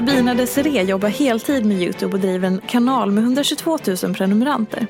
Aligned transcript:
Sabina 0.00 0.34
Desiree 0.34 0.82
jobbar 0.82 1.08
heltid 1.08 1.66
med 1.66 1.82
Youtube 1.82 2.14
och 2.14 2.20
driver 2.20 2.48
en 2.48 2.60
kanal 2.66 3.10
med 3.10 3.24
122 3.24 3.78
000 4.02 4.14
prenumeranter. 4.14 4.86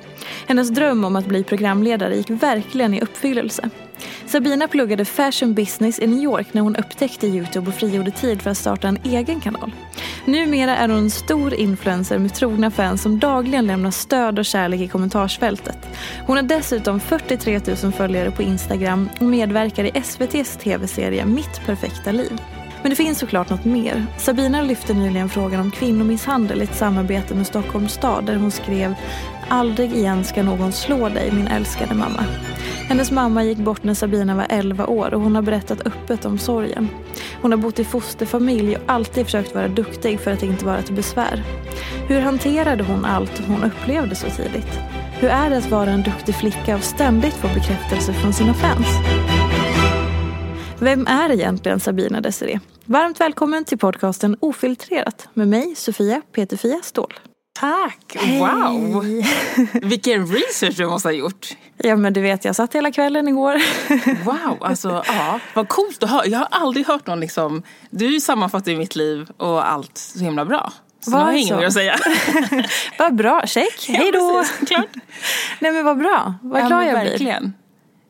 Hennes 0.46 0.70
dröm 0.70 1.04
om 1.04 1.16
att 1.16 1.26
bli 1.26 1.44
programledare 1.44 2.16
gick 2.16 2.30
verkligen 2.30 2.94
i 2.94 3.00
uppfyllelse. 3.00 3.70
Sabina 4.26 4.68
pluggade 4.68 5.04
fashion 5.04 5.54
business 5.54 5.98
i 5.98 6.06
New 6.06 6.22
York 6.22 6.46
när 6.52 6.62
hon 6.62 6.76
upptäckte 6.76 7.26
Youtube 7.26 7.68
och 7.68 7.74
frigjorde 7.74 8.10
tid 8.10 8.42
för 8.42 8.50
att 8.50 8.56
starta 8.58 8.88
en 8.88 8.98
egen 9.04 9.40
kanal. 9.40 9.72
Numera 10.24 10.76
är 10.76 10.88
hon 10.88 10.98
en 10.98 11.10
stor 11.10 11.54
influencer 11.54 12.18
med 12.18 12.34
trogna 12.34 12.70
fans 12.70 13.02
som 13.02 13.18
dagligen 13.18 13.66
lämnar 13.66 13.90
stöd 13.90 14.38
och 14.38 14.44
kärlek 14.44 14.80
i 14.80 14.88
kommentarsfältet. 14.88 15.78
Hon 16.26 16.36
har 16.36 16.42
dessutom 16.42 17.00
43 17.00 17.60
000 17.82 17.92
följare 17.92 18.30
på 18.30 18.42
Instagram 18.42 19.08
och 19.20 19.26
medverkar 19.26 19.84
i 19.84 19.90
SVTs 19.94 20.56
tv-serie 20.56 21.24
Mitt 21.24 21.66
perfekta 21.66 22.12
liv. 22.12 22.40
Men 22.82 22.90
det 22.90 22.96
finns 22.96 23.18
såklart 23.18 23.50
något 23.50 23.64
mer. 23.64 24.06
Sabina 24.18 24.62
lyfte 24.62 24.94
nyligen 24.94 25.28
frågan 25.28 25.60
om 25.60 25.70
kvinnomisshandel 25.70 26.60
i 26.60 26.64
ett 26.64 26.76
samarbete 26.76 27.34
med 27.34 27.46
Stockholms 27.46 27.92
stad 27.92 28.24
där 28.24 28.36
hon 28.36 28.50
skrev 28.50 28.94
Aldrig 29.48 29.92
igen 29.92 30.24
ska 30.24 30.42
någon 30.42 30.72
slå 30.72 31.08
dig 31.08 31.32
min 31.32 31.46
älskade 31.46 31.94
mamma. 31.94 32.24
Hennes 32.88 33.10
mamma 33.10 33.44
gick 33.44 33.58
bort 33.58 33.84
när 33.84 33.94
Sabina 33.94 34.34
var 34.34 34.46
11 34.48 34.86
år 34.86 35.14
och 35.14 35.20
hon 35.20 35.34
har 35.34 35.42
berättat 35.42 35.86
öppet 35.86 36.24
om 36.24 36.38
sorgen. 36.38 36.88
Hon 37.42 37.50
har 37.52 37.58
bott 37.58 37.78
i 37.78 37.84
fosterfamilj 37.84 38.76
och 38.76 38.82
alltid 38.86 39.24
försökt 39.24 39.54
vara 39.54 39.68
duktig 39.68 40.20
för 40.20 40.30
att 40.30 40.42
inte 40.42 40.64
vara 40.64 40.82
till 40.82 40.94
besvär. 40.94 41.42
Hur 42.08 42.20
hanterade 42.20 42.84
hon 42.84 43.04
allt 43.04 43.42
hon 43.46 43.64
upplevde 43.64 44.14
så 44.14 44.26
tidigt? 44.30 44.78
Hur 45.20 45.28
är 45.28 45.50
det 45.50 45.58
att 45.58 45.70
vara 45.70 45.90
en 45.90 46.02
duktig 46.02 46.34
flicka 46.34 46.76
och 46.76 46.82
ständigt 46.82 47.34
få 47.34 47.48
bekräftelse 47.48 48.12
från 48.12 48.32
sina 48.32 48.54
fans? 48.54 48.86
Vem 50.82 51.06
är 51.06 51.32
egentligen 51.32 51.80
Sabina 51.80 52.20
Desiree? 52.20 52.60
Varmt 52.84 53.20
välkommen 53.20 53.64
till 53.64 53.78
podcasten 53.78 54.36
Ofiltrerat 54.40 55.28
med 55.34 55.48
mig 55.48 55.74
Sofia 55.76 56.22
Peterfia 56.32 56.80
Ståhl. 56.82 57.12
Tack! 57.60 58.16
Wow! 58.38 59.04
Vilken 59.82 60.26
research 60.26 60.76
du 60.76 60.86
måste 60.86 61.08
ha 61.08 61.12
gjort. 61.12 61.56
Ja 61.76 61.96
men 61.96 62.12
du 62.12 62.20
vet 62.20 62.44
jag 62.44 62.56
satt 62.56 62.74
hela 62.74 62.92
kvällen 62.92 63.28
igår. 63.28 63.62
Wow, 64.24 64.58
alltså 64.60 65.02
ja, 65.06 65.40
vad 65.54 65.68
coolt 65.68 66.02
att 66.02 66.10
höra. 66.10 66.26
Jag 66.26 66.38
har 66.38 66.48
aldrig 66.50 66.86
hört 66.86 67.06
någon 67.06 67.20
liksom, 67.20 67.62
du 67.90 68.20
sammanfattar 68.20 68.72
ju 68.72 68.78
mitt 68.78 68.96
liv 68.96 69.30
och 69.36 69.70
allt 69.70 69.98
så 69.98 70.24
himla 70.24 70.44
bra. 70.44 70.72
Så 71.00 71.10
Var 71.10 71.18
nu 71.18 71.24
har 71.24 71.32
jag 71.32 71.40
inget 71.40 71.56
mer 71.56 71.66
att 71.66 71.72
säga. 71.72 71.96
vad 72.98 73.14
bra, 73.14 73.42
check, 73.46 73.88
hej 73.88 74.12
då! 74.12 74.44
Ja. 74.70 74.84
Nej 75.58 75.72
men 75.72 75.84
vad 75.84 75.98
bra, 75.98 76.34
vad 76.42 76.66
glad 76.66 76.86
jag 76.86 77.00
blir. 77.00 77.10
verkligen. 77.10 77.52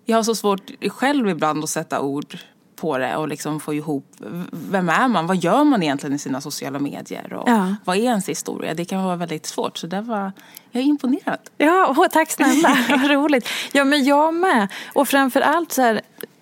Jag 0.04 0.18
har 0.18 0.22
så 0.22 0.34
svårt 0.34 0.70
själv 0.88 1.28
ibland 1.28 1.64
att 1.64 1.70
sätta 1.70 2.00
ord 2.00 2.38
på 2.80 2.98
det 2.98 3.16
och 3.16 3.28
liksom 3.28 3.60
få 3.60 3.74
ihop, 3.74 4.06
vem 4.50 4.88
är 4.88 5.08
man? 5.08 5.26
Vad 5.26 5.36
gör 5.36 5.64
man 5.64 5.82
egentligen 5.82 6.16
i 6.16 6.18
sina 6.18 6.40
sociala 6.40 6.78
medier? 6.78 7.32
Och 7.32 7.48
Ja. 7.48 7.74
Vad 7.84 7.96
är 7.96 8.00
ens 8.00 8.28
historia? 8.28 8.74
Det 8.74 8.84
kan 8.84 9.04
vara 9.04 9.16
väldigt 9.16 9.46
svårt. 9.46 9.78
Så 9.78 9.86
det 9.86 10.00
var, 10.00 10.32
jag 10.70 10.82
är 10.82 10.86
imponerad. 10.86 11.38
Ja, 11.58 11.94
åh, 11.98 12.06
tack 12.12 12.30
snälla, 12.30 12.76
vad 12.88 13.10
roligt. 13.10 13.48
Ja 13.72 13.84
men 13.84 14.04
jag 14.04 14.34
med. 14.34 14.68
Och 14.92 15.08
framför 15.08 15.40
allt 15.40 15.72
så 15.72 15.82
här, 15.82 16.00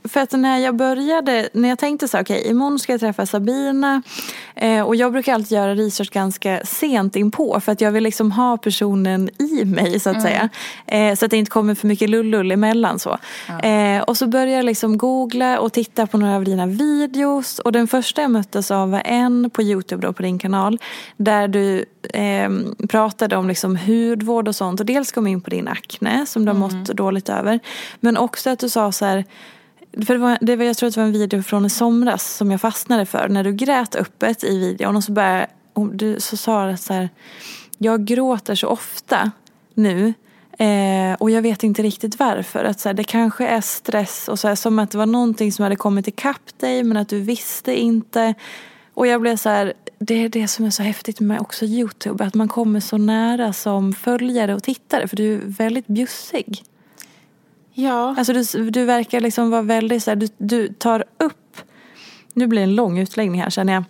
för 0.08 0.20
att 0.20 0.32
när 0.32 0.58
jag 0.58 0.76
började, 0.76 1.48
när 1.52 1.68
jag 1.68 1.78
tänkte 1.78 2.08
så 2.08 2.16
här, 2.16 2.24
okej 2.24 2.48
imorgon 2.48 2.78
ska 2.78 2.92
jag 2.92 3.00
träffa 3.00 3.26
Sabina 3.26 4.02
eh, 4.54 4.82
och 4.82 4.96
jag 4.96 5.12
brukar 5.12 5.34
alltid 5.34 5.52
göra 5.52 5.74
research 5.74 6.10
ganska 6.10 6.60
sent 6.64 7.16
inpå 7.16 7.60
för 7.60 7.72
att 7.72 7.80
jag 7.80 7.92
vill 7.92 8.04
liksom 8.04 8.32
ha 8.32 8.56
personen 8.56 9.30
i 9.38 9.64
mig 9.64 10.00
så 10.00 10.10
att 10.10 10.22
säga. 10.22 10.48
Eh, 10.86 11.14
så 11.14 11.24
att 11.24 11.30
det 11.30 11.36
inte 11.36 11.50
kommer 11.50 11.74
för 11.74 11.86
mycket 11.86 12.10
lullull 12.10 12.52
emellan 12.52 12.98
så. 12.98 13.18
Eh, 13.62 14.02
och 14.02 14.16
så 14.16 14.26
började 14.26 14.52
jag 14.52 14.64
liksom 14.64 14.98
googla 14.98 15.60
och 15.60 15.72
titta 15.72 16.06
på 16.06 16.18
några 16.18 16.36
av 16.36 16.44
dina 16.44 16.66
videos 16.66 17.58
och 17.58 17.72
den 17.72 17.88
första 17.88 18.22
jag 18.22 18.30
möttes 18.30 18.70
av 18.70 18.90
var 18.90 19.02
en 19.04 19.50
på 19.50 19.62
Youtube 19.62 20.06
då 20.06 20.12
på 20.12 20.22
din 20.22 20.38
kanal 20.38 20.78
där 21.16 21.48
du 21.48 21.84
eh, 22.14 22.50
pratade 22.88 23.36
om 23.36 23.48
liksom 23.48 23.76
hudvård 23.76 24.48
och 24.48 24.56
sånt 24.56 24.80
och 24.80 24.86
dels 24.86 25.12
kom 25.12 25.26
in 25.26 25.40
på 25.40 25.50
din 25.50 25.68
akne 25.68 26.26
som 26.26 26.44
du 26.44 26.50
har 26.50 26.58
mått 26.58 26.84
dåligt 26.84 27.28
över 27.28 27.60
men 28.00 28.16
också 28.16 28.50
att 28.50 28.58
du 28.58 28.68
sa 28.68 28.92
så 28.92 29.04
här 29.04 29.24
för 29.92 30.14
det 30.14 30.20
var, 30.20 30.38
det 30.40 30.56
var, 30.56 30.64
jag 30.64 30.76
tror 30.76 30.88
att 30.88 30.94
det 30.94 31.00
var 31.00 31.06
en 31.06 31.12
video 31.12 31.42
från 31.42 31.66
i 31.66 31.70
somras 31.70 32.36
som 32.36 32.50
jag 32.50 32.60
fastnade 32.60 33.06
för 33.06 33.28
när 33.28 33.44
du 33.44 33.52
grät 33.52 33.96
öppet 33.96 34.44
i 34.44 34.58
videon 34.58 34.96
och 34.96 35.04
så, 35.04 35.12
började, 35.12 35.46
och 35.72 35.86
du, 35.94 36.20
så 36.20 36.36
sa 36.36 36.66
du 36.66 36.76
så 36.76 36.92
här, 36.92 37.08
jag 37.78 38.04
gråter 38.04 38.54
så 38.54 38.68
ofta 38.68 39.30
nu 39.74 40.14
eh, 40.58 41.12
och 41.18 41.30
jag 41.30 41.42
vet 41.42 41.62
inte 41.62 41.82
riktigt 41.82 42.18
varför. 42.18 42.64
Att 42.64 42.80
så 42.80 42.88
här, 42.88 42.94
det 42.94 43.04
kanske 43.04 43.46
är 43.46 43.60
stress 43.60 44.28
och 44.28 44.38
så 44.38 44.48
här, 44.48 44.54
som 44.54 44.78
att 44.78 44.90
det 44.90 44.98
var 44.98 45.06
någonting 45.06 45.52
som 45.52 45.62
hade 45.62 45.76
kommit 45.76 46.08
ikapp 46.08 46.58
dig 46.60 46.82
men 46.82 46.96
att 46.96 47.08
du 47.08 47.20
visste 47.20 47.74
inte. 47.80 48.34
Och 48.94 49.06
jag 49.06 49.20
blev 49.20 49.36
så 49.36 49.48
här, 49.48 49.72
det 49.98 50.24
är 50.24 50.28
det 50.28 50.48
som 50.48 50.64
är 50.64 50.70
så 50.70 50.82
häftigt 50.82 51.20
med 51.20 51.40
också 51.40 51.64
Youtube, 51.64 52.24
att 52.24 52.34
man 52.34 52.48
kommer 52.48 52.80
så 52.80 52.98
nära 52.98 53.52
som 53.52 53.92
följare 53.92 54.54
och 54.54 54.62
tittare 54.62 55.08
för 55.08 55.16
du 55.16 55.34
är 55.34 55.40
väldigt 55.44 55.86
bjussig. 55.86 56.62
Ja. 57.80 58.14
Alltså 58.18 58.32
du, 58.32 58.70
du 58.70 58.84
verkar 58.84 59.20
liksom 59.20 59.50
vara 59.50 59.62
väldigt 59.62 60.02
så 60.02 60.10
här, 60.10 60.16
du, 60.16 60.28
du 60.38 60.68
tar 60.68 61.04
upp, 61.18 61.56
nu 62.34 62.46
blir 62.46 62.60
det 62.60 62.64
en 62.64 62.74
lång 62.74 62.98
utläggning 62.98 63.42
här 63.42 63.50
känner 63.50 63.72
jag. 63.72 63.84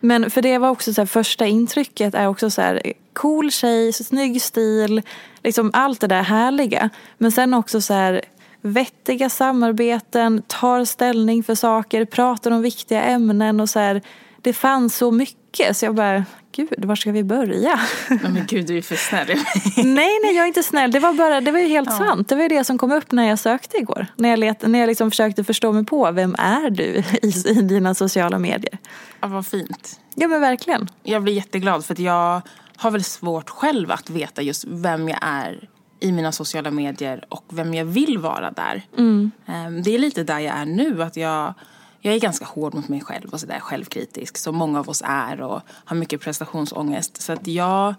Men 0.00 0.30
för 0.30 0.42
det 0.42 0.58
var 0.58 0.68
också 0.68 0.94
så 0.94 1.00
här, 1.00 1.06
första 1.06 1.46
intrycket 1.46 2.14
är 2.14 2.26
också 2.26 2.50
så 2.50 2.62
här 2.62 2.92
cool 3.12 3.50
tjej, 3.50 3.92
så 3.92 4.04
snygg 4.04 4.42
stil, 4.42 5.02
liksom 5.42 5.70
allt 5.72 6.00
det 6.00 6.06
där 6.06 6.22
härliga. 6.22 6.90
Men 7.18 7.32
sen 7.32 7.54
också 7.54 7.80
så 7.80 7.94
här 7.94 8.22
vettiga 8.60 9.28
samarbeten, 9.28 10.42
tar 10.46 10.84
ställning 10.84 11.44
för 11.44 11.54
saker, 11.54 12.04
pratar 12.04 12.50
om 12.50 12.62
viktiga 12.62 13.02
ämnen 13.02 13.60
och 13.60 13.70
så 13.70 13.78
här, 13.78 14.02
det 14.48 14.52
fanns 14.52 14.96
så 14.96 15.10
mycket 15.10 15.76
så 15.76 15.84
jag 15.84 15.94
bara, 15.94 16.24
gud, 16.52 16.84
var 16.84 16.96
ska 16.96 17.12
vi 17.12 17.24
börja? 17.24 17.80
Nej, 18.08 18.20
men 18.22 18.46
gud, 18.46 18.66
du 18.66 18.78
är 18.78 18.82
för 18.82 18.96
snäll. 18.96 19.26
nej, 19.76 20.18
nej, 20.22 20.36
jag 20.36 20.42
är 20.42 20.46
inte 20.46 20.62
snäll. 20.62 20.90
Det 20.90 20.98
var, 20.98 21.12
bara, 21.12 21.40
det 21.40 21.52
var 21.52 21.58
ju 21.58 21.68
helt 21.68 21.90
ja. 21.90 21.98
sant. 21.98 22.28
Det 22.28 22.34
var 22.34 22.42
ju 22.42 22.48
det 22.48 22.64
som 22.64 22.78
kom 22.78 22.92
upp 22.92 23.12
när 23.12 23.28
jag 23.28 23.38
sökte 23.38 23.76
igår. 23.76 24.06
När 24.16 24.28
jag, 24.28 24.38
let, 24.38 24.62
när 24.62 24.78
jag 24.78 24.86
liksom 24.86 25.10
försökte 25.10 25.44
förstå 25.44 25.72
mig 25.72 25.84
på, 25.84 26.12
vem 26.12 26.34
är 26.38 26.70
du 26.70 27.02
i, 27.22 27.48
i 27.48 27.62
dina 27.62 27.94
sociala 27.94 28.38
medier? 28.38 28.78
Ja, 29.20 29.28
vad 29.28 29.46
fint. 29.46 30.00
Ja, 30.14 30.28
men 30.28 30.40
verkligen. 30.40 30.88
Jag 31.02 31.22
blir 31.22 31.32
jätteglad 31.32 31.84
för 31.84 31.94
att 31.94 31.98
jag 31.98 32.42
har 32.76 32.90
väl 32.90 33.04
svårt 33.04 33.50
själv 33.50 33.90
att 33.92 34.10
veta 34.10 34.42
just 34.42 34.64
vem 34.68 35.08
jag 35.08 35.18
är 35.22 35.68
i 36.00 36.12
mina 36.12 36.32
sociala 36.32 36.70
medier 36.70 37.24
och 37.28 37.44
vem 37.48 37.74
jag 37.74 37.84
vill 37.84 38.18
vara 38.18 38.50
där. 38.50 38.82
Mm. 38.98 39.30
Ehm, 39.46 39.82
det 39.82 39.94
är 39.94 39.98
lite 39.98 40.24
där 40.24 40.38
jag 40.38 40.56
är 40.56 40.66
nu. 40.66 41.02
Att 41.02 41.16
jag, 41.16 41.54
jag 42.00 42.14
är 42.14 42.20
ganska 42.20 42.44
hård 42.44 42.74
mot 42.74 42.88
mig 42.88 43.00
själv 43.00 43.30
och 43.30 43.40
sådär 43.40 43.60
självkritisk. 43.60 44.38
Som 44.38 44.56
många 44.56 44.78
av 44.78 44.88
oss 44.88 45.02
är 45.04 45.40
och 45.40 45.60
har 45.68 45.96
mycket 45.96 46.20
prestationsångest. 46.20 47.22
Så 47.22 47.32
att 47.32 47.46
jag 47.46 47.94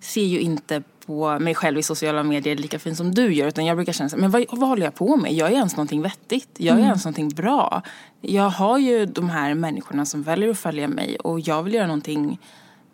ser 0.00 0.24
ju 0.24 0.40
inte 0.40 0.82
på 1.06 1.38
mig 1.38 1.54
själv 1.54 1.78
i 1.78 1.82
sociala 1.82 2.22
medier 2.22 2.56
lika 2.56 2.78
fint 2.78 2.96
som 2.96 3.14
du 3.14 3.34
gör. 3.34 3.46
Utan 3.46 3.66
jag 3.66 3.76
brukar 3.76 3.92
känna 3.92 4.10
så 4.10 4.16
men 4.16 4.30
vad, 4.30 4.44
vad 4.50 4.68
håller 4.68 4.84
jag 4.84 4.94
på 4.94 5.16
med? 5.16 5.32
Jag 5.32 5.48
är 5.48 5.54
ens 5.54 5.76
någonting 5.76 6.02
vettigt. 6.02 6.48
Jag 6.56 6.72
är 6.72 6.72
mm. 6.72 6.84
ens 6.84 7.04
någonting 7.04 7.28
bra. 7.28 7.82
Jag 8.20 8.50
har 8.50 8.78
ju 8.78 9.06
de 9.06 9.30
här 9.30 9.54
människorna 9.54 10.06
som 10.06 10.22
väljer 10.22 10.50
att 10.50 10.58
följa 10.58 10.88
mig 10.88 11.16
och 11.16 11.40
jag 11.40 11.62
vill 11.62 11.74
göra 11.74 11.86
någonting, 11.86 12.38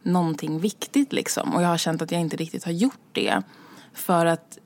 någonting 0.02 0.58
viktigt 0.58 1.12
liksom. 1.12 1.54
Och 1.54 1.62
jag 1.62 1.68
har 1.68 1.78
känt 1.78 2.02
att 2.02 2.12
jag 2.12 2.20
inte 2.20 2.36
riktigt 2.36 2.64
har 2.64 2.72
gjort 2.72 3.00
det. 3.12 3.42
För 3.94 4.26
att 4.26 4.58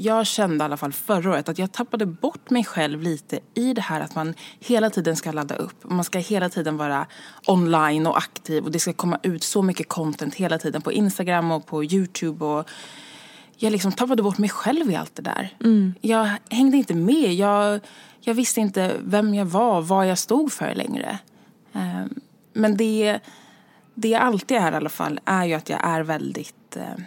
jag 0.00 0.26
kände 0.26 0.56
i 0.56 0.64
alla 0.64 0.76
fall 0.76 0.92
förra 0.92 1.30
året 1.30 1.48
att 1.48 1.58
jag 1.58 1.72
tappade 1.72 2.06
bort 2.06 2.50
mig 2.50 2.64
själv 2.64 3.02
lite 3.02 3.40
i 3.54 3.74
det 3.74 3.80
här 3.80 4.00
att 4.00 4.14
man 4.14 4.34
hela 4.60 4.90
tiden 4.90 5.16
ska 5.16 5.32
ladda 5.32 5.54
upp. 5.54 5.84
Man 5.84 6.04
ska 6.04 6.18
hela 6.18 6.48
tiden 6.48 6.76
vara 6.76 7.06
online 7.46 8.06
och 8.06 8.18
aktiv 8.18 8.64
och 8.64 8.70
det 8.70 8.78
ska 8.78 8.92
komma 8.92 9.18
ut 9.22 9.42
så 9.42 9.62
mycket 9.62 9.88
content 9.88 10.34
hela 10.34 10.58
tiden 10.58 10.82
på 10.82 10.92
Instagram 10.92 11.50
och 11.50 11.66
på 11.66 11.84
Youtube. 11.84 12.44
Och 12.44 12.68
jag 13.56 13.72
liksom 13.72 13.92
tappade 13.92 14.22
bort 14.22 14.38
mig 14.38 14.50
själv 14.50 14.90
i 14.90 14.96
allt 14.96 15.14
det 15.14 15.22
där. 15.22 15.54
Mm. 15.60 15.94
Jag 16.00 16.30
hängde 16.50 16.76
inte 16.76 16.94
med. 16.94 17.34
Jag, 17.34 17.80
jag 18.20 18.34
visste 18.34 18.60
inte 18.60 18.96
vem 19.04 19.34
jag 19.34 19.46
var, 19.46 19.82
vad 19.82 20.08
jag 20.08 20.18
stod 20.18 20.52
för 20.52 20.74
längre. 20.74 21.18
Ehm, 21.72 22.20
men 22.52 22.76
det, 22.76 23.18
det 23.94 24.08
jag 24.08 24.22
alltid 24.22 24.56
är 24.56 24.72
i 24.72 24.76
alla 24.76 24.88
fall 24.88 25.20
är 25.24 25.44
ju 25.44 25.54
att 25.54 25.68
jag 25.68 25.80
är 25.82 26.02
väldigt 26.02 26.76
eh, 26.76 27.04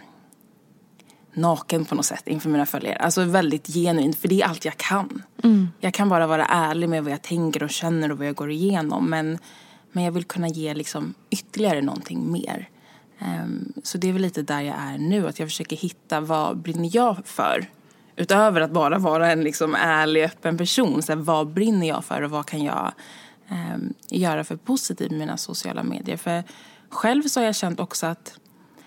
naken 1.34 1.84
på 1.84 1.94
något 1.94 2.06
sätt 2.06 2.28
inför 2.28 2.48
mina 2.50 2.66
följare. 2.66 2.96
Alltså 2.96 3.24
väldigt 3.24 3.66
genuint, 3.66 4.18
för 4.18 4.28
det 4.28 4.42
är 4.42 4.46
allt 4.46 4.64
jag 4.64 4.76
kan. 4.76 5.22
Mm. 5.42 5.68
Jag 5.80 5.94
kan 5.94 6.08
bara 6.08 6.26
vara 6.26 6.46
ärlig 6.46 6.88
med 6.88 7.04
vad 7.04 7.12
jag 7.12 7.22
tänker 7.22 7.62
och 7.62 7.70
känner 7.70 8.12
och 8.12 8.18
vad 8.18 8.26
jag 8.26 8.34
går 8.34 8.50
igenom. 8.50 9.10
Men, 9.10 9.38
men 9.92 10.04
jag 10.04 10.12
vill 10.12 10.24
kunna 10.24 10.48
ge 10.48 10.74
liksom 10.74 11.14
ytterligare 11.30 11.82
någonting 11.82 12.32
mer. 12.32 12.68
Um, 13.18 13.72
så 13.82 13.98
det 13.98 14.08
är 14.08 14.12
väl 14.12 14.22
lite 14.22 14.42
där 14.42 14.60
jag 14.60 14.76
är 14.78 14.98
nu, 14.98 15.28
att 15.28 15.38
jag 15.38 15.48
försöker 15.48 15.76
hitta 15.76 16.20
vad 16.20 16.56
brinner 16.56 16.90
jag 16.92 17.16
för? 17.24 17.66
Utöver 18.16 18.60
att 18.60 18.70
bara 18.70 18.98
vara 18.98 19.32
en 19.32 19.44
liksom 19.44 19.74
ärlig, 19.74 20.24
öppen 20.24 20.58
person. 20.58 21.02
Så 21.02 21.12
här, 21.12 21.16
vad 21.20 21.48
brinner 21.48 21.88
jag 21.88 22.04
för 22.04 22.22
och 22.22 22.30
vad 22.30 22.46
kan 22.46 22.64
jag 22.64 22.92
um, 23.50 23.94
göra 24.08 24.44
för 24.44 24.56
positivt 24.56 25.10
med 25.10 25.18
mina 25.18 25.36
sociala 25.36 25.82
medier? 25.82 26.16
För 26.16 26.42
själv 26.88 27.22
så 27.22 27.40
har 27.40 27.44
jag 27.44 27.56
känt 27.56 27.80
också 27.80 28.06
att 28.06 28.38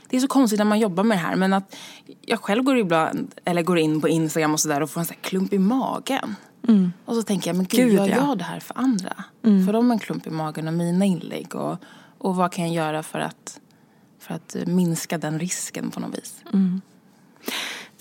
det 0.09 0.17
är 0.17 0.21
så 0.21 0.27
konstigt 0.27 0.57
när 0.57 0.65
man 0.65 0.79
jobbar 0.79 1.03
med 1.03 1.17
det 1.17 1.21
här 1.21 1.35
men 1.35 1.53
att 1.53 1.75
jag 2.21 2.39
själv 2.39 2.63
går 2.63 2.77
ibland, 2.77 3.35
eller 3.45 3.61
går 3.61 3.77
in 3.77 4.01
på 4.01 4.07
Instagram 4.07 4.53
och 4.53 4.59
sådär 4.59 4.81
och 4.81 4.89
får 4.89 5.01
en 5.01 5.05
sån 5.05 5.17
klump 5.21 5.53
i 5.53 5.59
magen. 5.59 6.35
Mm. 6.67 6.93
Och 7.05 7.15
så 7.15 7.23
tänker 7.23 7.49
jag, 7.49 7.57
men 7.57 7.65
gud, 7.65 7.87
gud 7.87 7.93
gör 7.93 8.07
ja. 8.07 8.15
jag 8.15 8.37
det 8.37 8.43
här 8.43 8.59
för 8.59 8.77
andra? 8.77 9.23
Mm. 9.43 9.65
För 9.65 9.73
de 9.73 9.91
en 9.91 9.99
klump 9.99 10.27
i 10.27 10.29
magen 10.29 10.67
och 10.67 10.73
mina 10.73 11.05
inlägg 11.05 11.55
och, 11.55 11.77
och 12.17 12.35
vad 12.35 12.51
kan 12.51 12.65
jag 12.65 12.85
göra 12.85 13.03
för 13.03 13.19
att, 13.19 13.59
för 14.19 14.33
att 14.33 14.55
minska 14.65 15.17
den 15.17 15.39
risken 15.39 15.91
på 15.91 15.99
något 15.99 16.17
vis? 16.17 16.35
Mm. 16.53 16.81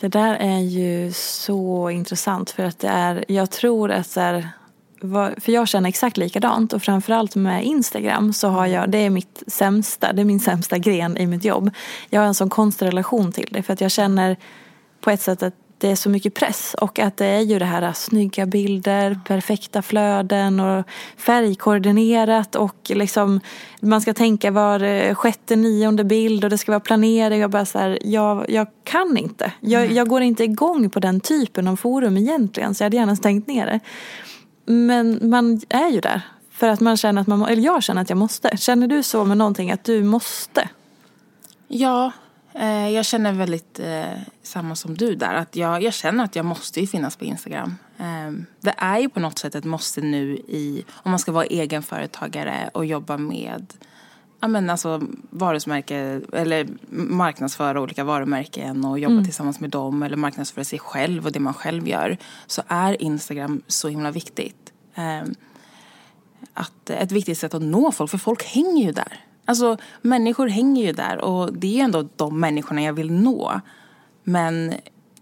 Det 0.00 0.08
där 0.08 0.34
är 0.34 0.58
ju 0.58 1.12
så 1.12 1.90
intressant 1.90 2.50
för 2.50 2.62
att 2.62 2.78
det 2.78 2.88
är, 2.88 3.24
jag 3.28 3.50
tror 3.50 3.90
att 3.90 4.06
så 4.06 4.20
här, 4.20 4.48
för 5.40 5.50
jag 5.50 5.68
känner 5.68 5.88
exakt 5.88 6.16
likadant 6.16 6.72
och 6.72 6.82
framförallt 6.82 7.36
med 7.36 7.64
Instagram 7.64 8.32
så 8.32 8.48
har 8.48 8.66
jag, 8.66 8.90
det 8.90 8.98
är 8.98 9.10
mitt 9.10 9.42
sämsta, 9.46 10.12
det 10.12 10.22
är 10.22 10.24
min 10.24 10.40
sämsta 10.40 10.78
gren 10.78 11.16
i 11.16 11.26
mitt 11.26 11.44
jobb. 11.44 11.70
Jag 12.10 12.20
har 12.20 12.26
en 12.26 12.34
sån 12.34 12.50
konstig 12.50 12.86
relation 12.86 13.32
till 13.32 13.48
det 13.50 13.62
för 13.62 13.72
att 13.72 13.80
jag 13.80 13.90
känner 13.90 14.36
på 15.00 15.10
ett 15.10 15.20
sätt 15.20 15.42
att 15.42 15.54
det 15.78 15.90
är 15.90 15.96
så 15.96 16.10
mycket 16.10 16.34
press 16.34 16.74
och 16.80 16.98
att 16.98 17.16
det 17.16 17.26
är 17.26 17.40
ju 17.40 17.58
det 17.58 17.64
här 17.64 17.92
snygga 17.92 18.46
bilder, 18.46 19.20
perfekta 19.26 19.82
flöden 19.82 20.60
och 20.60 20.84
färgkoordinerat 21.16 22.54
och 22.54 22.76
liksom 22.94 23.40
man 23.80 24.00
ska 24.00 24.14
tänka 24.14 24.50
var 24.50 25.14
sjätte, 25.14 25.56
nionde 25.56 26.04
bild 26.04 26.44
och 26.44 26.50
det 26.50 26.58
ska 26.58 26.72
vara 26.72 26.80
planering 26.80 27.44
och 27.44 27.50
bara 27.50 27.64
så 27.64 27.78
här, 27.78 27.98
jag, 28.04 28.50
jag 28.50 28.66
kan 28.84 29.16
inte. 29.16 29.52
Jag, 29.60 29.82
mm. 29.82 29.96
jag 29.96 30.08
går 30.08 30.22
inte 30.22 30.44
igång 30.44 30.90
på 30.90 31.00
den 31.00 31.20
typen 31.20 31.68
av 31.68 31.76
forum 31.76 32.16
egentligen 32.16 32.74
så 32.74 32.82
jag 32.82 32.86
hade 32.86 32.96
gärna 32.96 33.16
stängt 33.16 33.46
ner 33.46 33.66
det. 33.66 33.80
Men 34.66 35.30
man 35.30 35.60
är 35.68 35.88
ju 35.88 36.00
där. 36.00 36.22
För 36.50 36.68
att 36.68 36.80
man 36.80 36.96
känner 36.96 37.20
att 37.20 37.26
man, 37.26 37.46
eller 37.46 37.62
jag 37.62 37.82
känner 37.82 38.02
att 38.02 38.10
jag 38.10 38.18
måste. 38.18 38.56
Känner 38.56 38.86
du 38.86 39.02
så 39.02 39.24
med 39.24 39.36
någonting 39.36 39.70
att 39.70 39.84
du 39.84 40.02
måste? 40.02 40.68
Ja, 41.68 42.12
eh, 42.54 42.88
jag 42.88 43.04
känner 43.04 43.32
väldigt 43.32 43.78
eh, 43.78 44.04
samma 44.42 44.76
som 44.76 44.96
du 44.96 45.14
där. 45.14 45.34
Att 45.34 45.56
jag, 45.56 45.82
jag 45.82 45.94
känner 45.94 46.24
att 46.24 46.36
jag 46.36 46.44
måste 46.44 46.80
ju 46.80 46.86
finnas 46.86 47.16
på 47.16 47.24
Instagram. 47.24 47.76
Eh, 47.98 48.32
det 48.60 48.74
är 48.76 48.98
ju 48.98 49.08
på 49.08 49.20
något 49.20 49.38
sätt 49.38 49.54
ett 49.54 49.64
måste 49.64 50.00
nu 50.00 50.36
i, 50.36 50.84
om 50.92 51.10
man 51.10 51.18
ska 51.18 51.32
vara 51.32 51.44
egenföretagare 51.44 52.70
och 52.74 52.86
jobba 52.86 53.16
med 53.16 53.74
ja, 54.40 54.48
men 54.48 54.70
alltså, 54.70 55.02
varumärke, 55.30 56.20
eller 56.32 56.68
marknadsföra 56.90 57.80
olika 57.80 58.04
varumärken 58.04 58.84
och 58.84 58.98
jobba 58.98 59.12
mm. 59.12 59.24
tillsammans 59.24 59.60
med 59.60 59.70
dem 59.70 60.02
eller 60.02 60.16
marknadsföra 60.16 60.64
sig 60.64 60.78
själv 60.78 61.26
och 61.26 61.32
det 61.32 61.40
man 61.40 61.54
själv 61.54 61.88
gör 61.88 62.16
så 62.46 62.62
är 62.68 63.02
Instagram 63.02 63.62
så 63.66 63.88
himla 63.88 64.10
viktigt. 64.10 64.72
Um, 64.96 65.34
att, 66.54 66.90
ett 66.90 67.12
viktigt 67.12 67.38
sätt 67.38 67.54
att 67.54 67.62
nå 67.62 67.92
folk, 67.92 68.10
för 68.10 68.18
folk 68.18 68.44
hänger 68.44 68.86
ju 68.86 68.92
där. 68.92 69.24
Alltså 69.44 69.76
människor 70.02 70.48
hänger 70.48 70.86
ju 70.86 70.92
där 70.92 71.18
och 71.18 71.52
det 71.52 71.66
är 71.66 71.72
ju 71.72 71.80
ändå 71.80 72.08
de 72.16 72.40
människorna 72.40 72.82
jag 72.82 72.92
vill 72.92 73.12
nå. 73.12 73.60
Men 74.24 74.74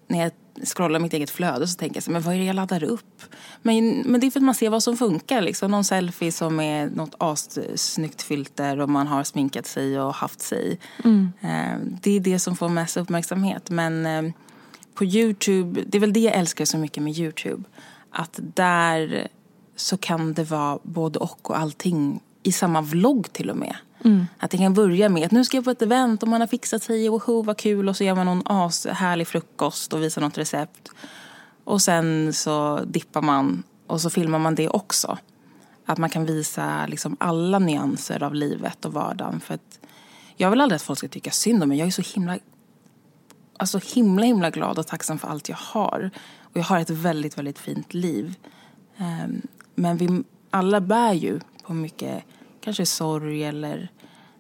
när 0.06 0.20
jag 0.22 0.32
scrollar 0.62 1.00
mitt 1.00 1.12
eget 1.12 1.30
flöde 1.30 1.66
så 1.66 1.76
tänker 1.76 1.96
jag 1.96 2.02
så, 2.02 2.10
men 2.10 2.22
vad 2.22 2.34
är 2.34 2.38
det 2.38 2.44
jag 2.44 2.56
laddar 2.56 2.84
upp? 2.84 3.22
Men, 3.62 4.00
men 4.00 4.20
det 4.20 4.26
är 4.26 4.30
för 4.30 4.40
att 4.40 4.44
man 4.44 4.54
ser 4.54 4.70
vad 4.70 4.82
som 4.82 4.96
funkar. 4.96 5.42
Liksom. 5.42 5.70
Någon 5.70 5.84
selfie 5.84 6.32
som 6.32 6.60
är 6.60 6.86
något 6.86 7.14
assnyggt 7.18 8.22
filter 8.22 8.80
och 8.80 8.88
man 8.88 9.06
har 9.06 9.24
sminkat 9.24 9.66
sig 9.66 10.00
och 10.00 10.14
haft 10.14 10.40
sig. 10.40 10.78
Mm. 11.04 11.32
Eh, 11.40 11.78
det 12.02 12.10
är 12.10 12.20
det 12.20 12.38
som 12.38 12.56
får 12.56 12.68
mest 12.68 12.96
uppmärksamhet. 12.96 13.70
Men 13.70 14.06
eh, 14.06 14.32
på 14.94 15.04
Youtube, 15.04 15.82
det 15.86 15.98
är 15.98 16.00
väl 16.00 16.12
det 16.12 16.20
jag 16.20 16.34
älskar 16.34 16.64
så 16.64 16.78
mycket 16.78 17.02
med 17.02 17.18
Youtube. 17.18 17.64
Att 18.10 18.40
där 18.54 19.28
så 19.76 19.96
kan 19.96 20.34
det 20.34 20.44
vara 20.44 20.78
både 20.82 21.18
och 21.18 21.50
och 21.50 21.58
allting 21.58 22.20
i 22.42 22.52
samma 22.52 22.80
vlogg 22.80 23.32
till 23.32 23.50
och 23.50 23.56
med. 23.56 23.76
Mm. 24.04 24.26
Att 24.38 24.50
det 24.50 24.58
kan 24.58 24.74
börja 24.74 25.08
med 25.08 25.26
att 25.26 25.32
nu 25.32 25.44
ska 25.44 25.56
jag 25.56 25.64
på 25.64 25.70
ett 25.70 25.82
event 25.82 26.22
och 26.22 26.28
man 26.28 26.40
har 26.40 26.48
fixat 26.48 26.82
sig 26.82 27.10
och 27.10 27.46
vad 27.46 27.56
kul 27.56 27.88
och 27.88 27.96
så 27.96 28.04
gör 28.04 28.14
man 28.14 28.26
någon 28.26 28.42
ashärlig 28.44 29.28
frukost 29.28 29.92
och 29.92 30.02
visar 30.02 30.20
något 30.20 30.38
recept. 30.38 30.90
Och 31.64 31.82
sen 31.82 32.32
så 32.32 32.80
dippar 32.84 33.22
man 33.22 33.62
och 33.86 34.00
så 34.00 34.10
filmar 34.10 34.38
man 34.38 34.54
det 34.54 34.68
också. 34.68 35.18
Att 35.86 35.98
man 35.98 36.10
kan 36.10 36.24
visa 36.24 36.86
liksom 36.86 37.16
alla 37.20 37.58
nyanser 37.58 38.22
av 38.22 38.34
livet 38.34 38.84
och 38.84 38.92
vardagen. 38.92 39.40
För 39.40 39.54
att 39.54 39.78
jag 40.36 40.50
vill 40.50 40.60
aldrig 40.60 40.76
att 40.76 40.82
folk 40.82 40.98
ska 40.98 41.08
tycka 41.08 41.30
synd 41.30 41.62
om 41.62 41.68
mig. 41.68 41.78
Jag 41.78 41.86
är 41.86 41.92
så 41.92 42.14
himla, 42.14 42.38
alltså 43.56 43.80
himla, 43.94 44.24
himla 44.24 44.50
glad 44.50 44.78
och 44.78 44.86
tacksam 44.86 45.18
för 45.18 45.28
allt 45.28 45.48
jag 45.48 45.56
har. 45.56 46.10
Och 46.40 46.56
jag 46.56 46.64
har 46.64 46.78
ett 46.78 46.90
väldigt, 46.90 47.38
väldigt 47.38 47.58
fint 47.58 47.94
liv. 47.94 48.34
Ehm, 48.96 49.42
men 49.74 49.96
vi 49.96 50.22
alla 50.50 50.80
bär 50.80 51.12
ju 51.12 51.40
på 51.62 51.74
mycket, 51.74 52.24
kanske 52.64 52.86
sorg 52.86 53.44
eller 53.44 53.88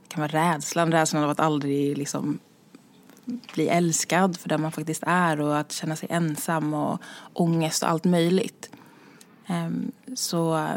kan 0.08 0.20
vara 0.20 0.32
rädslan. 0.32 0.92
Rädslan 0.92 1.24
av 1.24 1.30
att 1.30 1.40
aldrig 1.40 1.98
liksom 1.98 2.38
bli 3.54 3.68
älskad 3.68 4.36
för 4.36 4.48
den 4.48 4.60
man 4.60 4.72
faktiskt 4.72 5.02
är 5.06 5.40
och 5.40 5.58
att 5.58 5.72
känna 5.72 5.96
sig 5.96 6.08
ensam 6.12 6.74
och 6.74 7.02
ångest 7.32 7.82
och 7.82 7.90
allt 7.90 8.04
möjligt. 8.04 8.70
Ehm, 9.46 9.92
så 10.14 10.68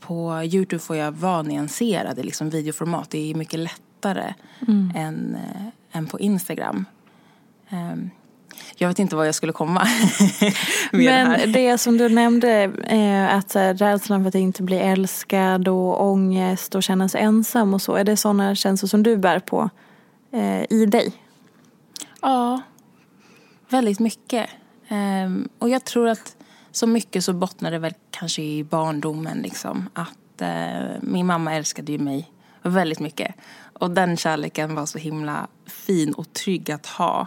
på 0.00 0.42
Youtube 0.44 0.78
får 0.78 0.96
jag 0.96 1.12
vara 1.12 1.42
nyanserad 1.42 2.18
i 2.18 2.22
liksom 2.22 2.50
videoformat. 2.50 3.10
Det 3.10 3.30
är 3.30 3.34
mycket 3.34 3.60
lättare 3.60 4.34
mm. 4.68 4.92
än, 4.94 5.34
äh, 5.34 5.98
än 5.98 6.06
på 6.06 6.20
Instagram. 6.20 6.84
Ehm, 8.54 8.74
jag 8.76 8.88
vet 8.88 8.98
inte 8.98 9.16
vad 9.16 9.26
jag 9.26 9.34
skulle 9.34 9.52
komma 9.52 9.88
Men 10.92 11.30
det, 11.30 11.46
det 11.46 11.78
som 11.78 11.98
du 11.98 12.08
nämnde, 12.08 12.62
eh, 12.88 13.36
att 13.36 13.56
rädslan 13.56 14.22
för 14.22 14.28
att 14.28 14.34
inte 14.34 14.62
bli 14.62 14.76
älskad 14.76 15.68
och 15.68 16.04
ångest 16.04 16.74
och 16.74 16.82
känna 16.82 17.08
sig 17.08 17.20
ensam 17.20 17.74
och 17.74 17.82
så. 17.82 17.94
Är 17.94 18.04
det 18.04 18.16
sådana 18.16 18.54
känslor 18.54 18.88
som 18.88 19.02
du 19.02 19.16
bär 19.16 19.38
på 19.38 19.70
eh, 20.32 20.62
i 20.70 20.86
dig? 20.86 21.12
Ja, 22.20 22.60
väldigt 23.68 24.00
mycket. 24.00 24.50
Um, 24.88 25.48
och 25.58 25.68
jag 25.68 25.84
tror 25.84 26.08
att 26.08 26.36
så 26.72 26.86
mycket 26.86 27.24
så 27.24 27.32
bottnar 27.32 27.70
det 27.70 27.78
väl 27.78 27.94
kanske 28.10 28.42
i 28.42 28.64
barndomen 28.64 29.38
liksom. 29.38 29.88
Att 29.92 30.40
eh, 30.42 31.00
min 31.00 31.26
mamma 31.26 31.54
älskade 31.54 31.92
ju 31.92 31.98
mig 31.98 32.30
väldigt 32.62 33.00
mycket. 33.00 33.34
Och 33.72 33.90
den 33.90 34.16
kärleken 34.16 34.74
var 34.74 34.86
så 34.86 34.98
himla 34.98 35.46
fin 35.66 36.12
och 36.12 36.32
trygg 36.32 36.70
att 36.70 36.86
ha. 36.86 37.26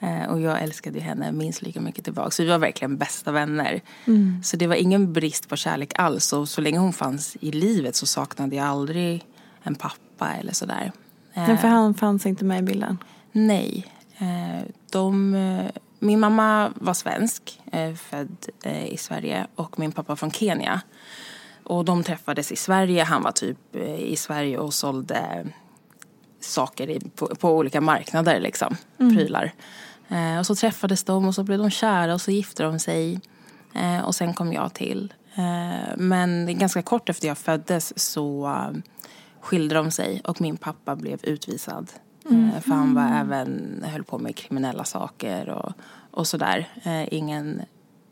Eh, 0.00 0.30
och 0.30 0.40
jag 0.40 0.62
älskade 0.62 1.00
henne 1.00 1.32
minst 1.32 1.62
lika 1.62 1.80
mycket 1.80 2.04
tillbaka. 2.04 2.30
Så 2.30 2.42
vi 2.42 2.48
var 2.48 2.58
verkligen 2.58 2.96
bästa 2.96 3.32
vänner. 3.32 3.80
Mm. 4.06 4.42
Så 4.42 4.56
det 4.56 4.66
var 4.66 4.74
ingen 4.74 5.12
brist 5.12 5.48
på 5.48 5.56
kärlek 5.56 5.92
alls. 5.98 6.32
Och 6.32 6.48
så 6.48 6.60
länge 6.60 6.78
hon 6.78 6.92
fanns 6.92 7.36
i 7.40 7.50
livet 7.50 7.96
så 7.96 8.06
saknade 8.06 8.56
jag 8.56 8.66
aldrig 8.66 9.26
en 9.62 9.74
pappa 9.74 10.28
eller 10.40 10.52
sådär. 10.52 10.92
Men 11.34 11.58
för 11.58 11.68
han 11.68 11.94
fanns 11.94 12.26
inte 12.26 12.44
med 12.44 12.58
i 12.58 12.62
bilden? 12.62 12.98
Nej. 13.32 13.86
Eh, 14.18 14.64
de, 14.90 15.34
eh, 15.34 15.70
min 15.98 16.20
mamma 16.20 16.72
var 16.74 16.94
svensk, 16.94 17.60
eh, 17.72 17.94
född 17.94 18.46
i 18.90 18.96
Sverige 18.96 19.46
och 19.54 19.78
min 19.78 19.92
pappa 19.92 20.16
från 20.16 20.30
Kenya. 20.30 20.80
Och 21.64 21.84
de 21.84 22.02
träffades 22.02 22.52
i 22.52 22.56
Sverige. 22.56 23.04
Han 23.04 23.22
var 23.22 23.32
typ 23.32 23.76
i 23.98 24.16
Sverige 24.16 24.58
och 24.58 24.74
sålde 24.74 25.46
saker 26.40 27.00
på, 27.14 27.26
på 27.26 27.56
olika 27.56 27.80
marknader, 27.80 28.40
liksom. 28.40 28.76
Mm. 29.00 29.16
Prylar. 29.16 29.52
Och 30.38 30.46
så 30.46 30.54
träffades 30.54 31.04
de 31.04 31.24
och 31.24 31.34
så 31.34 31.42
blev 31.42 31.58
de 31.58 31.70
kära 31.70 32.14
och 32.14 32.20
så 32.20 32.30
gifte 32.30 32.62
de 32.62 32.78
sig. 32.78 33.20
och 34.04 34.14
sen 34.14 34.34
kom 34.34 34.52
jag 34.52 34.74
till. 34.74 35.14
men 35.96 36.58
ganska 36.58 36.82
kort 36.82 37.08
efter 37.08 37.28
jag 37.28 37.38
föddes 37.38 37.98
så 37.98 38.50
skilde 39.40 39.74
de 39.74 39.90
sig 39.90 40.20
och 40.24 40.40
min 40.40 40.56
pappa 40.56 40.96
blev 40.96 41.20
utvisad. 41.22 41.90
Mm. 42.30 42.60
För 42.60 42.70
han 42.70 42.94
var 42.94 43.08
även, 43.08 43.84
höll 43.86 44.04
på 44.04 44.18
med 44.18 44.36
kriminella 44.36 44.84
saker 44.84 45.48
och, 45.48 45.72
och 46.10 46.26
sådär. 46.26 46.68
Eh, 46.82 47.14
ingen 47.14 47.62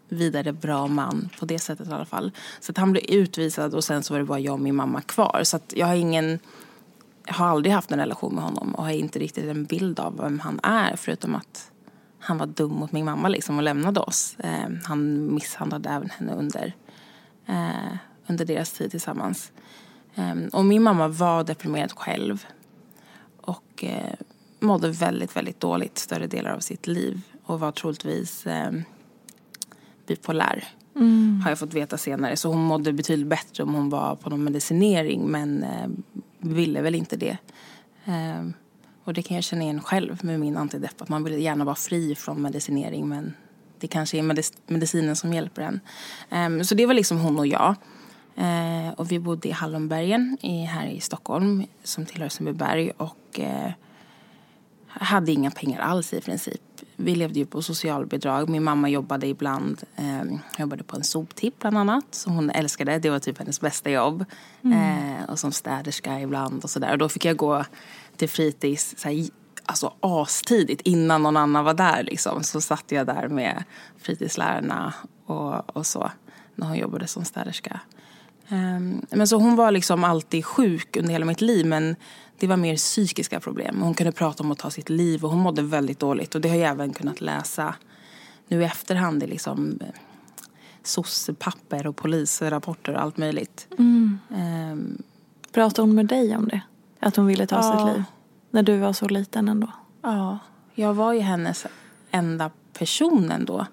vidare 0.08 0.52
bra 0.52 0.86
man 0.86 1.30
på 1.38 1.46
det 1.46 1.58
sättet 1.58 1.88
i 1.88 1.92
alla 1.92 2.04
fall. 2.04 2.32
Så 2.60 2.72
han 2.76 2.92
blev 2.92 3.04
utvisad 3.08 3.74
och 3.74 3.84
sen 3.84 4.02
så 4.02 4.14
var 4.14 4.18
det 4.18 4.24
bara 4.24 4.38
jag 4.38 4.54
och 4.54 4.60
min 4.60 4.74
mamma 4.74 5.00
kvar. 5.00 5.40
Så 5.44 5.58
jag 5.68 5.86
har 5.86 5.94
ingen, 5.94 6.38
jag 7.26 7.34
har 7.34 7.46
aldrig 7.46 7.74
haft 7.74 7.92
en 7.92 7.98
relation 7.98 8.34
med 8.34 8.44
honom 8.44 8.74
och 8.74 8.84
har 8.84 8.90
inte 8.90 9.18
riktigt 9.18 9.44
en 9.44 9.64
bild 9.64 10.00
av 10.00 10.16
vem 10.16 10.38
han 10.38 10.60
är 10.62 10.96
förutom 10.96 11.34
att 11.34 11.70
han 12.26 12.38
var 12.38 12.46
dum 12.46 12.72
mot 12.72 12.92
min 12.92 13.04
mamma 13.04 13.28
liksom 13.28 13.56
och 13.56 13.62
lämnade 13.62 14.00
oss. 14.00 14.36
Eh, 14.38 14.68
han 14.84 15.34
misshandlade 15.34 15.88
även 15.88 16.10
henne 16.10 16.32
under, 16.32 16.74
eh, 17.46 17.96
under 18.26 18.44
deras 18.44 18.72
tid 18.72 18.90
tillsammans. 18.90 19.52
Um, 20.14 20.48
och 20.52 20.64
min 20.64 20.82
mamma 20.82 21.08
var 21.08 21.44
deprimerad 21.44 21.92
själv. 21.92 22.46
Och 23.40 23.84
uh, 23.84 24.14
mådde 24.60 24.90
väldigt, 24.90 25.36
väldigt 25.36 25.60
dåligt 25.60 25.98
större 25.98 26.26
delar 26.26 26.50
av 26.50 26.60
sitt 26.60 26.86
liv. 26.86 27.20
Och 27.44 27.60
var 27.60 27.72
troligtvis 27.72 28.46
um, 28.46 28.84
bipolär. 30.06 30.64
Mm. 30.96 31.40
Har 31.44 31.50
jag 31.50 31.58
fått 31.58 31.74
veta 31.74 31.98
senare. 31.98 32.36
Så 32.36 32.48
hon 32.48 32.60
mådde 32.60 32.92
betydligt 32.92 33.28
bättre 33.28 33.62
om 33.62 33.74
hon 33.74 33.90
var 33.90 34.16
på 34.16 34.30
någon 34.30 34.44
medicinering. 34.44 35.26
Men 35.26 35.64
uh, 35.64 35.88
ville 36.38 36.82
väl 36.82 36.94
inte 36.94 37.16
det. 37.16 37.38
Uh, 39.06 39.08
och 39.08 39.14
det 39.14 39.22
kan 39.22 39.34
jag 39.34 39.44
känna 39.44 39.62
igen 39.62 39.80
själv 39.80 40.24
med 40.24 40.40
min 40.40 40.56
antidepp. 40.56 41.02
Att 41.02 41.08
man 41.08 41.24
vill 41.24 41.42
gärna 41.42 41.64
vara 41.64 41.76
fri 41.76 42.14
från 42.14 42.42
medicinering. 42.42 43.08
Men 43.08 43.34
det 43.78 43.86
kanske 43.86 44.18
är 44.18 44.22
medic 44.22 44.52
medicinen 44.66 45.16
som 45.16 45.32
hjälper 45.32 45.62
en. 45.62 45.80
Um, 46.30 46.64
så 46.64 46.74
det 46.74 46.86
var 46.86 46.94
liksom 46.94 47.18
hon 47.18 47.38
och 47.38 47.46
jag. 47.46 47.74
Eh, 48.36 48.92
och 48.96 49.12
vi 49.12 49.18
bodde 49.18 49.48
i 49.48 49.52
Hallonbergen 49.52 50.38
i, 50.40 50.64
här 50.64 50.86
i 50.86 51.00
Stockholm 51.00 51.64
som 51.84 52.06
tillhör 52.06 52.28
Sundbyberg 52.28 52.90
och 52.96 53.40
eh, 53.40 53.70
hade 54.88 55.32
inga 55.32 55.50
pengar 55.50 55.80
alls 55.80 56.12
i 56.12 56.20
princip. 56.20 56.60
Vi 56.96 57.14
levde 57.14 57.38
ju 57.38 57.46
på 57.46 57.62
socialbidrag. 57.62 58.48
Min 58.48 58.64
mamma 58.64 58.88
jobbade 58.88 59.26
ibland, 59.26 59.82
eh, 59.96 60.22
jobbade 60.58 60.84
på 60.84 60.96
en 60.96 61.04
soptipp 61.04 61.58
bland 61.58 61.78
annat 61.78 62.14
som 62.14 62.32
hon 62.32 62.50
älskade. 62.50 62.98
Det 62.98 63.10
var 63.10 63.18
typ 63.18 63.38
hennes 63.38 63.60
bästa 63.60 63.90
jobb. 63.90 64.24
Mm. 64.62 64.78
Eh, 64.78 65.30
och 65.30 65.38
som 65.38 65.52
städerska 65.52 66.20
ibland 66.20 66.64
och 66.64 66.70
sådär. 66.70 66.92
Och 66.92 66.98
då 66.98 67.08
fick 67.08 67.24
jag 67.24 67.36
gå 67.36 67.64
till 68.18 68.28
fritids 68.28 68.94
såhär, 68.98 69.28
alltså 69.64 69.92
astidigt 70.00 70.80
innan 70.80 71.22
någon 71.22 71.36
annan 71.36 71.64
var 71.64 71.74
där 71.74 72.02
liksom. 72.02 72.42
Så 72.42 72.60
satt 72.60 72.92
jag 72.92 73.06
där 73.06 73.28
med 73.28 73.64
fritidslärarna 73.98 74.94
och, 75.26 75.76
och 75.76 75.86
så 75.86 76.10
när 76.54 76.66
hon 76.66 76.76
jobbade 76.76 77.06
som 77.06 77.24
städerska. 77.24 77.80
Um, 78.48 79.06
men 79.10 79.28
så 79.28 79.36
hon 79.36 79.56
var 79.56 79.70
liksom 79.70 80.04
alltid 80.04 80.44
sjuk 80.44 80.96
under 80.96 81.12
hela 81.12 81.24
mitt 81.24 81.40
liv 81.40 81.66
men 81.66 81.96
det 82.38 82.46
var 82.46 82.56
mer 82.56 82.76
psykiska 82.76 83.40
problem. 83.40 83.82
Hon 83.82 83.94
kunde 83.94 84.12
prata 84.12 84.42
om 84.42 84.50
att 84.50 84.58
ta 84.58 84.70
sitt 84.70 84.88
liv 84.88 85.24
och 85.24 85.30
hon 85.30 85.40
mådde 85.40 85.62
väldigt 85.62 85.98
dåligt. 85.98 86.34
Och 86.34 86.40
det 86.40 86.48
har 86.48 86.56
jag 86.56 86.70
även 86.70 86.92
kunnat 86.92 87.20
läsa 87.20 87.74
nu 88.48 88.62
i 88.62 88.64
efterhand 88.64 89.22
i 89.22 89.26
liksom 89.26 89.78
soc-papper 90.82 91.86
och 91.86 91.96
polisrapporter 91.96 92.94
och 92.94 93.02
allt 93.02 93.16
möjligt. 93.16 93.68
Mm. 93.78 94.18
Um, 94.28 95.02
Pratade 95.52 95.82
hon 95.82 95.94
med 95.94 96.06
dig 96.06 96.36
om 96.36 96.48
det? 96.48 96.60
Att 97.00 97.16
hon 97.16 97.26
ville 97.26 97.46
ta 97.46 97.56
ja. 97.56 97.62
sitt 97.62 97.96
liv? 97.96 98.04
När 98.50 98.62
du 98.62 98.78
var 98.78 98.92
så 98.92 99.08
liten 99.08 99.48
ändå? 99.48 99.70
Ja, 100.02 100.38
jag 100.74 100.94
var 100.94 101.12
ju 101.12 101.20
hennes 101.20 101.66
enda 102.10 102.50
person 102.72 103.30
ändå. 103.30 103.66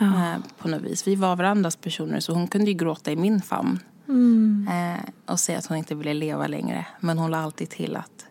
Ja. 0.00 0.06
Eh, 0.06 0.38
på 0.58 0.68
något 0.68 0.82
vis. 0.82 1.06
Vi 1.06 1.14
var 1.14 1.36
varandras 1.36 1.76
personer 1.76 2.20
så 2.20 2.32
hon 2.32 2.48
kunde 2.48 2.70
ju 2.70 2.76
gråta 2.76 3.12
i 3.12 3.16
min 3.16 3.42
famn. 3.42 3.78
Mm. 4.08 4.68
Eh, 4.70 5.10
och 5.26 5.40
säga 5.40 5.58
att 5.58 5.66
hon 5.66 5.76
inte 5.76 5.94
ville 5.94 6.14
leva 6.14 6.46
längre. 6.46 6.86
Men 7.00 7.18
hon 7.18 7.30
la 7.30 7.38
alltid 7.38 7.70
till 7.70 7.96
att 7.96 8.26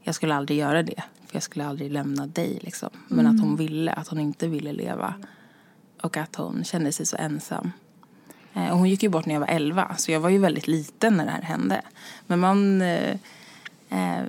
jag 0.00 0.14
skulle 0.14 0.34
aldrig 0.34 0.58
göra 0.58 0.82
det. 0.82 1.02
För 1.26 1.36
jag 1.36 1.42
skulle 1.42 1.66
aldrig 1.66 1.92
lämna 1.92 2.26
dig 2.26 2.58
liksom. 2.62 2.90
Men 3.08 3.26
mm. 3.26 3.34
att 3.34 3.42
hon 3.42 3.56
ville, 3.56 3.92
att 3.92 4.08
hon 4.08 4.20
inte 4.20 4.48
ville 4.48 4.72
leva. 4.72 5.14
Och 6.02 6.16
att 6.16 6.36
hon 6.36 6.64
kände 6.64 6.92
sig 6.92 7.06
så 7.06 7.16
ensam. 7.16 7.72
Eh, 8.54 8.70
och 8.70 8.78
hon 8.78 8.88
gick 8.88 9.02
ju 9.02 9.08
bort 9.08 9.26
när 9.26 9.34
jag 9.34 9.40
var 9.40 9.48
11. 9.48 9.96
Så 9.96 10.12
jag 10.12 10.20
var 10.20 10.28
ju 10.28 10.38
väldigt 10.38 10.66
liten 10.66 11.16
när 11.16 11.24
det 11.24 11.30
här 11.30 11.42
hände. 11.42 11.82
Men 12.26 12.38
man 12.38 12.82
eh, 13.88 14.18
eh, 14.18 14.24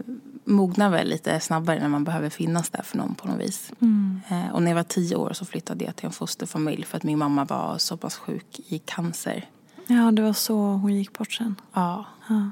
mognar 0.46 0.90
väl 0.90 1.08
lite 1.08 1.40
snabbare 1.40 1.80
när 1.80 1.88
man 1.88 2.04
behöver 2.04 2.30
finnas 2.30 2.70
där 2.70 2.84
för 2.84 2.98
någon 2.98 3.16
på 3.16 3.28
något 3.28 3.40
vis. 3.40 3.72
Mm. 3.80 4.22
Eh, 4.30 4.50
och 4.50 4.64
när 4.64 4.72
jag 4.72 4.76
var 4.76 4.84
tio 4.84 5.16
år 5.16 5.34
så 5.34 5.46
flyttade 5.46 5.86
jag 5.86 5.96
till 5.96 6.06
en 6.06 6.12
fosterfamilj 6.12 6.84
för 6.84 6.98
att 6.98 7.04
min 7.04 7.18
mamma 7.18 7.46
var 7.46 7.78
så 7.78 7.98
pass 7.98 8.16
sjuk 8.18 8.60
i 8.68 8.80
cancer. 8.80 9.46
Ja, 9.88 10.12
det 10.12 10.22
var 10.22 10.34
så 10.34 10.58
hon 10.58 10.96
gick 10.96 11.14
bort 11.18 11.34
sen. 11.34 11.56
Ja. 11.74 12.06
ja. 12.30 12.52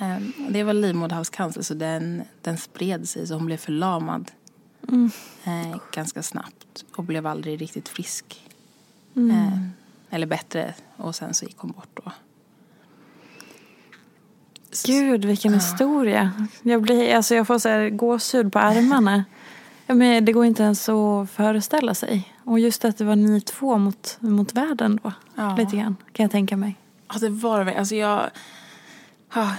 Um, 0.00 0.32
det 0.48 0.62
var 0.62 0.72
livmoderhalscancer 0.72 1.62
så 1.62 1.74
den, 1.74 2.22
den 2.42 2.58
spred 2.58 3.08
sig 3.08 3.26
så 3.26 3.34
hon 3.34 3.46
blev 3.46 3.56
förlamad 3.56 4.30
mm. 4.88 5.10
eh, 5.44 5.76
ganska 5.92 6.22
snabbt 6.22 6.84
och 6.96 7.04
blev 7.04 7.26
aldrig 7.26 7.60
riktigt 7.60 7.88
frisk. 7.88 8.50
Mm. 9.16 9.30
Eh, 9.30 9.58
eller 10.10 10.26
bättre 10.26 10.74
och 10.96 11.14
sen 11.14 11.34
så 11.34 11.44
gick 11.44 11.58
hon 11.58 11.70
bort 11.70 12.00
då. 12.04 12.12
Gud 14.86 15.24
vilken 15.24 15.52
ja. 15.52 15.58
historia. 15.58 16.32
Jag, 16.62 16.82
blir, 16.82 17.14
alltså 17.14 17.34
jag 17.34 17.46
får 17.46 17.58
så 17.58 17.68
här 17.68 17.90
gåshud 17.90 18.52
på 18.52 18.58
armarna. 18.58 19.24
men 19.86 20.24
det 20.24 20.32
går 20.32 20.44
inte 20.44 20.62
ens 20.62 20.88
att 20.88 21.30
föreställa 21.30 21.94
sig. 21.94 22.34
Och 22.44 22.60
just 22.60 22.84
att 22.84 22.98
det 22.98 23.04
var 23.04 23.16
ni 23.16 23.40
två 23.40 23.78
mot, 23.78 24.16
mot 24.20 24.52
världen 24.52 25.00
då. 25.02 25.12
Ja. 25.34 25.56
Lite 25.56 25.76
grann, 25.76 25.96
kan 26.12 26.24
jag 26.24 26.30
tänka 26.30 26.56
mig. 26.56 26.76
Ja, 27.12 27.18
det 27.18 27.28
var 27.28 27.64
det. 27.64 27.78
Alltså 27.78 27.94
jag... 27.94 28.30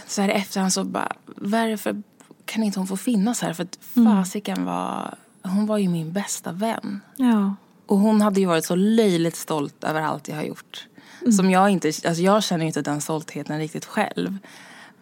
så 0.07 0.21
här 0.21 0.29
i 0.29 0.31
efterhand 0.31 0.73
så 0.73 0.83
bara, 0.83 1.11
varför 1.25 2.03
kan 2.45 2.63
inte 2.63 2.79
hon 2.79 2.87
få 2.87 2.97
finnas 2.97 3.41
här? 3.41 3.53
För 3.53 3.63
att 3.63 3.79
mm. 3.95 4.15
fasiken 4.15 4.65
var... 4.65 5.15
Hon 5.43 5.65
var 5.65 5.77
ju 5.77 5.89
min 5.89 6.11
bästa 6.11 6.51
vän. 6.51 7.01
Ja. 7.15 7.55
Och 7.85 7.97
hon 7.97 8.21
hade 8.21 8.39
ju 8.39 8.45
varit 8.45 8.65
så 8.65 8.75
löjligt 8.75 9.35
stolt 9.35 9.83
över 9.83 10.01
allt 10.01 10.27
jag 10.27 10.35
har 10.35 10.43
gjort. 10.43 10.87
Mm. 11.21 11.31
Som 11.31 11.51
jag 11.51 11.69
inte... 11.69 11.87
Alltså 11.87 12.21
jag 12.21 12.43
känner 12.43 12.65
inte 12.65 12.81
den 12.81 13.01
stoltheten 13.01 13.59
riktigt 13.59 13.85
själv. 13.85 14.37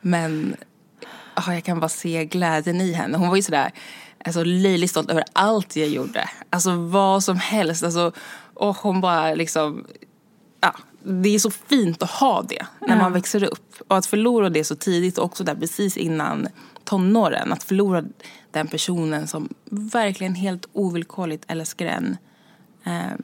Men 0.05 0.55
oh, 1.36 1.53
jag 1.53 1.63
kan 1.63 1.79
bara 1.79 1.89
se 1.89 2.25
glädjen 2.25 2.81
i 2.81 2.93
henne. 2.93 3.17
Hon 3.17 3.29
var 3.29 3.36
ju 3.36 3.41
sådär 3.41 3.72
alltså, 4.25 4.43
löjligt 4.43 4.91
stolt 4.91 5.12
över 5.12 5.24
allt 5.33 5.75
jag 5.75 5.88
gjorde. 5.88 6.29
Alltså 6.50 6.75
vad 6.75 7.24
som 7.24 7.38
helst. 7.38 7.83
Alltså, 7.83 8.12
och 8.53 8.77
hon 8.77 9.01
bara 9.01 9.33
liksom... 9.33 9.86
Ja, 10.62 10.75
det 11.03 11.29
är 11.29 11.39
så 11.39 11.51
fint 11.51 12.03
att 12.03 12.12
ha 12.12 12.41
det 12.41 12.65
när 12.79 12.98
man 12.98 13.13
växer 13.13 13.43
upp. 13.43 13.75
Och 13.88 13.98
att 13.98 14.05
förlora 14.05 14.50
det 14.50 14.63
så 14.63 14.75
tidigt, 14.75 15.17
också 15.17 15.43
där 15.43 15.55
precis 15.55 15.98
innan 15.98 16.48
tonåren. 16.83 17.53
Att 17.53 17.63
förlora 17.63 18.03
den 18.51 18.67
personen 18.67 19.27
som 19.27 19.50
verkligen 19.69 20.36
helt 20.36 20.65
ovillkorligt 20.74 21.45
älskar 21.48 21.86
en. 21.86 22.17
Eh, 22.83 23.17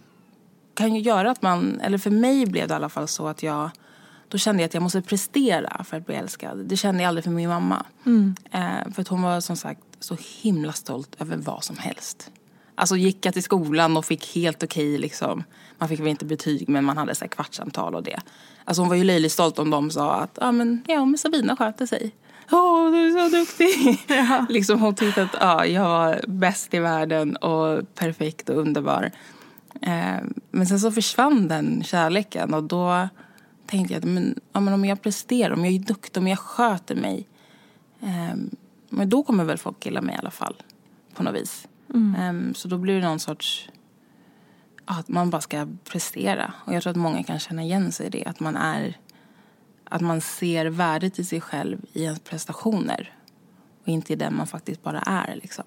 kan 0.73 0.95
ju 0.95 1.01
göra 1.01 1.31
att 1.31 1.41
man, 1.41 1.79
eller 1.81 1.97
för 1.97 2.11
mig 2.11 2.45
blev 2.45 2.67
det 2.67 2.73
i 2.73 2.75
alla 2.75 2.89
fall 2.89 3.07
så 3.07 3.27
att 3.27 3.43
jag 3.43 3.69
då 4.29 4.37
kände 4.37 4.61
jag 4.61 4.67
att 4.67 4.73
jag 4.73 4.83
måste 4.83 5.01
prestera 5.01 5.83
för 5.83 5.97
att 5.97 6.05
bli 6.05 6.15
älskad. 6.15 6.65
Det 6.65 6.77
kände 6.77 7.03
jag 7.03 7.07
aldrig 7.07 7.23
för 7.23 7.31
min 7.31 7.49
mamma. 7.49 7.85
Mm. 8.05 8.35
Eh, 8.51 8.93
för 8.93 9.01
att 9.01 9.07
hon 9.07 9.21
var 9.21 9.41
som 9.41 9.57
sagt 9.57 9.81
så 9.99 10.17
himla 10.41 10.73
stolt 10.73 11.15
över 11.19 11.37
vad 11.37 11.63
som 11.63 11.77
helst. 11.77 12.31
Alltså 12.75 12.95
gick 12.95 13.25
jag 13.25 13.33
till 13.33 13.43
skolan 13.43 13.97
och 13.97 14.05
fick 14.05 14.35
helt 14.35 14.63
okej 14.63 14.97
liksom. 14.97 15.43
Man 15.77 15.89
fick 15.89 15.99
väl 15.99 16.07
inte 16.07 16.25
betyg 16.25 16.69
men 16.69 16.83
man 16.83 16.97
hade 16.97 17.15
så 17.15 17.25
här 17.25 17.29
kvartssamtal 17.29 17.95
och 17.95 18.03
det. 18.03 18.19
Alltså 18.65 18.81
hon 18.81 18.89
var 18.89 18.95
ju 18.95 19.03
löjligt 19.03 19.31
stolt 19.31 19.59
om 19.59 19.69
de 19.69 19.91
sa 19.91 20.15
att 20.15 20.37
ah, 20.41 20.51
men, 20.51 20.83
ja 20.87 21.05
men 21.05 21.17
Sabina 21.17 21.55
sköter 21.55 21.85
sig. 21.85 22.11
Åh, 22.51 22.59
oh, 22.59 22.91
du 22.91 23.07
är 23.07 23.29
så 23.29 23.37
duktig! 23.37 23.99
Ja. 24.15 24.45
liksom 24.49 24.79
hon 24.79 24.95
tyckte 24.95 25.23
att 25.23 25.35
ah, 25.39 25.65
jag 25.65 25.83
var 25.83 26.21
bäst 26.27 26.73
i 26.73 26.79
världen 26.79 27.35
och 27.35 27.95
perfekt 27.95 28.49
och 28.49 28.57
underbar. 28.57 29.11
Eh, 29.81 30.23
men 30.51 30.67
sen 30.67 30.79
så 30.79 30.91
försvann 30.91 31.47
den 31.47 31.83
kärleken 31.83 32.53
och 32.53 32.63
då 32.63 33.09
tänkte 33.69 33.93
jag 33.93 33.99
att 33.99 34.09
men, 34.09 34.39
ja, 34.53 34.59
men 34.59 34.73
om 34.73 34.85
jag 34.85 35.01
presterar, 35.01 35.51
om 35.51 35.65
jag 35.65 35.73
är 35.73 35.79
duktig, 35.79 36.21
om 36.21 36.27
jag 36.27 36.39
sköter 36.39 36.95
mig. 36.95 37.27
Eh, 38.01 38.35
men 38.89 39.09
då 39.09 39.23
kommer 39.23 39.43
väl 39.43 39.57
folk 39.57 39.85
gilla 39.85 40.01
mig 40.01 40.15
i 40.15 40.17
alla 40.17 40.31
fall. 40.31 40.55
På 41.13 41.23
något 41.23 41.35
vis. 41.35 41.67
Mm. 41.93 42.15
Eh, 42.15 42.53
så 42.53 42.67
då 42.67 42.77
blir 42.77 43.01
det 43.01 43.07
någon 43.07 43.19
sorts... 43.19 43.69
Att 44.85 45.07
man 45.07 45.29
bara 45.29 45.41
ska 45.41 45.67
prestera. 45.83 46.53
Och 46.65 46.73
jag 46.73 46.83
tror 46.83 46.91
att 46.91 46.97
många 46.97 47.23
kan 47.23 47.39
känna 47.39 47.63
igen 47.63 47.91
sig 47.91 48.07
i 48.07 48.09
det. 48.09 48.25
Att 48.25 48.39
man 48.39 48.55
är... 48.55 48.97
Att 49.83 50.01
man 50.01 50.21
ser 50.21 50.65
värdet 50.65 51.19
i 51.19 51.23
sig 51.23 51.41
själv 51.41 51.85
i 51.93 52.03
ens 52.03 52.19
prestationer. 52.19 53.13
Och 53.81 53.87
inte 53.87 54.13
i 54.13 54.15
den 54.15 54.35
man 54.35 54.47
faktiskt 54.47 54.83
bara 54.83 54.99
är 54.99 55.35
liksom. 55.35 55.65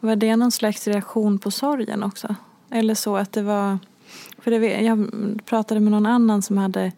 Var 0.00 0.16
det 0.16 0.36
någon 0.36 0.52
slags 0.52 0.88
reaktion 0.88 1.38
på 1.38 1.50
sorgen 1.50 2.02
också? 2.02 2.34
Eller 2.70 2.94
så 2.94 3.16
att 3.16 3.32
det 3.32 3.42
var... 3.42 3.78
För 4.42 4.50
det, 4.50 4.80
jag 4.80 5.10
pratade 5.44 5.80
med 5.80 5.90
någon 5.92 6.06
annan 6.06 6.42
som 6.42 6.58
hade 6.58 6.92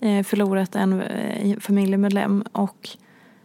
eh, 0.00 0.22
förlorat 0.22 0.74
en 0.74 1.02
eh, 1.02 1.58
familjemedlem 1.58 2.44
och 2.52 2.88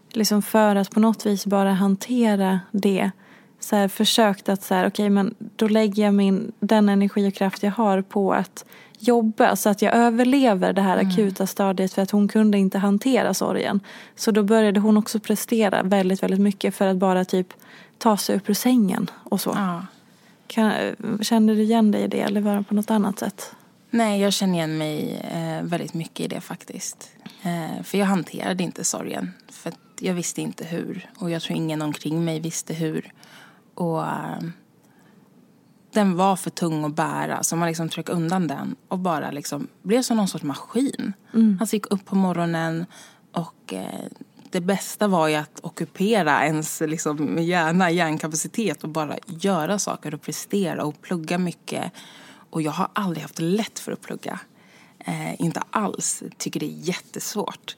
liksom 0.10 0.42
för 0.42 0.76
att 0.76 0.92
på 0.92 1.00
något 1.00 1.26
vis 1.26 1.46
bara 1.46 1.74
hantera 1.74 2.60
det 2.72 3.12
så 3.60 3.76
här, 3.76 3.88
försökt 3.88 4.50
att 4.50 4.64
så 4.64 4.74
här, 4.74 4.88
okay, 4.88 5.10
men 5.10 5.36
då 5.56 5.68
lägger 5.68 6.04
jag 6.04 6.14
min, 6.14 6.52
den 6.60 6.90
energi 6.90 7.30
och 7.30 7.34
kraft 7.34 7.64
jag 7.64 7.72
har 7.72 8.02
på 8.02 8.34
att 8.34 8.66
jobba 9.00 9.56
så 9.56 9.70
att 9.70 9.82
jag 9.82 9.96
överlever 9.96 10.74
det 10.74 10.82
här 10.82 10.98
mm. 10.98 11.08
akuta 11.08 11.48
stadiet 11.48 11.94
för 11.94 12.02
att 12.02 12.12
hon 12.12 12.28
kunde 12.28 12.58
inte 12.58 12.78
hantera 12.78 13.34
sorgen. 13.34 13.80
Så 14.16 14.32
då 14.32 14.44
började 14.44 14.80
hon 14.80 14.98
också 14.98 15.20
prestera 15.20 15.84
väldigt, 15.84 16.24
väldigt 16.24 16.40
mycket 16.40 16.76
för 16.76 16.88
att 16.88 16.98
bara 16.98 17.26
typ 17.26 17.54
ta 17.98 18.18
sig 18.18 18.36
upp 18.36 18.50
ur 18.50 18.54
sängen 18.54 19.10
och 19.24 19.42
så. 19.42 19.54
Ja. 19.56 19.82
Kan, 20.48 20.96
kände 21.22 21.56
du 21.56 21.62
igen 21.62 21.92
dig 21.92 22.04
i 22.04 22.08
det 22.08 22.22
eller 22.22 22.42
var 22.42 22.56
det 22.56 22.64
på 22.64 22.76
något 22.76 22.92
annat 22.92 23.20
sätt? 23.20 23.52
Nej, 23.90 24.22
jag 24.22 24.34
känner 24.34 24.54
igen 24.54 24.78
mig 24.78 25.22
eh, 25.32 25.64
väldigt 25.64 25.94
mycket 25.94 26.20
i 26.20 26.28
det 26.28 26.42
faktiskt. 26.42 27.10
Eh, 27.44 27.84
för 27.84 27.98
jag 27.98 28.06
hanterade 28.06 28.64
inte 28.64 28.84
sorgen. 28.84 29.34
För 29.50 29.74
jag 30.00 30.14
visste 30.14 30.42
inte 30.42 30.66
hur. 30.66 31.10
Och 31.18 31.32
jag 31.32 31.42
tror 31.42 31.58
ingen 31.58 31.82
omkring 31.82 32.26
mig 32.26 32.40
visste 32.40 32.74
hur. 32.74 33.14
Och 33.74 34.02
eh, 34.02 34.40
den 35.94 36.16
var 36.16 36.36
för 36.36 36.50
tung 36.50 36.86
att 36.86 36.96
bära. 36.96 37.44
Så 37.44 37.56
man 37.56 37.68
liksom 37.68 37.90
tryckte 37.90 38.12
undan 38.12 38.48
den 38.48 38.76
och 38.88 39.00
bara 39.00 39.32
liksom 39.32 39.68
blev 39.82 40.02
som 40.02 40.18
någon 40.18 40.28
sorts 40.28 40.44
maskin. 40.44 41.14
Mm. 41.34 41.58
Alltså 41.62 41.76
gick 41.76 41.92
upp 41.92 42.06
på 42.06 42.16
morgonen 42.16 42.86
och 43.32 43.74
eh, 43.74 44.06
det 44.52 44.62
bästa 44.62 45.08
var 45.08 45.28
ju 45.28 45.36
att 45.36 45.60
ockupera 45.64 46.46
ens 46.46 46.82
liksom, 46.82 47.38
hjärna, 47.38 47.92
hjärnkapacitet 47.92 48.84
och 48.84 48.90
bara 48.90 49.18
göra 49.26 49.80
saker 49.80 50.14
och 50.14 50.22
prestera 50.22 50.84
och 50.84 51.02
plugga 51.02 51.38
mycket. 51.38 51.92
Och 52.50 52.62
jag 52.62 52.72
har 52.72 52.88
aldrig 52.94 53.22
haft 53.22 53.40
lätt 53.40 53.80
för 53.80 53.92
att 53.92 54.02
plugga. 54.02 54.40
Eh, 55.00 55.42
inte 55.42 55.62
alls. 55.70 56.24
Tycker 56.38 56.60
det 56.60 56.66
är 56.66 56.88
jättesvårt. 56.88 57.76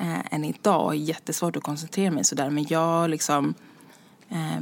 Eh, 0.00 0.34
än 0.34 0.44
idag. 0.44 0.96
Jättesvårt 0.96 1.56
att 1.56 1.62
koncentrera 1.62 2.10
mig 2.10 2.24
sådär. 2.24 2.50
Men 2.50 2.66
jag 2.68 3.10
liksom 3.10 3.54
eh, 4.28 4.60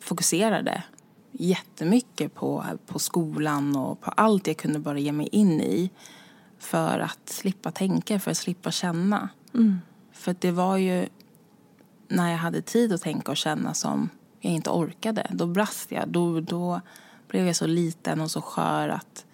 fokuserade 0.00 0.82
jättemycket 1.32 2.34
på, 2.34 2.64
på 2.86 2.98
skolan 2.98 3.76
och 3.76 4.00
på 4.00 4.10
allt 4.10 4.46
jag 4.46 4.56
kunde 4.56 4.78
bara 4.78 4.98
ge 4.98 5.12
mig 5.12 5.28
in 5.32 5.60
i. 5.60 5.90
För 6.58 6.98
att 6.98 7.28
slippa 7.28 7.70
tänka, 7.70 8.20
för 8.20 8.30
att 8.30 8.36
slippa 8.36 8.70
känna. 8.70 9.28
Mm. 9.54 9.78
För 10.26 10.36
det 10.38 10.50
var 10.50 10.76
ju 10.76 11.08
när 12.08 12.30
jag 12.30 12.38
hade 12.38 12.62
tid 12.62 12.92
att 12.92 13.02
tänka 13.02 13.30
och 13.30 13.36
känna 13.36 13.74
som 13.74 14.08
jag 14.40 14.52
inte 14.52 14.70
orkade. 14.70 15.26
Då 15.30 15.46
brast 15.46 15.92
jag. 15.92 16.08
Då, 16.08 16.40
då 16.40 16.80
blev 17.28 17.46
jag 17.46 17.56
så 17.56 17.66
liten 17.66 18.20
och 18.20 18.30
så 18.30 18.40
skör 18.40 18.88
att, 18.88 19.26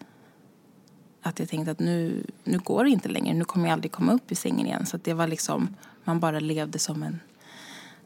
att 1.22 1.38
jag 1.38 1.48
tänkte 1.48 1.70
att 1.70 1.78
nu, 1.78 2.26
nu 2.44 2.58
går 2.58 2.84
det 2.84 2.90
inte 2.90 3.08
längre. 3.08 3.34
Nu 3.34 3.44
kommer 3.44 3.66
jag 3.66 3.72
aldrig 3.72 3.92
komma 3.92 4.12
upp 4.12 4.32
i 4.32 4.34
sängen 4.34 4.66
igen. 4.66 4.86
Så 4.86 4.96
det 5.02 5.14
var 5.14 5.26
liksom, 5.26 5.76
man 6.04 6.20
bara 6.20 6.40
levde 6.40 6.78
som 6.78 7.02
en, 7.02 7.20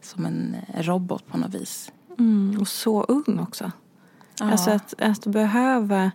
som 0.03 0.27
en 0.27 0.57
robot 0.75 1.27
på 1.27 1.39
något 1.39 1.55
vis. 1.55 1.93
Mm, 2.19 2.61
och 2.61 2.69
så 2.69 3.03
ung 3.03 3.39
också. 3.39 3.73
Ja. 4.39 4.51
Alltså 4.51 4.71
att, 4.71 4.95
att 4.99 5.27
behöva 5.27 6.11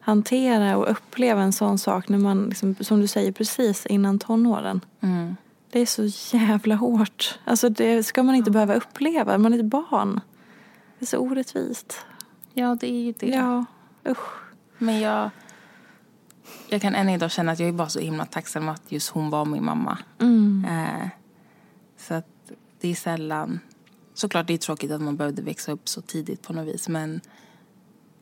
hantera 0.00 0.76
och 0.76 0.90
uppleva 0.90 1.42
en 1.42 1.52
sån 1.52 1.78
sak 1.78 2.08
när 2.08 2.18
man, 2.18 2.44
liksom, 2.44 2.74
som 2.80 3.00
du 3.00 3.06
säger, 3.06 3.32
precis 3.32 3.86
innan 3.86 4.18
tonåren. 4.18 4.80
Mm. 5.00 5.36
Det 5.76 5.80
är 5.80 5.86
så 5.86 6.36
jävla 6.36 6.74
hårt. 6.74 7.38
Alltså 7.44 7.68
det 7.68 8.02
ska 8.02 8.22
man 8.22 8.34
inte 8.34 8.50
behöva 8.50 8.74
uppleva. 8.74 9.38
Man 9.38 9.54
är 9.54 9.58
ett 9.58 9.64
barn. 9.64 10.20
Det 10.98 11.04
är 11.04 11.06
så 11.06 11.18
orättvist. 11.18 12.06
Ja, 12.54 12.76
det 12.80 12.86
är 12.86 13.00
ju 13.00 13.12
det. 13.12 13.26
Ja, 13.26 13.64
usch. 14.08 14.28
Men 14.78 15.00
jag, 15.00 15.30
jag 16.68 16.82
kan 16.82 16.94
än 16.94 17.08
idag 17.08 17.30
känna 17.30 17.52
att 17.52 17.58
jag 17.58 17.68
är 17.68 17.72
bara 17.72 17.88
så 17.88 18.00
himla 18.00 18.24
tacksam 18.24 18.68
att 18.68 18.92
just 18.92 19.08
hon 19.08 19.30
var 19.30 19.44
min 19.44 19.64
mamma. 19.64 19.98
Mm. 20.18 20.66
Eh, 20.70 21.08
så 21.96 22.14
att 22.14 22.52
det 22.80 22.88
är 22.88 22.94
sällan... 22.94 23.60
Såklart 24.14 24.46
det 24.46 24.54
är 24.54 24.58
tråkigt 24.58 24.90
att 24.90 25.02
man 25.02 25.16
behövde 25.16 25.42
växa 25.42 25.72
upp 25.72 25.88
så 25.88 26.00
tidigt 26.00 26.42
på 26.42 26.52
något 26.52 26.74
vis. 26.74 26.88
Men 26.88 27.20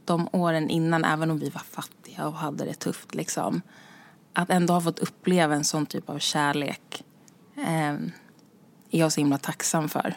de 0.04 0.28
åren 0.32 0.70
innan, 0.70 1.04
även 1.04 1.30
om 1.30 1.38
vi 1.38 1.50
var 1.50 1.62
fattiga 1.70 2.26
och 2.26 2.34
hade 2.34 2.64
det 2.64 2.74
tufft 2.74 3.14
liksom. 3.14 3.62
Att 4.32 4.50
ändå 4.50 4.74
ha 4.74 4.80
fått 4.80 4.98
uppleva 4.98 5.54
en 5.54 5.64
sån 5.64 5.86
typ 5.86 6.10
av 6.10 6.18
kärlek 6.18 7.04
eh, 7.56 7.92
är 8.90 8.98
jag 8.98 9.12
så 9.12 9.20
himla 9.20 9.38
tacksam 9.38 9.88
för. 9.88 10.14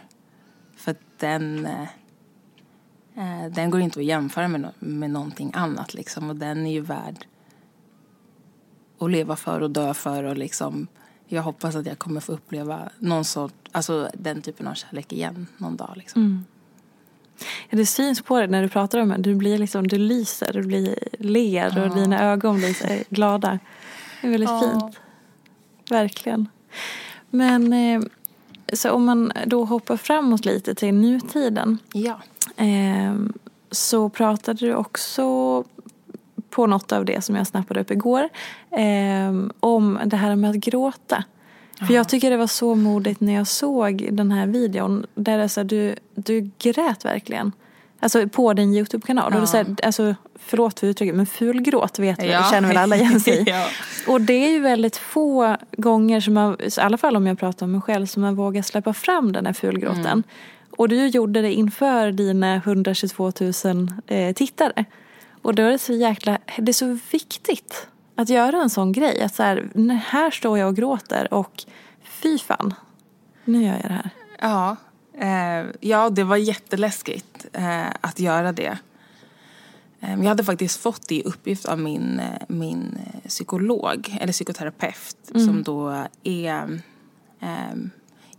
För 0.75 0.95
den, 1.17 1.65
eh, 1.65 1.87
eh, 3.15 3.51
den 3.51 3.69
går 3.69 3.81
inte 3.81 3.99
att 3.99 4.05
jämföra 4.05 4.47
med, 4.47 4.71
med 4.79 5.11
någonting 5.11 5.51
annat 5.53 5.93
liksom. 5.93 6.29
Och 6.29 6.35
den 6.35 6.67
är 6.67 6.71
ju 6.71 6.81
värd 6.81 7.25
att 8.99 9.11
leva 9.11 9.35
för 9.35 9.61
och 9.61 9.71
dö 9.71 9.93
för 9.93 10.23
och 10.23 10.37
liksom 10.37 10.87
jag 11.27 11.41
hoppas 11.41 11.75
att 11.75 11.85
jag 11.85 11.99
kommer 11.99 12.21
få 12.21 12.31
uppleva 12.31 12.89
någon 12.99 13.25
sort, 13.25 13.53
alltså 13.71 14.09
den 14.13 14.41
typen 14.41 14.67
av 14.67 14.73
kärlek 14.73 15.13
igen 15.13 15.47
någon 15.57 15.75
dag 15.75 15.93
liksom. 15.95 16.21
Mm. 16.21 16.45
Ja, 17.69 17.77
det 17.77 17.85
syns 17.85 18.21
på 18.21 18.39
dig 18.39 18.47
när 18.47 18.61
du 18.61 18.69
pratar 18.69 18.99
om 18.99 19.09
det. 19.09 19.17
Du 19.17 19.35
blir 19.35 19.57
liksom, 19.57 19.87
du 19.87 19.97
lyser, 19.97 20.53
du 20.53 20.63
blir 20.63 20.97
ler 21.19 21.83
och 21.83 21.95
dina 21.95 22.23
ögon 22.23 22.57
blir 22.57 23.13
glada. 23.13 23.59
Det 24.21 24.27
är 24.27 24.31
väldigt 24.31 24.49
ja. 24.49 24.61
fint. 24.61 24.99
Verkligen. 25.89 26.49
Men 27.29 27.73
eh, 27.73 28.01
så 28.73 28.91
om 28.91 29.05
man 29.05 29.31
då 29.45 29.65
hoppar 29.65 29.97
framåt 29.97 30.45
lite 30.45 30.75
till 30.75 30.93
nutiden. 30.93 31.77
Ja. 31.93 32.19
Eh, 32.63 33.15
så 33.71 34.09
pratade 34.09 34.59
du 34.59 34.75
också 34.75 35.63
på 36.49 36.67
något 36.67 36.91
av 36.91 37.05
det 37.05 37.21
som 37.21 37.35
jag 37.35 37.47
snappade 37.47 37.79
upp 37.79 37.91
igår. 37.91 38.29
Eh, 38.71 39.47
om 39.59 39.99
det 40.05 40.17
här 40.17 40.35
med 40.35 40.49
att 40.49 40.55
gråta. 40.55 41.23
För 41.87 41.93
jag 41.93 42.09
tycker 42.09 42.31
det 42.31 42.37
var 42.37 42.47
så 42.47 42.75
modigt 42.75 43.21
när 43.21 43.33
jag 43.33 43.47
såg 43.47 44.09
den 44.11 44.31
här 44.31 44.47
videon. 44.47 45.05
Där 45.15 45.37
det 45.37 45.49
så 45.49 45.63
du, 45.63 45.95
du 46.15 46.51
grät 46.59 47.05
verkligen. 47.05 47.51
Alltså 47.99 48.27
på 48.27 48.53
din 48.53 48.73
Youtube-kanal. 48.73 49.31
Ja. 49.35 49.41
Och 49.41 49.49
så 49.49 49.57
här, 49.57 49.75
alltså, 49.83 50.15
förlåt 50.39 50.79
för 50.79 50.87
uttrycket 50.87 51.15
men 51.15 51.25
fulgråt 51.25 51.99
vet 51.99 52.23
vi, 52.23 52.31
ja. 52.31 52.47
känner 52.51 52.67
väl 52.67 52.77
alla 52.77 52.95
igen 52.95 53.19
sig 53.19 53.43
ja. 53.47 53.65
Och 54.07 54.21
det 54.21 54.33
är 54.33 54.49
ju 54.49 54.59
väldigt 54.59 54.97
få 54.97 55.57
gånger 55.71 56.19
som 56.19 56.33
man, 56.33 56.57
i 56.61 56.69
alla 56.79 56.97
fall 56.97 57.15
om 57.15 57.27
jag 57.27 57.39
pratar 57.39 57.65
om 57.65 57.71
mig 57.71 57.81
själv, 57.81 58.05
som 58.05 58.21
man 58.21 58.35
vågar 58.35 58.61
släppa 58.61 58.93
fram 58.93 59.31
den 59.31 59.45
här 59.45 59.53
fulgråten. 59.53 60.05
Mm. 60.05 60.23
Och 60.77 60.89
du 60.89 61.07
gjorde 61.07 61.41
det 61.41 61.53
inför 61.53 62.11
dina 62.11 62.55
122 62.55 63.31
000 63.65 63.91
eh, 64.07 64.33
tittare. 64.33 64.85
Och 65.41 65.55
då 65.55 65.63
är 65.63 65.71
det 65.71 65.79
så 65.79 65.93
jäkla, 65.93 66.37
det 66.57 66.71
är 66.71 66.73
så 66.73 66.99
viktigt 67.11 67.87
att 68.15 68.29
göra 68.29 68.61
en 68.61 68.69
sån 68.69 68.91
grej. 68.91 69.21
Att 69.21 69.35
så 69.35 69.43
här, 69.43 69.69
här 70.05 70.31
står 70.31 70.57
jag 70.57 70.67
och 70.67 70.75
gråter 70.75 71.33
och 71.33 71.63
fy 72.03 72.37
fan, 72.37 72.73
nu 73.45 73.63
gör 73.63 73.73
jag 73.73 73.83
det 73.83 73.93
här. 73.93 74.09
Ja, 74.39 74.75
ja, 75.79 76.09
det 76.09 76.23
var 76.23 76.37
jätteläskigt 76.37 77.45
eh, 77.53 77.87
att 78.01 78.19
göra 78.19 78.51
det. 78.51 78.77
Eh, 79.99 80.19
jag 80.19 80.27
hade 80.27 80.43
faktiskt 80.43 80.81
fått 80.81 81.07
det 81.07 81.15
i 81.15 81.23
uppgift 81.23 81.65
av 81.65 81.79
min, 81.79 82.19
eh, 82.19 82.41
min 82.47 82.97
eh, 83.05 83.27
psykolog, 83.27 84.17
eller 84.21 84.33
psykoterapeut, 84.33 85.31
mm. 85.33 85.45
som 85.45 85.63
då 85.63 86.05
är, 86.23 86.81
eh, 87.39 87.71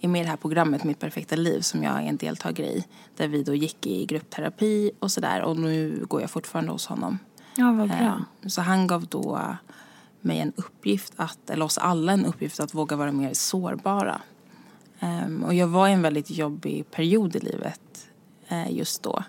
är 0.00 0.08
med 0.08 0.20
i 0.20 0.24
det 0.24 0.30
här 0.30 0.36
programmet 0.36 0.84
Mitt 0.84 0.98
perfekta 0.98 1.36
liv 1.36 1.60
som 1.60 1.82
jag 1.82 2.02
är 2.02 2.06
en 2.06 2.16
deltagare 2.16 2.68
i. 2.68 2.84
Där 3.16 3.28
vi 3.28 3.42
då 3.42 3.54
gick 3.54 3.86
i 3.86 4.06
gruppterapi 4.06 4.90
och 4.98 5.10
sådär 5.10 5.42
och 5.42 5.56
nu 5.56 6.04
går 6.08 6.20
jag 6.20 6.30
fortfarande 6.30 6.72
hos 6.72 6.86
honom. 6.86 7.18
Ja, 7.56 7.72
vad 7.72 7.88
bra. 7.88 8.24
Så 8.46 8.60
han 8.60 8.86
gav 8.86 9.06
då 9.06 9.40
mig 10.20 10.38
en 10.38 10.52
uppgift, 10.56 11.12
att, 11.16 11.50
eller 11.50 11.64
oss 11.64 11.78
alla 11.78 12.12
en 12.12 12.26
uppgift 12.26 12.60
att 12.60 12.74
våga 12.74 12.96
vara 12.96 13.12
mer 13.12 13.34
sårbara. 13.34 14.20
Um, 15.00 15.44
och 15.44 15.54
jag 15.54 15.66
var 15.66 15.88
i 15.88 15.92
en 15.92 16.02
väldigt 16.02 16.30
jobbig 16.30 16.90
period 16.90 17.36
i 17.36 17.38
livet 17.38 18.08
uh, 18.52 18.72
just 18.72 19.02
då. 19.02 19.22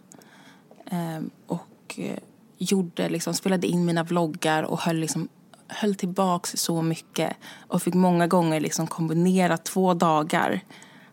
Um, 0.92 1.30
och 1.48 2.00
uh, 2.00 2.18
gjorde, 2.58 3.10
liksom, 3.10 3.34
spelade 3.34 3.68
in 3.68 3.86
mina 3.86 4.04
vloggar 4.04 4.64
och 4.64 4.80
höll, 4.80 4.98
liksom, 4.98 5.28
höll 5.68 5.96
tillbaks 5.96 6.52
så 6.52 6.82
mycket. 6.82 7.38
Och 7.68 7.82
fick 7.82 7.94
många 7.94 8.28
gånger 8.28 8.60
liksom 8.60 8.88
kombinera 8.88 9.58
två 9.58 9.94
dagar 9.94 10.62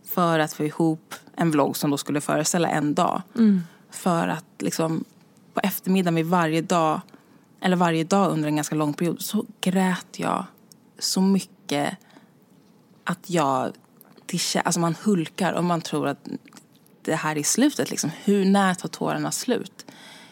för 0.04 0.38
att 0.38 0.52
få 0.52 0.64
ihop 0.64 1.14
en 1.36 1.50
vlogg 1.50 1.76
som 1.76 1.90
då 1.90 1.96
skulle 1.96 2.20
föreställa 2.20 2.68
en 2.68 2.94
dag. 2.94 3.22
Mm. 3.36 3.62
För 3.90 4.28
att 4.28 4.44
liksom, 4.58 5.04
på 5.54 5.60
eftermiddagen 5.60 6.14
vid 6.14 6.26
varje 6.26 6.62
dag 6.62 7.00
eller 7.60 7.76
varje 7.76 8.04
dag 8.04 8.32
under 8.32 8.48
en 8.48 8.56
ganska 8.56 8.74
lång 8.74 8.94
period, 8.94 9.22
så 9.22 9.44
grät 9.60 10.18
jag 10.18 10.44
så 10.98 11.20
mycket 11.20 11.96
att 13.04 13.30
jag, 13.30 13.72
till, 14.26 14.40
alltså 14.64 14.80
man 14.80 14.96
hulkar 15.02 15.52
och 15.52 15.64
man 15.64 15.80
tror 15.80 16.08
att 16.08 16.28
det 17.02 17.14
här 17.14 17.38
är 17.38 17.42
slutet. 17.42 17.90
Liksom. 17.90 18.10
Hur, 18.24 18.44
när 18.44 18.74
tar 18.74 18.88
tårarna 18.88 19.30
slut? 19.30 19.86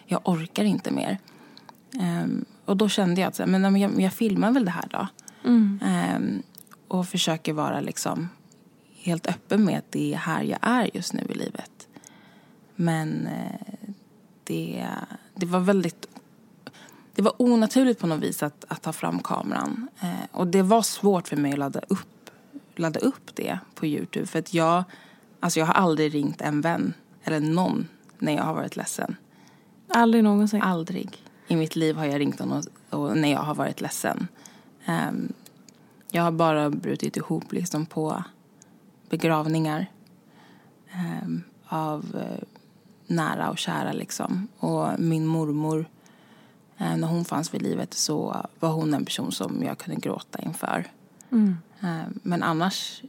Jag 0.07 0.21
orkar 0.25 0.65
inte 0.65 0.91
mer. 0.91 1.19
Um, 2.01 2.45
och 2.65 2.77
då 2.77 2.89
kände 2.89 3.21
jag 3.21 3.29
att 3.29 3.49
men, 3.49 3.81
jag, 3.81 4.01
jag 4.01 4.13
filmar 4.13 4.51
väl 4.51 4.65
det 4.65 4.71
här 4.71 4.89
då. 4.91 5.09
Mm. 5.45 5.81
Um, 6.17 6.43
och 6.89 7.09
försöker 7.09 7.53
vara 7.53 7.81
liksom 7.81 8.29
helt 8.95 9.27
öppen 9.27 9.65
med 9.65 9.79
att 9.79 9.93
det 9.93 10.15
är 10.15 10.19
här 10.19 10.43
jag 10.43 10.59
är 10.63 10.91
just 10.95 11.13
nu 11.13 11.23
i 11.29 11.35
livet. 11.35 11.89
Men 12.77 13.27
uh, 13.27 13.91
det, 14.45 14.87
det 15.35 15.47
var 15.47 15.61
väldigt 15.61 16.07
det 17.15 17.23
var 17.23 17.43
onaturligt 17.43 18.01
på 18.01 18.07
något 18.07 18.23
vis 18.23 18.43
att, 18.43 18.65
att 18.69 18.83
ta 18.83 18.93
fram 18.93 19.19
kameran. 19.19 19.89
Uh, 20.03 20.25
och 20.33 20.47
det 20.47 20.63
var 20.63 20.83
svårt 20.83 21.29
för 21.29 21.37
mig 21.37 21.53
att 21.53 21.59
ladda 21.59 21.81
upp, 21.89 22.13
ladda 22.79 23.01
upp 23.01 23.35
det 23.35 23.59
på 23.75 23.87
Youtube. 23.87 24.27
För 24.27 24.39
att 24.39 24.55
jag, 24.55 24.85
alltså 25.41 25.61
jag 25.61 25.67
har 25.67 25.75
aldrig 25.75 26.15
ringt 26.15 26.41
en 26.41 26.61
vän 26.61 26.95
eller 27.25 27.41
någon 27.41 27.89
när 28.19 28.37
jag 28.37 28.43
har 28.43 28.55
varit 28.55 28.77
ledsen. 28.77 29.17
Aldrig 29.89 30.25
någonsin? 30.25 30.63
Aldrig 30.63 31.25
i 31.49 31.57
mitt 31.57 31.77
liv 31.77 31.97
har 31.97 32.05
jag 32.05 32.21
ringt 32.21 32.41
och, 32.41 32.65
och 32.91 33.17
när 33.17 33.33
jag 33.33 33.41
har 33.41 33.55
varit 33.55 33.81
ledsen. 33.81 34.29
Um, 34.89 35.33
jag 36.11 36.23
har 36.23 36.33
bara 36.33 36.71
brutit 36.71 37.17
ihop 37.17 37.53
liksom 37.53 37.87
på 37.87 38.25
begravningar 39.11 39.91
um, 41.23 41.43
av 41.67 42.05
uh, 42.15 42.45
nära 43.07 43.51
och 43.51 43.59
kära. 43.59 43.93
Liksom. 43.93 44.49
Och 44.59 44.89
min 44.99 45.27
mormor, 45.27 45.79
uh, 46.81 46.97
när 46.97 47.09
hon 47.09 47.25
fanns 47.25 47.55
vid 47.55 47.63
livet 47.63 47.95
så 47.95 48.47
var 48.61 48.71
hon 48.71 48.95
en 48.95 49.05
person 49.05 49.33
som 49.33 49.63
jag 49.63 49.79
kunde 49.79 50.01
gråta 50.01 50.39
inför. 50.43 50.87
Mm. 51.31 51.57
Uh, 51.83 52.05
men 52.23 52.43
annars, 52.43 53.03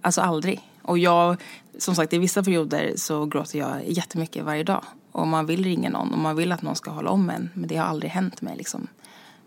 alltså 0.00 0.20
aldrig. 0.20 0.70
Och 0.82 0.98
jag, 0.98 1.42
som 1.78 1.94
sagt, 1.94 2.12
i 2.12 2.18
vissa 2.18 2.42
perioder 2.42 2.92
så 2.96 3.26
gråter 3.26 3.58
jag 3.58 3.88
jättemycket 3.88 4.44
varje 4.44 4.64
dag. 4.64 4.84
Och 5.12 5.26
man 5.26 5.46
vill 5.46 5.64
ringa 5.64 5.90
någon 5.90 6.12
och 6.12 6.18
man 6.18 6.36
vill 6.36 6.52
att 6.52 6.62
någon 6.62 6.76
ska 6.76 6.90
hålla 6.90 7.10
om 7.10 7.30
en. 7.30 7.50
Men 7.54 7.68
det 7.68 7.76
har 7.76 7.86
aldrig 7.86 8.10
hänt 8.10 8.42
mig 8.42 8.56
liksom. 8.56 8.86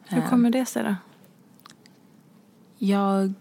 Hur 0.08 0.22
kommer 0.22 0.50
det 0.50 0.66
sig 0.66 0.84
då? 0.84 0.96
Jag... 2.78 3.34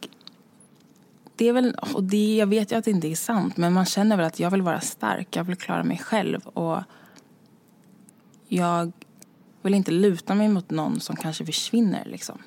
Det 1.36 1.48
är 1.48 1.52
väl, 1.52 1.76
och 1.94 2.04
det, 2.04 2.36
jag 2.36 2.46
vet 2.46 2.72
ju 2.72 2.76
att 2.76 2.84
det 2.84 2.90
inte 2.90 3.08
är 3.08 3.14
sant, 3.14 3.56
men 3.56 3.72
man 3.72 3.84
känner 3.84 4.16
väl 4.16 4.26
att 4.26 4.40
jag 4.40 4.50
vill 4.50 4.62
vara 4.62 4.80
stark. 4.80 5.36
Jag 5.36 5.44
vill 5.44 5.56
klara 5.56 5.84
mig 5.84 5.98
själv. 5.98 6.46
Och 6.46 6.82
jag 8.48 8.92
vill 9.62 9.74
inte 9.74 9.90
luta 9.90 10.34
mig 10.34 10.48
mot 10.48 10.70
någon 10.70 11.00
som 11.00 11.16
kanske 11.16 11.46
försvinner. 11.46 12.04
Liksom. 12.04 12.38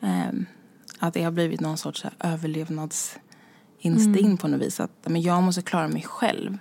Um, 0.00 0.46
att 1.02 1.14
det 1.14 1.22
har 1.22 1.30
blivit 1.30 1.60
någon 1.60 1.78
sorts 1.78 2.04
överlevnadsinstinkt 2.20 4.24
mm. 4.24 4.36
på 4.36 4.48
något 4.48 4.60
vis. 4.60 4.80
Att 4.80 4.90
men 5.04 5.22
jag 5.22 5.42
måste 5.42 5.62
klara 5.62 5.88
mig 5.88 6.02
själv. 6.02 6.58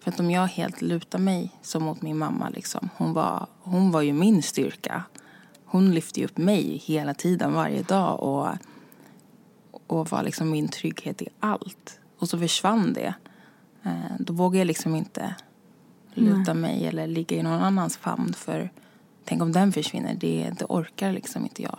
För 0.00 0.10
att 0.10 0.20
om 0.20 0.30
jag 0.30 0.46
helt 0.46 0.82
lutar 0.82 1.18
mig 1.18 1.50
som 1.62 1.82
mot 1.82 2.02
min 2.02 2.18
mamma, 2.18 2.48
liksom, 2.48 2.88
hon, 2.96 3.12
var, 3.12 3.46
hon 3.60 3.90
var 3.90 4.02
ju 4.02 4.12
min 4.12 4.42
styrka. 4.42 5.02
Hon 5.64 5.94
lyfte 5.94 6.24
upp 6.24 6.36
mig 6.36 6.82
hela 6.84 7.14
tiden, 7.14 7.52
varje 7.52 7.82
dag 7.82 8.22
och, 8.22 8.48
och 9.86 10.10
var 10.10 10.22
liksom 10.22 10.50
min 10.50 10.68
trygghet 10.68 11.22
i 11.22 11.28
allt. 11.40 12.00
Och 12.18 12.28
så 12.28 12.38
försvann 12.38 12.92
det. 12.92 13.14
Eh, 13.82 14.16
då 14.18 14.32
vågar 14.32 14.58
jag 14.58 14.66
liksom 14.66 14.94
inte 14.94 15.34
luta 16.14 16.54
Nej. 16.54 16.62
mig 16.62 16.86
eller 16.86 17.06
ligga 17.06 17.36
i 17.36 17.42
någon 17.42 17.62
annans 17.62 17.96
famn 17.96 18.34
för 18.34 18.70
tänk 19.24 19.42
om 19.42 19.52
den 19.52 19.72
försvinner, 19.72 20.14
det, 20.14 20.52
det 20.58 20.64
orkar 20.64 21.12
liksom 21.12 21.42
inte 21.42 21.62
jag. 21.62 21.78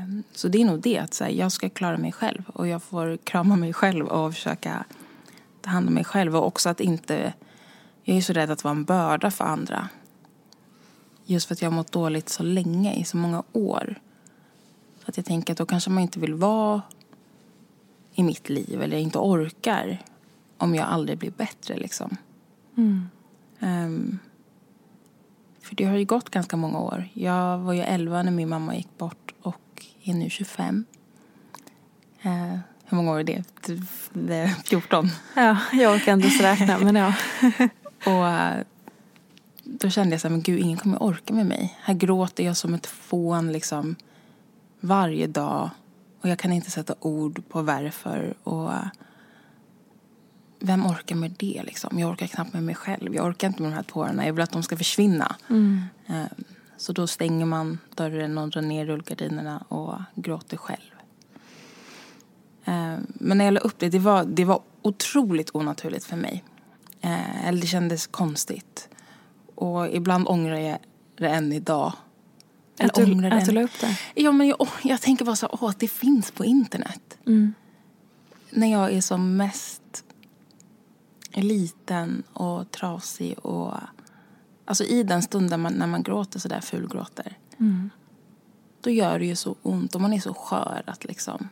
Ehm, 0.00 0.22
så 0.32 0.48
det 0.48 0.60
är 0.60 0.64
nog 0.64 0.80
det, 0.80 0.98
att 0.98 1.20
här, 1.20 1.28
jag 1.28 1.52
ska 1.52 1.68
klara 1.68 1.98
mig 1.98 2.12
själv 2.12 2.42
och 2.46 2.68
jag 2.68 2.82
får 2.82 3.16
krama 3.16 3.56
mig 3.56 3.72
själv 3.72 4.06
och 4.06 4.34
försöka 4.34 4.84
ta 5.60 5.70
hand 5.70 5.88
om 5.88 5.94
mig 5.94 6.04
själv 6.04 6.36
och 6.36 6.46
också 6.46 6.68
att 6.68 6.80
inte... 6.80 7.32
Jag 8.02 8.16
är 8.16 8.20
så 8.20 8.32
rädd 8.32 8.50
att 8.50 8.64
vara 8.64 8.72
en 8.72 8.84
börda 8.84 9.30
för 9.30 9.44
andra. 9.44 9.88
Just 11.24 11.46
för 11.46 11.54
att 11.54 11.62
jag 11.62 11.70
har 11.70 11.76
mått 11.76 11.92
dåligt 11.92 12.28
så 12.28 12.42
länge, 12.42 12.94
i 12.94 13.04
så 13.04 13.16
många 13.16 13.42
år. 13.52 14.00
Att 15.04 15.16
jag 15.16 15.26
tänker 15.26 15.52
att 15.52 15.58
då 15.58 15.66
kanske 15.66 15.90
man 15.90 16.02
inte 16.02 16.20
vill 16.20 16.34
vara 16.34 16.82
i 18.14 18.22
mitt 18.22 18.48
liv 18.48 18.82
eller 18.82 18.96
inte 18.96 19.18
orkar 19.18 20.02
om 20.56 20.74
jag 20.74 20.88
aldrig 20.88 21.18
blir 21.18 21.30
bättre 21.30 21.76
liksom. 21.76 22.16
Mm. 22.76 23.08
Um, 23.60 24.18
för 25.60 25.76
det 25.76 25.84
har 25.84 25.96
ju 25.96 26.04
gått 26.04 26.30
ganska 26.30 26.56
många 26.56 26.78
år. 26.78 27.08
Jag 27.12 27.58
var 27.58 27.72
ju 27.72 27.80
11 27.80 28.22
när 28.22 28.32
min 28.32 28.48
mamma 28.48 28.76
gick 28.76 28.98
bort 28.98 29.29
är 30.04 30.14
nu 30.14 30.30
25. 30.30 30.84
Uh, 32.26 32.58
hur 32.84 32.96
många 32.96 33.12
år 33.12 33.18
är 33.18 33.24
det? 33.24 33.44
det 34.12 34.34
är 34.34 34.48
14? 34.48 35.08
Ja, 35.34 35.58
jag 35.72 35.94
orkar 35.94 36.12
inte 36.12 36.26
ens 36.26 36.40
räkna 36.40 36.78
men 36.78 36.96
ja. 36.96 37.14
och 38.06 38.28
eh, 38.28 38.64
då 39.64 39.90
kände 39.90 40.14
jag 40.14 40.20
så 40.20 40.28
här, 40.28 40.32
men 40.32 40.42
gud 40.42 40.60
ingen 40.60 40.78
kommer 40.78 41.02
orka 41.02 41.34
med 41.34 41.46
mig. 41.46 41.78
Här 41.80 41.94
gråter 41.94 42.44
jag 42.44 42.56
som 42.56 42.74
ett 42.74 42.86
fån 42.86 43.52
liksom 43.52 43.96
varje 44.80 45.26
dag. 45.26 45.70
Och 46.20 46.28
jag 46.28 46.38
kan 46.38 46.52
inte 46.52 46.70
sätta 46.70 46.94
ord 47.00 47.42
på 47.48 47.62
varför. 47.62 48.34
Och 48.42 48.72
eh, 48.72 48.86
vem 50.58 50.86
orkar 50.86 51.16
med 51.16 51.34
det 51.38 51.62
liksom? 51.64 51.98
Jag 51.98 52.10
orkar 52.10 52.26
knappt 52.26 52.52
med 52.52 52.62
mig 52.62 52.74
själv. 52.74 53.14
Jag 53.14 53.26
orkar 53.26 53.48
inte 53.48 53.62
med 53.62 53.70
de 53.70 53.74
här 53.74 53.82
tårarna. 53.82 54.26
Jag 54.26 54.32
vill 54.32 54.42
att 54.42 54.52
de 54.52 54.62
ska 54.62 54.76
försvinna. 54.76 55.36
Mm. 55.50 55.82
Eh, 56.06 56.24
så 56.80 56.92
då 56.92 57.06
stänger 57.06 57.46
man 57.46 57.78
dörren 57.94 58.38
och 58.38 58.48
drar 58.48 58.62
ner 58.62 58.86
rullgardinerna 58.86 59.58
och 59.68 59.94
gråter 60.14 60.56
själv. 60.56 60.94
Eh, 62.64 62.96
men 63.14 63.38
när 63.38 63.44
jag 63.44 63.54
la 63.54 63.60
upp 63.60 63.78
det, 63.78 63.88
det 63.88 63.98
var, 63.98 64.24
det 64.24 64.44
var 64.44 64.62
otroligt 64.82 65.50
onaturligt 65.54 66.04
för 66.04 66.16
mig. 66.16 66.44
Eh, 67.00 67.48
eller 67.48 67.60
det 67.60 67.66
kändes 67.66 68.06
konstigt. 68.06 68.88
Och 69.54 69.88
ibland 69.88 70.28
ångrar 70.28 70.56
jag 70.56 70.78
det 71.16 71.28
än 71.28 71.52
idag. 71.52 71.92
Att 72.78 72.94
du, 72.94 73.26
att 73.26 73.46
du 73.46 73.52
la 73.52 73.62
upp 73.62 73.80
det? 73.80 73.98
Ja, 74.14 74.32
men 74.32 74.48
jag, 74.48 74.68
jag 74.82 75.00
tänker 75.00 75.24
bara 75.24 75.36
så 75.36 75.48
åh, 75.52 75.70
att 75.70 75.80
det 75.80 75.88
finns 75.88 76.30
på 76.30 76.44
internet. 76.44 77.18
Mm. 77.26 77.54
När 78.50 78.72
jag 78.72 78.92
är 78.92 79.00
som 79.00 79.36
mest 79.36 80.04
liten 81.32 82.22
och 82.32 82.70
trasig 82.70 83.38
och... 83.38 83.74
Alltså 84.70 84.84
i 84.84 85.02
den 85.02 85.22
stunden 85.22 85.60
man, 85.60 85.72
när 85.72 85.86
man 85.86 86.02
gråter 86.02 86.38
så 86.38 86.48
där 86.48 86.60
fulgråter. 86.60 87.38
Mm. 87.58 87.90
Då 88.80 88.90
gör 88.90 89.18
det 89.18 89.24
ju 89.24 89.36
så 89.36 89.56
ont 89.62 89.94
och 89.94 90.00
man 90.00 90.12
är 90.12 90.20
så 90.20 90.34
skör 90.34 90.82
att 90.86 91.04
liksom 91.04 91.48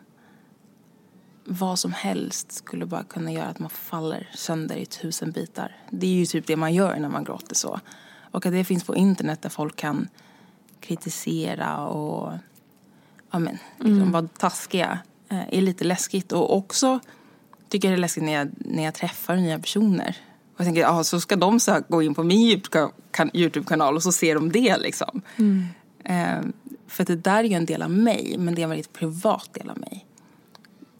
vad 1.44 1.78
som 1.78 1.92
helst 1.92 2.52
skulle 2.52 2.86
bara 2.86 3.02
kunna 3.02 3.32
göra 3.32 3.46
att 3.46 3.58
man 3.58 3.70
faller 3.70 4.30
sönder 4.34 4.76
i 4.76 4.86
tusen 4.86 5.30
bitar. 5.30 5.76
Det 5.90 6.06
är 6.06 6.10
ju 6.10 6.26
typ 6.26 6.46
det 6.46 6.56
man 6.56 6.74
gör 6.74 6.96
när 6.96 7.08
man 7.08 7.24
gråter 7.24 7.54
så. 7.54 7.80
Och 8.30 8.46
att 8.46 8.52
det 8.52 8.64
finns 8.64 8.84
på 8.84 8.96
internet 8.96 9.42
där 9.42 9.50
folk 9.50 9.76
kan 9.76 10.08
kritisera 10.80 11.86
och 11.86 12.32
ja, 13.30 13.38
men, 13.38 13.58
liksom 13.76 13.96
mm. 13.96 14.12
vara 14.12 14.28
taskiga 14.28 14.98
eh, 15.28 15.54
är 15.54 15.60
lite 15.60 15.84
läskigt. 15.84 16.32
Och 16.32 16.56
också 16.56 17.00
tycker 17.68 17.88
jag 17.88 17.92
det 17.92 18.00
är 18.00 18.00
läskigt 18.00 18.24
när 18.24 18.32
jag, 18.32 18.48
när 18.58 18.84
jag 18.84 18.94
träffar 18.94 19.36
nya 19.36 19.58
personer. 19.58 20.16
Och 20.58 20.60
jag 20.60 20.66
tänker, 20.66 20.82
ja, 20.82 21.04
så 21.04 21.20
ska 21.20 21.36
de 21.36 21.60
så 21.60 21.80
gå 21.88 22.02
in 22.02 22.14
på 22.14 22.22
min 22.22 22.62
Youtube-kanal 23.32 23.96
och 23.96 24.02
så 24.02 24.12
ser 24.12 24.34
de 24.34 24.52
det 24.52 24.78
liksom. 24.78 25.22
Mm. 25.36 25.64
Eh, 26.04 26.50
för 26.86 27.04
det 27.04 27.16
där 27.16 27.38
är 27.38 27.44
ju 27.44 27.54
en 27.54 27.66
del 27.66 27.82
av 27.82 27.90
mig, 27.90 28.36
men 28.38 28.54
det 28.54 28.60
är 28.60 28.64
en 28.64 28.70
väldigt 28.70 28.92
privat 28.92 29.50
del 29.54 29.70
av 29.70 29.78
mig 29.78 30.06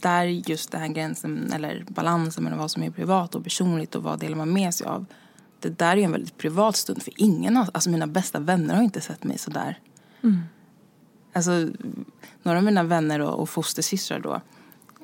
där 0.02 0.24
just 0.24 0.70
den 0.70 0.80
här 0.80 0.88
gränsen 0.88 1.52
eller 1.52 1.84
balansen 1.88 2.44
mellan 2.44 2.58
vad 2.58 2.70
som 2.70 2.82
är 2.82 2.90
privat 2.90 3.34
och 3.34 3.44
personligt 3.44 3.94
och 3.94 4.02
vad 4.02 4.18
delar 4.18 4.36
man 4.36 4.52
med 4.52 4.74
sig 4.74 4.86
av. 4.86 5.06
Det 5.60 5.78
där 5.78 5.96
är 5.96 6.00
en 6.00 6.12
väldigt 6.12 6.38
privat 6.38 6.76
stund 6.76 7.02
för 7.02 7.12
ingen 7.16 7.56
av, 7.56 7.70
alltså 7.74 7.90
mina 7.90 8.06
bästa 8.06 8.38
vänner 8.38 8.74
har 8.74 8.82
inte 8.82 9.00
sett 9.00 9.24
mig 9.24 9.38
sådär. 9.38 9.78
Mm. 10.22 10.40
Alltså, 11.32 11.68
några 12.42 12.58
av 12.58 12.64
mina 12.64 12.82
vänner 12.82 13.20
och, 13.20 13.40
och 13.40 13.48
fostersystrar 13.48 14.20
då 14.20 14.40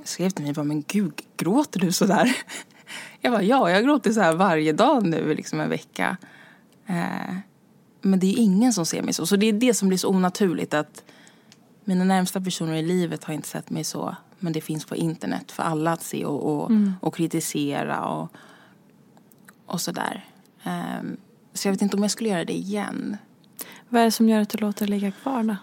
skrev 0.05 0.31
till 0.31 0.45
mig 0.45 0.55
bara, 0.55 0.64
men 0.64 0.83
gud, 0.83 1.12
gråter 1.37 1.81
du 1.81 1.93
sådär? 1.93 2.37
Jag 3.20 3.33
bara, 3.33 3.42
ja, 3.42 3.70
jag 3.70 3.85
gråter 3.85 4.12
så 4.12 4.20
här 4.20 4.35
varje 4.35 4.72
dag 4.72 5.07
nu, 5.07 5.35
liksom 5.35 5.61
en 5.61 5.68
vecka. 5.70 6.16
Eh, 6.87 7.37
men 8.00 8.20
det 8.20 8.26
är 8.26 8.38
ingen 8.38 8.72
som 8.72 8.87
ser 8.87 9.02
mig 9.02 9.14
så. 9.14 9.26
Så 9.26 9.37
det 9.37 9.46
är 9.46 9.52
det 9.52 9.74
som 9.74 9.88
blir 9.88 9.98
så 9.98 10.09
onaturligt 10.09 10.74
att 10.74 11.04
mina 11.85 12.04
närmsta 12.04 12.40
personer 12.40 12.74
i 12.74 12.83
livet 12.83 13.24
har 13.24 13.35
inte 13.35 13.48
sett 13.48 13.70
mig 13.70 13.85
så 13.85 14.16
men 14.44 14.52
det 14.52 14.61
finns 14.61 14.85
på 14.85 14.96
internet 14.96 15.52
för 15.52 15.62
alla 15.62 15.92
att 15.92 16.02
se 16.02 16.24
och, 16.24 16.54
och, 16.54 16.70
mm. 16.70 16.92
och 17.00 17.14
kritisera 17.14 18.04
och, 18.04 18.33
och 19.66 19.80
sådär. 19.80 20.24
Um, 20.64 21.16
så 21.52 21.68
jag 21.68 21.72
vet 21.72 21.83
inte 21.83 21.96
om 21.96 22.02
jag 22.02 22.11
skulle 22.11 22.28
göra 22.28 22.44
det 22.44 22.57
igen. 22.57 23.16
Vad 23.88 24.00
är 24.00 24.04
det 24.04 24.11
som 24.11 24.28
gör 24.28 24.40
att 24.40 24.48
du 24.48 24.59
låter 24.59 24.87
det 24.87 24.90
ligga 24.90 25.11
kvar 25.11 25.42
då? 25.42 25.57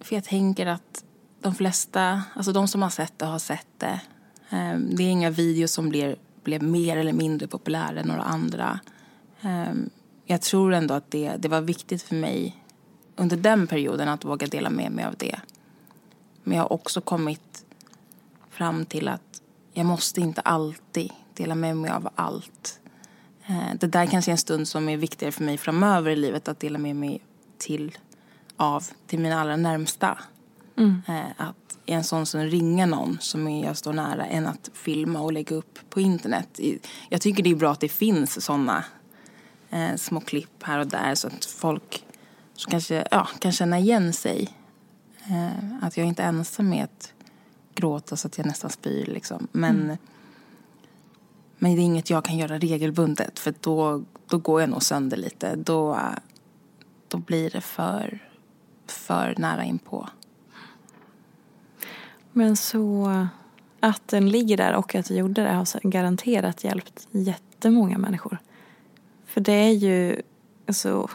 För 0.00 0.14
jag 0.14 0.24
tänker 0.24 0.66
att 0.66 1.04
de 1.40 1.54
flesta, 1.54 2.22
alltså 2.34 2.52
de 2.52 2.68
som 2.68 2.82
har 2.82 2.90
sett 2.90 3.18
det 3.18 3.26
har 3.26 3.38
sett 3.38 3.68
det. 3.78 4.00
Ehm, 4.50 4.96
det 4.96 5.02
är 5.02 5.10
inga 5.10 5.30
videos 5.30 5.72
som 5.72 5.88
blir, 5.88 6.16
blev 6.44 6.62
mer 6.62 6.96
eller 6.96 7.12
mindre 7.12 7.46
populära 7.46 8.00
än 8.00 8.08
några 8.08 8.22
andra. 8.22 8.80
Ehm, 9.40 9.90
jag 10.24 10.42
tror 10.42 10.72
ändå 10.72 10.94
att 10.94 11.10
det, 11.10 11.36
det 11.38 11.48
var 11.48 11.60
viktigt 11.60 12.02
för 12.02 12.14
mig 12.14 12.56
under 13.16 13.36
den 13.36 13.66
perioden 13.66 14.08
att 14.08 14.24
våga 14.24 14.46
dela 14.46 14.70
med 14.70 14.92
mig 14.92 15.04
av 15.04 15.14
det. 15.16 15.40
Men 16.42 16.56
jag 16.56 16.64
har 16.64 16.72
också 16.72 17.00
kommit 17.00 17.64
fram 18.50 18.84
till 18.84 19.08
att 19.08 19.42
jag 19.72 19.86
måste 19.86 20.20
inte 20.20 20.40
alltid 20.40 21.12
dela 21.34 21.54
med 21.54 21.76
mig 21.76 21.90
av 21.90 22.08
allt. 22.14 22.80
Ehm, 23.46 23.76
det 23.80 23.86
där 23.86 24.06
kanske 24.06 24.30
är 24.30 24.32
en 24.32 24.38
stund 24.38 24.68
som 24.68 24.88
är 24.88 24.96
viktigare 24.96 25.32
för 25.32 25.44
mig 25.44 25.58
framöver 25.58 26.10
i 26.10 26.16
livet 26.16 26.48
att 26.48 26.60
dela 26.60 26.78
med 26.78 26.96
mig 26.96 27.20
till, 27.58 27.98
av 28.56 28.84
till 29.06 29.18
mina 29.18 29.40
allra 29.40 29.56
närmsta. 29.56 30.18
Mm. 30.80 31.02
Att 31.36 31.78
i 31.86 31.92
en 31.92 32.04
sån 32.04 32.26
som 32.26 32.40
ringa 32.40 32.86
någon 32.86 33.18
som 33.20 33.50
jag 33.50 33.76
står 33.76 33.92
nära 33.92 34.26
än 34.26 34.46
att 34.46 34.70
filma 34.72 35.20
och 35.20 35.32
lägga 35.32 35.56
upp 35.56 35.78
på 35.90 36.00
internet. 36.00 36.60
Jag 37.08 37.20
tycker 37.20 37.42
det 37.42 37.50
är 37.50 37.54
bra 37.54 37.72
att 37.72 37.80
det 37.80 37.88
finns 37.88 38.44
såna 38.44 38.84
eh, 39.70 39.96
små 39.96 40.20
klipp 40.20 40.62
här 40.62 40.78
och 40.78 40.86
där 40.86 41.14
så 41.14 41.26
att 41.26 41.44
folk 41.44 42.04
så 42.54 42.70
kanske, 42.70 43.06
ja, 43.10 43.28
kan 43.38 43.52
känna 43.52 43.78
igen 43.78 44.12
sig. 44.12 44.48
Eh, 45.26 45.84
att 45.86 45.96
jag 45.96 46.06
inte 46.06 46.22
är 46.22 46.28
ensam 46.28 46.68
med 46.68 46.84
att 46.84 47.12
gråta 47.74 48.16
så 48.16 48.28
att 48.28 48.38
jag 48.38 48.46
nästan 48.46 48.70
spyr 48.70 49.06
liksom. 49.06 49.48
Men, 49.52 49.82
mm. 49.82 49.96
men 51.58 51.74
det 51.74 51.80
är 51.80 51.84
inget 51.84 52.10
jag 52.10 52.24
kan 52.24 52.36
göra 52.36 52.58
regelbundet 52.58 53.38
för 53.38 53.54
då, 53.60 54.04
då 54.26 54.38
går 54.38 54.60
jag 54.60 54.70
nog 54.70 54.82
sönder 54.82 55.16
lite. 55.16 55.56
Då, 55.56 55.98
då 57.08 57.18
blir 57.18 57.50
det 57.50 57.60
för, 57.60 58.18
för 58.86 59.34
nära 59.38 59.64
inpå. 59.64 60.08
Men 62.32 62.56
så 62.56 63.10
att 63.80 64.08
den 64.08 64.28
ligger 64.28 64.56
där 64.56 64.74
och 64.74 64.94
att 64.94 65.06
du 65.06 65.14
gjorde 65.14 65.42
det 65.42 65.50
har 65.50 65.88
garanterat 65.90 66.64
hjälpt 66.64 67.08
jättemånga 67.10 67.98
människor. 67.98 68.38
För 69.26 69.40
det 69.40 69.52
är 69.52 69.72
ju 69.72 70.22
alltså, 70.66 71.08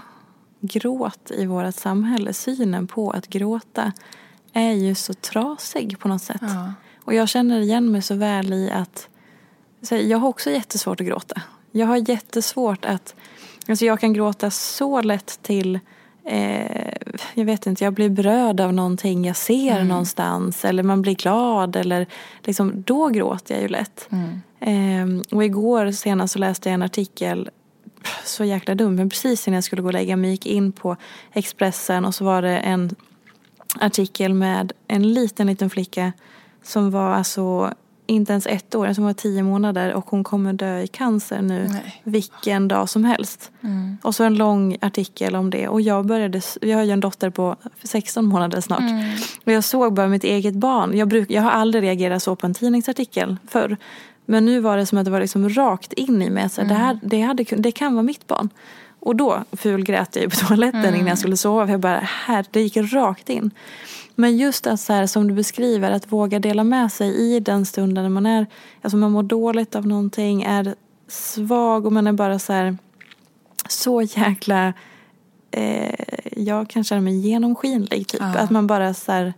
gråt 0.61 1.31
i 1.31 1.45
vårt 1.45 1.75
samhälle, 1.75 2.33
synen 2.33 2.87
på 2.87 3.11
att 3.11 3.27
gråta 3.27 3.91
är 4.53 4.71
ju 4.71 4.95
så 4.95 5.13
trasig 5.13 5.99
på 5.99 6.07
något 6.07 6.21
sätt. 6.21 6.41
Ja. 6.41 6.73
Och 7.03 7.13
jag 7.13 7.29
känner 7.29 7.59
igen 7.59 7.91
mig 7.91 8.01
så 8.01 8.15
väl 8.15 8.53
i 8.53 8.71
att 8.71 9.09
jag 9.89 10.17
har 10.17 10.27
också 10.27 10.51
jättesvårt 10.51 11.01
att 11.01 11.07
gråta. 11.07 11.41
Jag 11.71 11.87
har 11.87 12.09
jättesvårt 12.09 12.85
att, 12.85 13.15
alltså 13.67 13.85
jag 13.85 13.99
kan 13.99 14.13
gråta 14.13 14.51
så 14.51 15.01
lätt 15.01 15.39
till 15.41 15.79
eh, 16.25 16.93
jag 17.33 17.45
vet 17.45 17.65
inte, 17.65 17.83
jag 17.83 17.93
blir 17.93 18.09
berörd 18.09 18.59
av 18.59 18.73
någonting 18.73 19.25
jag 19.25 19.35
ser 19.35 19.75
mm. 19.75 19.87
någonstans 19.87 20.65
eller 20.65 20.83
man 20.83 21.01
blir 21.01 21.15
glad 21.15 21.75
eller 21.75 22.07
liksom, 22.43 22.83
då 22.85 23.07
gråter 23.07 23.55
jag 23.55 23.61
ju 23.61 23.67
lätt. 23.67 24.09
Mm. 24.09 24.41
Eh, 24.59 25.21
och 25.35 25.43
igår 25.43 25.91
senast 25.91 26.33
så 26.33 26.39
läste 26.39 26.69
jag 26.69 26.73
en 26.73 26.81
artikel 26.81 27.49
så 28.23 28.43
jäkla 28.43 28.75
dum, 28.75 28.95
men 28.95 29.09
precis 29.09 29.47
innan 29.47 29.55
jag 29.55 29.63
skulle 29.63 29.81
gå 29.81 29.87
och 29.87 29.93
lägga 29.93 30.15
mig 30.15 30.29
gick 30.29 30.45
in 30.45 30.71
på 30.71 30.97
Expressen 31.33 32.05
och 32.05 32.15
så 32.15 32.25
var 32.25 32.41
det 32.41 32.57
en 32.57 32.95
artikel 33.79 34.33
med 34.33 34.73
en 34.87 35.13
liten, 35.13 35.47
liten 35.47 35.69
flicka 35.69 36.13
som 36.63 36.91
var 36.91 37.11
alltså 37.11 37.73
inte 38.05 38.31
ens 38.31 38.47
ett 38.47 38.75
år, 38.75 38.93
som 38.93 39.03
var 39.03 39.13
tio 39.13 39.43
månader 39.43 39.93
och 39.93 40.09
hon 40.09 40.23
kommer 40.23 40.53
dö 40.53 40.79
i 40.79 40.87
cancer 40.87 41.41
nu 41.41 41.67
Nej. 41.67 42.01
vilken 42.03 42.67
dag 42.67 42.89
som 42.89 43.03
helst. 43.05 43.51
Mm. 43.61 43.97
Och 44.01 44.15
så 44.15 44.23
en 44.23 44.35
lång 44.35 44.77
artikel 44.81 45.35
om 45.35 45.49
det 45.49 45.67
och 45.67 45.81
jag 45.81 46.05
började, 46.05 46.41
jag 46.61 46.77
har 46.77 46.83
ju 46.83 46.91
en 46.91 46.99
dotter 46.99 47.29
på 47.29 47.55
16 47.83 48.25
månader 48.25 48.61
snart. 48.61 48.79
Mm. 48.79 49.17
Och 49.45 49.51
jag 49.51 49.63
såg 49.63 49.93
bara 49.93 50.07
mitt 50.07 50.23
eget 50.23 50.55
barn, 50.55 50.97
jag, 50.97 51.07
bruk, 51.07 51.31
jag 51.31 51.41
har 51.41 51.51
aldrig 51.51 51.83
reagerat 51.83 52.23
så 52.23 52.35
på 52.35 52.47
en 52.47 52.53
tidningsartikel 52.53 53.37
förr. 53.47 53.77
Men 54.25 54.45
nu 54.45 54.59
var 54.59 54.77
det 54.77 54.85
som 54.85 54.97
att 54.97 55.05
det 55.05 55.11
var 55.11 55.19
liksom 55.19 55.49
rakt 55.49 55.93
in 55.93 56.21
i 56.21 56.29
mig. 56.29 56.49
Så 56.49 56.61
mm. 56.61 56.73
det, 56.73 56.79
här, 56.79 56.99
det, 57.03 57.21
hade, 57.21 57.43
det 57.43 57.71
kan 57.71 57.93
vara 57.93 58.03
mitt 58.03 58.27
barn. 58.27 58.49
Och 58.99 59.15
då 59.15 59.43
fulgrät 59.51 60.15
jag 60.15 60.31
på 60.31 60.37
toaletten 60.47 60.79
mm. 60.79 60.95
innan 60.95 61.07
jag 61.07 61.17
skulle 61.17 61.37
sova. 61.37 61.71
Jag 61.71 61.79
bara, 61.79 61.99
här, 61.99 62.45
det 62.51 62.61
gick 62.61 62.77
rakt 62.77 63.29
in. 63.29 63.51
Men 64.15 64.37
just 64.37 64.67
att 64.67 64.79
så 64.79 64.93
här, 64.93 65.07
som 65.07 65.27
du 65.27 65.33
beskriver, 65.33 65.91
att 65.91 66.11
våga 66.11 66.39
dela 66.39 66.63
med 66.63 66.91
sig 66.91 67.35
i 67.35 67.39
den 67.39 67.65
stunden 67.65 68.03
när 68.03 68.09
man 68.09 68.25
är, 68.25 68.47
alltså 68.81 68.97
man 68.97 69.11
mår 69.11 69.23
dåligt 69.23 69.75
av 69.75 69.87
någonting, 69.87 70.43
är 70.43 70.75
svag 71.07 71.85
och 71.85 71.93
man 71.93 72.07
är 72.07 72.13
bara 72.13 72.39
så 72.39 72.53
här, 72.53 72.77
så 73.69 74.01
jäkla, 74.01 74.73
eh, 75.51 75.95
jag 76.31 76.69
kan 76.69 76.83
känna 76.83 77.01
mig 77.01 77.17
genomskinlig 77.17 78.07
typ. 78.07 78.21
Ja. 78.21 78.37
Att 78.37 78.49
man 78.49 78.67
bara 78.67 78.93
så 78.93 79.11
här, 79.11 79.33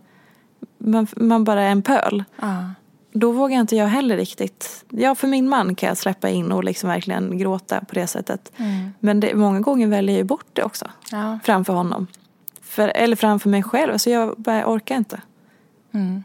man, 0.78 1.06
man 1.16 1.44
bara 1.44 1.62
är 1.62 1.70
en 1.70 1.82
pöl. 1.82 2.24
Ja 2.40 2.64
då 3.12 3.32
vågar 3.32 3.60
inte 3.60 3.76
jag 3.76 3.86
heller 3.86 4.16
riktigt. 4.16 4.84
Ja, 4.90 5.14
för 5.14 5.28
min 5.28 5.48
man 5.48 5.74
kan 5.74 5.88
jag 5.88 5.96
släppa 5.96 6.28
in 6.28 6.52
och 6.52 6.64
liksom 6.64 6.90
verkligen 6.90 7.38
gråta 7.38 7.80
på 7.80 7.94
det 7.94 8.06
sättet. 8.06 8.52
Mm. 8.56 8.90
Men 9.00 9.20
det, 9.20 9.34
många 9.34 9.60
gånger 9.60 9.86
väljer 9.86 10.18
jag 10.18 10.26
bort 10.26 10.46
det 10.52 10.62
också. 10.62 10.86
Ja. 11.10 11.38
Framför 11.44 11.72
honom. 11.72 12.06
För, 12.78 12.92
eller 12.94 13.16
framför 13.16 13.48
mig 13.48 13.62
själv. 13.62 13.92
Alltså 13.92 14.10
jag 14.10 14.34
bara 14.36 14.66
orkar 14.66 14.96
inte. 14.96 15.20
Mm. 15.92 16.22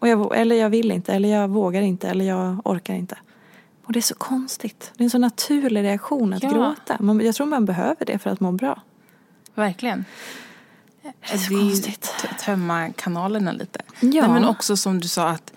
Och 0.00 0.08
jag, 0.08 0.36
eller 0.36 0.56
jag 0.56 0.70
vill 0.70 0.90
inte, 0.90 1.14
eller 1.14 1.28
jag 1.28 1.48
vågar 1.48 1.82
inte, 1.82 2.08
eller 2.08 2.24
jag 2.24 2.60
orkar 2.64 2.94
inte. 2.94 3.18
Och 3.84 3.92
det 3.92 3.98
är 3.98 4.02
så 4.02 4.14
konstigt. 4.14 4.92
Det 4.96 5.02
är 5.02 5.04
en 5.04 5.10
så 5.10 5.18
naturlig 5.18 5.82
reaktion 5.82 6.32
att 6.32 6.42
ja. 6.42 6.50
gråta. 6.50 6.96
Man, 7.00 7.20
jag 7.20 7.34
tror 7.34 7.46
man 7.46 7.64
behöver 7.64 8.06
det 8.06 8.18
för 8.18 8.30
att 8.30 8.40
må 8.40 8.52
bra. 8.52 8.82
Verkligen. 9.54 10.04
Det 11.02 11.12
är 11.20 11.38
så 11.38 11.52
det 11.52 11.60
konstigt. 11.60 12.26
Tömma 12.44 12.92
kanalerna 12.92 13.52
lite. 13.52 13.80
Ja. 14.00 14.22
Nej, 14.22 14.30
men 14.30 14.44
också 14.44 14.76
som 14.76 15.00
du 15.00 15.08
sa 15.08 15.28
att 15.28 15.52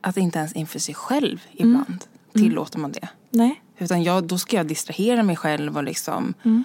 att 0.00 0.16
inte 0.16 0.38
ens 0.38 0.52
inför 0.52 0.78
sig 0.78 0.94
själv 0.94 1.42
ibland 1.52 2.04
mm. 2.34 2.48
tillåter 2.48 2.78
man 2.78 2.92
det. 2.92 3.08
Nej. 3.30 3.62
Utan 3.78 4.02
jag, 4.02 4.24
då 4.24 4.38
ska 4.38 4.56
jag 4.56 4.66
distrahera 4.66 5.22
mig 5.22 5.36
själv 5.36 5.76
och 5.76 5.84
liksom 5.84 6.34
mm. 6.42 6.64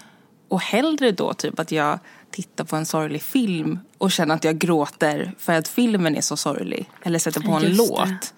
Och 0.52 0.62
hellre 0.62 1.12
då 1.12 1.34
typ 1.34 1.60
att 1.60 1.72
jag 1.72 2.00
tittar 2.32 2.64
på 2.64 2.76
en 2.76 2.86
sorglig 2.86 3.22
film 3.22 3.80
och 3.98 4.12
känner 4.12 4.36
att 4.36 4.44
jag 4.44 4.58
gråter 4.58 5.36
för 5.38 5.54
att 5.54 5.68
filmen 5.68 6.16
är 6.16 6.22
så 6.22 6.38
sorglig. 6.38 6.90
Eller 7.04 7.20
sätter 7.20 7.42
på 7.42 7.52
en 7.52 7.64
Just 7.64 7.78
låt. 7.78 8.08
Det. 8.08 8.34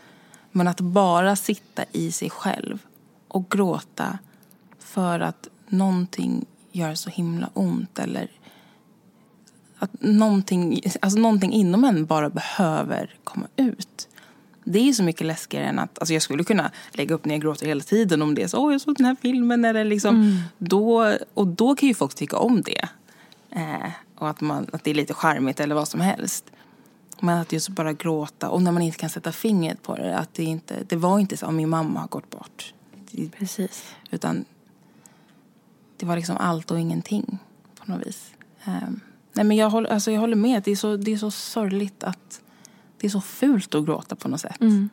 Men 0.52 0.68
att 0.68 0.82
bara 0.82 1.36
sitta 1.36 1.84
i 1.92 2.12
sig 2.12 2.30
själv 2.30 2.80
och 3.28 3.50
gråta 3.50 4.20
för 4.80 5.20
att 5.20 5.48
någonting 5.68 6.46
gör 6.72 6.96
så 6.96 7.10
himla 7.10 7.50
ont 7.54 8.00
eller 8.00 8.32
att 9.80 10.02
någonting, 10.02 10.82
alltså 11.00 11.20
någonting 11.20 11.52
inom 11.52 11.84
en 11.84 12.06
bara 12.06 12.30
behöver 12.30 13.16
komma 13.24 13.48
ut. 13.56 14.08
Det 14.64 14.90
är 14.90 14.94
så 14.94 15.04
mycket 15.04 15.28
läskigare 15.28 15.66
än 15.66 15.80
att, 15.80 16.00
alltså 16.00 16.14
jag 16.14 16.22
skulle 16.22 16.44
kunna 16.44 16.72
lägga 16.92 17.16
upp 17.16 17.26
när 17.26 17.36
jag 17.36 17.42
gråter 17.42 17.66
hela 17.66 17.82
tiden 17.82 18.22
om 18.22 18.36
det 18.36 18.44
är 18.44 18.48
så, 18.48 18.58
åh 18.58 18.72
jag 18.72 18.82
såg 18.82 18.96
den 18.96 19.06
här 19.06 19.16
filmen 19.22 19.66
eller 19.66 19.86
liksom, 19.86 20.16
mm. 20.16 20.38
då, 20.58 21.16
och 21.34 21.48
då 21.48 21.76
kan 21.76 21.90
ju 21.90 21.96
folk 21.96 22.16
tycka 22.16 22.38
om 22.38 22.62
det. 22.62 22.90
Eh, 23.56 23.92
och 24.16 24.30
att, 24.30 24.42
man, 24.42 24.68
att 24.74 24.84
det 24.84 24.90
är 24.90 24.96
lite 24.96 25.14
charmigt 25.14 25.60
eller 25.60 25.76
vad 25.76 25.88
som 25.88 26.02
helst. 26.02 26.52
Men 27.20 27.38
att 27.38 27.52
just 27.52 27.70
bara 27.70 27.94
gråta 27.94 28.50
och 28.50 28.62
när 28.62 28.72
man 28.72 28.82
inte 28.82 28.98
kan 28.98 29.10
sätta 29.10 29.32
fingret 29.32 29.84
på 29.84 29.96
det, 29.96 30.18
att 30.18 30.34
det 30.34 30.44
inte, 30.44 30.84
det 30.84 30.96
var 30.96 31.20
inte 31.20 31.38
så, 31.38 31.46
att 31.46 31.54
min 31.54 31.70
mamma 31.70 32.00
har 32.00 32.08
gått 32.08 32.30
bort. 32.30 32.74
Precis. 33.38 33.96
Utan 34.12 34.46
det 35.98 36.06
var 36.06 36.16
liksom 36.16 36.38
allt 36.38 36.72
och 36.72 36.80
ingenting 36.80 37.40
på 37.76 37.92
något 37.92 38.08
vis. 38.08 38.34
Eh, 38.66 38.90
nej 39.34 39.46
men 39.46 39.58
jag 39.58 39.70
håller, 39.70 39.90
alltså 39.90 40.12
jag 40.12 40.20
håller 40.20 40.36
med, 40.36 40.64
det 40.64 40.72
är 40.72 40.76
så, 40.76 40.98
det 40.98 41.14
är 41.14 41.18
så 41.18 41.32
sorgligt 41.32 42.04
att 42.04 42.42
det 42.98 43.08
är 43.08 43.12
så 43.12 43.22
fult 43.22 43.76
att 43.76 43.86
gråta 43.86 44.16
på 44.16 44.28
något 44.28 44.42
sätt. 44.42 44.62
Mm. 44.62 44.90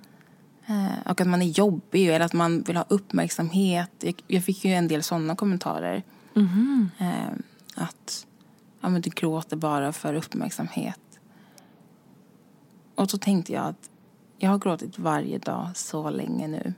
Eh, 0.66 1.10
och 1.10 1.20
att 1.20 1.26
man 1.26 1.42
är 1.42 1.46
jobbig 1.46 2.08
eller 2.08 2.24
att 2.24 2.32
man 2.32 2.62
vill 2.62 2.76
ha 2.76 2.84
uppmärksamhet. 2.88 3.90
Jag, 4.00 4.22
jag 4.26 4.44
fick 4.44 4.64
ju 4.64 4.72
en 4.72 4.88
del 4.88 5.02
sådana 5.02 5.36
kommentarer. 5.36 6.02
Mm. 6.36 6.90
Eh, 6.98 7.32
att 7.74 8.26
ja, 8.80 8.88
men 8.88 9.00
du 9.00 9.10
gråter 9.10 9.56
bara 9.56 9.92
för 9.92 10.14
uppmärksamhet. 10.14 11.00
Och 12.94 13.10
så 13.10 13.18
tänkte 13.18 13.52
jag 13.52 13.66
att 13.66 13.90
jag 14.38 14.50
har 14.50 14.58
gråtit 14.58 14.98
varje 14.98 15.38
dag 15.38 15.68
så 15.74 16.10
länge 16.10 16.48
nu. 16.48 16.74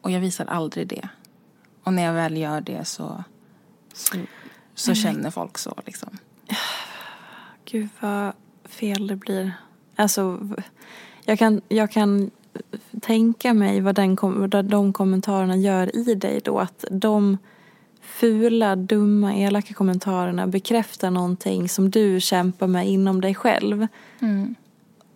Och 0.00 0.10
jag 0.10 0.20
visar 0.20 0.46
aldrig 0.46 0.88
det. 0.88 1.08
Och 1.82 1.92
när 1.92 2.02
jag 2.02 2.12
väl 2.12 2.36
gör 2.36 2.60
det 2.60 2.84
så, 2.84 3.24
så, 3.92 4.16
så 4.74 4.94
känner 4.94 5.30
folk 5.30 5.58
så 5.58 5.74
liksom. 5.86 6.18
Gud 7.64 7.88
vad 8.00 8.32
fel 8.64 9.06
det 9.06 9.16
blir. 9.16 9.52
Alltså, 9.96 10.40
jag 11.24 11.38
kan, 11.38 11.60
jag 11.68 11.90
kan 11.90 12.30
tänka 13.00 13.54
mig 13.54 13.80
vad, 13.80 13.94
den, 13.94 14.16
vad 14.20 14.64
de 14.64 14.92
kommentarerna 14.92 15.56
gör 15.56 15.96
i 15.96 16.14
dig 16.14 16.40
då. 16.44 16.58
Att 16.58 16.84
de 16.90 17.38
fula, 18.06 18.76
dumma, 18.76 19.34
elaka 19.34 19.74
kommentarerna 19.74 20.46
bekräftar 20.46 21.10
någonting 21.10 21.68
som 21.68 21.90
du 21.90 22.20
kämpar 22.20 22.66
med 22.66 22.88
inom 22.88 23.20
dig 23.20 23.34
själv. 23.34 23.86
Mm. 24.20 24.54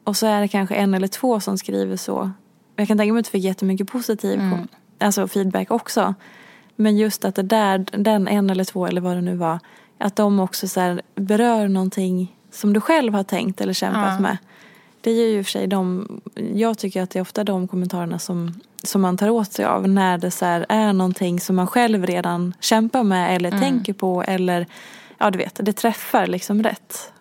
Och 0.04 0.16
så 0.16 0.26
är 0.26 0.40
det 0.40 0.48
kanske 0.48 0.74
en 0.74 0.94
eller 0.94 1.08
två 1.08 1.40
som 1.40 1.58
skriver 1.58 1.96
så. 1.96 2.30
Jag 2.76 2.88
kan 2.88 2.98
tänka 2.98 3.12
mig 3.12 3.20
att 3.20 3.26
du 3.26 3.30
fick 3.30 3.44
jättemycket 3.44 3.88
positiv 3.88 4.40
mm. 4.40 4.68
alltså 4.98 5.28
feedback 5.28 5.70
också. 5.70 6.14
Men 6.76 6.96
just 6.96 7.24
att 7.24 7.34
det 7.34 7.42
där, 7.42 7.86
den 7.92 8.28
en 8.28 8.50
eller 8.50 8.64
två 8.64 8.86
eller 8.86 9.00
vad 9.00 9.16
det 9.16 9.20
nu 9.20 9.36
var, 9.36 9.58
att 9.98 10.16
de 10.16 10.40
också 10.40 10.68
så 10.68 11.00
berör 11.14 11.68
någonting 11.68 12.36
som 12.50 12.72
du 12.72 12.80
själv 12.80 13.14
har 13.14 13.22
tänkt 13.22 13.60
eller 13.60 13.72
kämpat 13.72 14.14
ja. 14.14 14.20
med. 14.20 14.36
Det 15.00 15.10
är 15.10 15.14
ju 15.14 15.38
i 15.38 15.40
och 15.40 15.44
för 15.44 15.50
sig 15.50 15.66
de, 15.66 16.06
jag 16.54 16.78
tycker 16.78 17.02
att 17.02 17.10
det 17.10 17.18
är 17.18 17.20
ofta 17.20 17.44
de 17.44 17.68
kommentarerna 17.68 18.18
som 18.18 18.60
som 18.82 19.00
man 19.00 19.16
tar 19.16 19.30
åt 19.30 19.52
sig 19.52 19.64
av 19.64 19.88
när 19.88 20.18
det 20.18 20.30
så 20.30 20.64
är 20.68 20.92
någonting 20.92 21.40
som 21.40 21.56
man 21.56 21.66
själv 21.66 22.06
redan 22.06 22.54
kämpar 22.60 23.02
med 23.02 23.36
eller 23.36 23.48
Mm. 23.48 23.60
tänker 23.60 23.92
på 23.92 24.22
eller 24.22 24.66
ja 25.18 25.30
du 25.30 25.38
vet, 25.38 25.60
det 25.62 25.72
träffar 25.72 26.26
liksom 26.26 26.62
rätt. 26.62 27.12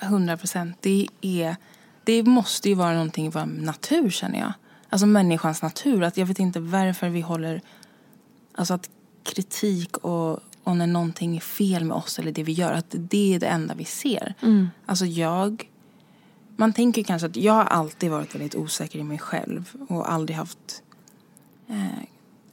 100 0.00 0.36
procent. 0.36 0.76
Det, 0.80 1.08
är, 1.20 1.56
det 2.04 2.22
måste 2.22 2.68
ju 2.68 2.74
vara 2.74 2.92
någonting 2.92 3.26
i 3.26 3.28
vår 3.28 3.46
natur 3.46 4.10
känner 4.10 4.38
jag. 4.38 4.52
Alltså 4.88 5.06
människans 5.06 5.62
natur. 5.62 6.02
Att 6.02 6.16
jag 6.16 6.26
vet 6.26 6.38
inte 6.38 6.60
varför 6.60 7.08
vi 7.08 7.20
håller... 7.20 7.60
Alltså 8.54 8.74
att 8.74 8.90
kritik 9.22 9.96
och, 9.96 10.38
och 10.64 10.76
när 10.76 10.86
någonting 10.86 11.36
är 11.36 11.40
fel 11.40 11.84
med 11.84 11.96
oss 11.96 12.18
eller 12.18 12.32
det 12.32 12.42
vi 12.42 12.52
gör. 12.52 12.72
Att 12.72 12.86
det 12.88 13.34
är 13.34 13.40
det 13.40 13.46
enda 13.46 13.74
vi 13.74 13.84
ser. 13.84 14.34
Alltså 14.86 15.04
jag... 15.06 15.68
Man 16.56 16.72
tänker 16.72 17.02
kanske 17.02 17.26
att 17.26 17.36
jag 17.36 17.52
har 17.52 17.64
alltid 17.64 18.10
varit 18.10 18.34
väldigt 18.34 18.54
osäker 18.54 18.98
i 18.98 19.04
mig 19.04 19.18
själv. 19.18 19.76
Och 19.88 20.12
aldrig 20.12 20.36
haft 20.36 20.82
eh, 21.68 22.04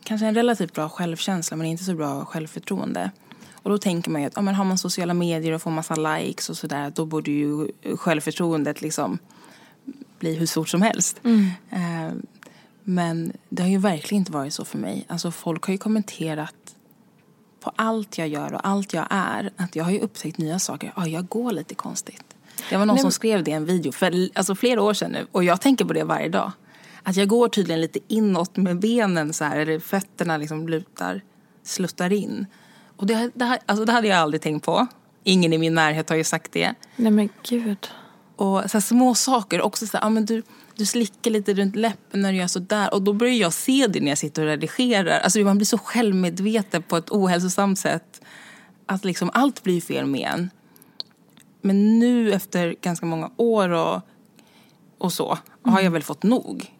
kanske 0.03 0.27
en 0.27 0.35
relativt 0.35 0.73
bra 0.73 0.89
självkänsla 0.89 1.57
men 1.57 1.67
inte 1.67 1.83
så 1.83 1.93
bra 1.93 2.25
självförtroende. 2.25 3.11
Och 3.53 3.69
då 3.69 3.77
tänker 3.77 4.11
man 4.11 4.21
ju 4.21 4.27
att 4.27 4.33
ja, 4.35 4.41
men 4.41 4.55
har 4.55 4.65
man 4.65 4.77
sociala 4.77 5.13
medier 5.13 5.53
och 5.53 5.61
får 5.61 5.71
massa 5.71 5.95
likes 5.95 6.49
och 6.49 6.57
sådär 6.57 6.91
då 6.95 7.05
borde 7.05 7.31
ju 7.31 7.67
självförtroendet 7.97 8.81
liksom 8.81 9.19
bli 10.19 10.35
hur 10.35 10.45
stort 10.45 10.69
som 10.69 10.81
helst. 10.81 11.19
Eh, 11.69 12.11
men 12.83 13.33
det 13.49 13.63
har 13.63 13.69
ju 13.69 13.77
verkligen 13.77 14.21
inte 14.21 14.31
varit 14.31 14.53
så 14.53 14.65
för 14.65 14.77
mig. 14.77 15.05
Alltså 15.07 15.31
folk 15.31 15.65
har 15.65 15.71
ju 15.71 15.77
kommenterat 15.77 16.75
på 17.59 17.71
allt 17.75 18.17
jag 18.17 18.27
gör 18.27 18.53
och 18.53 18.67
allt 18.67 18.93
jag 18.93 19.07
är. 19.09 19.51
Att 19.55 19.75
jag 19.75 19.83
har 19.83 19.91
ju 19.91 19.99
upptäckt 19.99 20.37
nya 20.37 20.59
saker. 20.59 20.93
Ja, 20.95 21.07
jag 21.07 21.27
går 21.27 21.51
lite 21.51 21.75
konstigt. 21.75 22.28
Det 22.69 22.77
var 22.77 22.85
någon 22.85 22.95
Nej, 22.95 23.01
som 23.01 23.11
skrev 23.11 23.43
det 23.43 23.51
i 23.51 23.53
en 23.53 23.65
video 23.65 23.91
för 23.91 24.29
alltså, 24.35 24.55
flera 24.55 24.81
år 24.81 24.93
sedan 24.93 25.11
nu. 25.11 25.27
Och 25.31 25.43
jag 25.43 25.61
tänker 25.61 25.85
på 25.85 25.93
det 25.93 26.03
varje 26.03 26.29
dag. 26.29 26.51
Att 27.03 27.15
jag 27.15 27.27
går 27.27 27.47
tydligen 27.49 27.81
lite 27.81 27.99
inåt 28.07 28.57
med 28.57 28.79
benen 28.79 29.33
så 29.33 29.43
här. 29.43 29.59
Eller 29.59 29.79
fötterna 29.79 30.37
liksom 30.37 30.67
lutar, 30.67 31.21
sluttar 31.63 32.13
in. 32.13 32.45
Och 32.97 33.05
det, 33.07 33.31
det, 33.35 33.45
här- 33.45 33.59
alltså, 33.65 33.85
det 33.85 33.91
hade 33.91 34.07
jag 34.07 34.17
aldrig 34.17 34.41
tänkt 34.41 34.65
på. 34.65 34.87
Ingen 35.23 35.53
i 35.53 35.57
min 35.57 35.75
närhet 35.75 36.09
har 36.09 36.15
ju 36.15 36.23
sagt 36.23 36.51
det. 36.51 36.73
Nej 36.95 37.11
men 37.11 37.29
gud. 37.49 37.87
Och 38.35 38.61
så 38.71 38.77
här, 38.77 38.79
små 38.79 39.15
saker. 39.15 39.61
Också 39.61 39.87
så 39.87 39.97
här, 39.97 40.05
ja, 40.05 40.09
men 40.09 40.25
du, 40.25 40.43
du 40.75 40.85
slickar 40.85 41.31
lite 41.31 41.53
runt 41.53 41.75
läppen 41.75 42.21
när 42.21 42.31
du 42.31 42.37
gör 42.37 42.47
sådär. 42.47 42.93
Och 42.93 43.01
då 43.01 43.13
börjar 43.13 43.33
jag 43.33 43.53
se 43.53 43.87
det 43.87 43.99
när 43.99 44.09
jag 44.09 44.17
sitter 44.17 44.41
och 44.41 44.47
redigerar. 44.47 45.19
Alltså 45.19 45.39
man 45.39 45.57
blir 45.57 45.65
så 45.65 45.77
självmedveten 45.77 46.83
på 46.83 46.97
ett 46.97 47.09
ohälsosamt 47.09 47.79
sätt. 47.79 48.21
Att 48.85 49.05
liksom 49.05 49.29
allt 49.33 49.63
blir 49.63 49.81
fel 49.81 50.05
med 50.05 50.29
en. 50.33 50.49
Men 51.61 51.99
nu 51.99 52.33
efter 52.33 52.75
ganska 52.81 53.05
många 53.05 53.31
år 53.37 53.69
och, 53.69 54.01
och 54.97 55.13
så 55.13 55.37
har 55.63 55.81
jag 55.81 55.91
väl 55.91 56.03
fått 56.03 56.23
nog. 56.23 56.73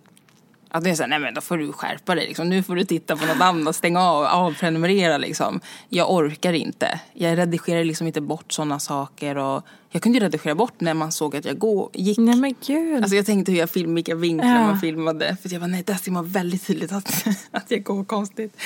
Att 0.72 0.84
det 0.84 0.90
är 0.90 0.96
så 0.96 1.04
här, 1.04 1.10
nej 1.10 1.20
men 1.20 1.34
då 1.34 1.42
får 1.42 1.58
du 1.58 1.72
skärpa 1.74 2.16
dig 2.16 2.28
liksom. 2.28 2.50
Nu 2.50 2.64
får 2.64 2.76
du 2.76 2.84
titta 2.84 3.18
på 3.18 3.26
något 3.26 3.42
annat, 3.42 3.76
stänga 3.76 4.02
av, 4.02 4.24
avprenumerera 4.26 5.18
liksom. 5.18 5.60
Jag 5.90 6.12
orkar 6.14 6.54
inte. 6.54 7.00
Jag 7.14 7.38
redigerar 7.38 7.84
liksom 7.84 8.08
inte 8.08 8.22
bort 8.22 8.52
sådana 8.52 8.80
saker 8.80 9.38
och 9.38 9.64
jag 9.90 10.02
kunde 10.04 10.18
ju 10.18 10.24
redigera 10.26 10.56
bort 10.56 10.82
när 10.82 10.94
man 10.94 11.12
såg 11.12 11.36
att 11.36 11.46
jag 11.46 11.58
gå, 11.60 11.90
gick. 11.94 12.18
Nej 12.18 12.36
men 12.36 12.56
gud. 12.66 13.02
Alltså 13.04 13.16
jag 13.16 13.26
tänkte 13.26 13.52
hur 13.52 13.60
jag 13.60 13.70
filmade, 13.70 13.96
vilka 13.96 14.16
vinklar 14.16 14.50
Ja. 14.50 14.60
man 14.68 14.80
filmade. 14.80 15.38
För 15.42 15.54
jag 15.54 15.60
var 15.60 15.68
nej, 15.68 15.84
där 15.84 15.94
ser 15.96 16.12
man 16.12 16.28
väldigt 16.28 16.68
tydligt 16.68 16.92
att, 16.92 17.26
att 17.52 17.72
jag 17.72 17.84
går 17.84 18.04
konstigt. 18.04 18.58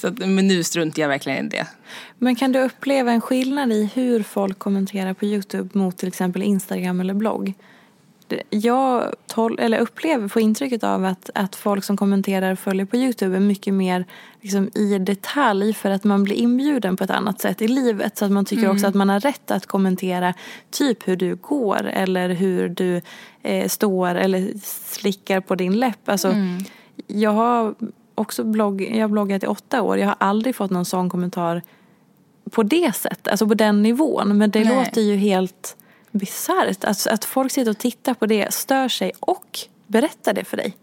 Så 0.00 0.12
men 0.18 0.48
nu 0.48 0.64
struntar 0.64 1.02
jag 1.02 1.08
verkligen 1.08 1.46
i 1.46 1.48
det. 1.48 1.66
Men 2.18 2.36
kan 2.36 2.52
du 2.52 2.58
uppleva 2.60 3.12
en 3.12 3.20
skillnad 3.20 3.72
i 3.72 3.90
hur 3.94 4.22
folk 4.22 4.58
kommenterar 4.58 5.14
på 5.14 5.24
Youtube 5.24 5.68
mot 5.72 5.96
till 5.96 6.08
exempel 6.08 6.42
Instagram 6.42 7.00
eller 7.00 7.14
blogg? 7.14 7.54
Jag 8.50 9.14
tol- 9.26 9.60
eller 9.60 9.78
upplever, 9.78 10.28
får 10.28 10.42
intrycket 10.42 10.84
av 10.84 11.04
att, 11.04 11.30
att 11.34 11.56
folk 11.56 11.84
som 11.84 11.96
kommenterar 11.96 12.52
och 12.52 12.58
följer 12.58 12.86
på 12.86 12.96
Youtube 12.96 13.36
är 13.36 13.40
mycket 13.40 13.74
mer 13.74 14.04
liksom, 14.40 14.70
i 14.74 14.98
detalj 14.98 15.74
för 15.74 15.90
att 15.90 16.04
man 16.04 16.24
blir 16.24 16.36
inbjuden 16.36 16.96
på 16.96 17.04
ett 17.04 17.10
annat 17.10 17.40
sätt 17.40 17.62
i 17.62 17.68
livet. 17.68 18.18
Så 18.18 18.24
att 18.24 18.30
man 18.30 18.44
tycker 18.44 18.70
också 18.70 18.86
att 18.86 18.94
man 18.94 19.08
har 19.08 19.20
rätt 19.20 19.50
att 19.50 19.66
kommentera 19.66 20.34
typ 20.70 21.08
hur 21.08 21.16
du 21.16 21.34
går 21.36 21.86
eller 21.86 22.28
hur 22.28 22.68
du 22.68 23.00
eh, 23.42 23.68
står 23.68 24.14
eller 24.14 24.52
slickar 24.94 25.40
på 25.40 25.54
din 25.54 25.78
läpp. 25.78 26.08
Alltså, 26.08 26.34
Jag 27.06 27.30
har 27.30 27.74
också 28.18 28.44
blogg, 28.44 28.82
jag 28.82 29.00
har 29.00 29.08
bloggat 29.08 29.42
i 29.42 29.46
åtta 29.46 29.82
år. 29.82 29.98
Jag 29.98 30.06
har 30.06 30.16
aldrig 30.20 30.56
fått 30.56 30.70
någon 30.70 30.84
sån 30.84 31.10
kommentar 31.10 31.62
på 32.50 32.62
det 32.62 32.96
sättet, 32.96 33.28
alltså 33.28 33.48
på 33.48 33.54
den 33.54 33.82
nivån. 33.82 34.38
Men 34.38 34.50
det 34.50 34.64
Nej. 34.64 34.76
låter 34.76 35.00
ju 35.00 35.16
helt 35.16 35.76
bisarrt. 36.10 36.84
Att, 36.84 37.06
att 37.06 37.24
folk 37.24 37.52
sitter 37.52 37.70
och 37.70 37.78
tittar 37.78 38.14
på 38.14 38.26
det, 38.26 38.54
stör 38.54 38.88
sig 38.88 39.12
och 39.20 39.58
berättar 39.86 40.32
det 40.32 40.44
för 40.44 40.56
dig. 40.56 40.76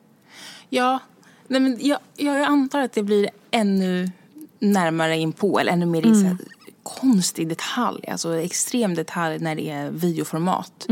Ja, 0.70 1.00
nej 1.48 1.62
men 1.62 1.78
jag, 1.80 2.00
jag 2.16 2.42
antar 2.42 2.82
att 2.82 2.94
det 2.94 3.04
blir 3.04 3.30
ännu 3.52 4.12
närmare 4.60 5.18
in 5.18 5.32
på 5.32 5.60
eller 5.60 5.72
ännu 5.72 5.86
mer 5.86 6.24
här 6.24 6.38
konstig 6.84 7.48
detalj, 7.48 8.08
alltså 8.08 8.36
extrem 8.36 8.96
detalj 8.96 9.40
när 9.40 9.56
det 9.56 9.70
är 9.70 9.90
videoformat. 9.90 10.88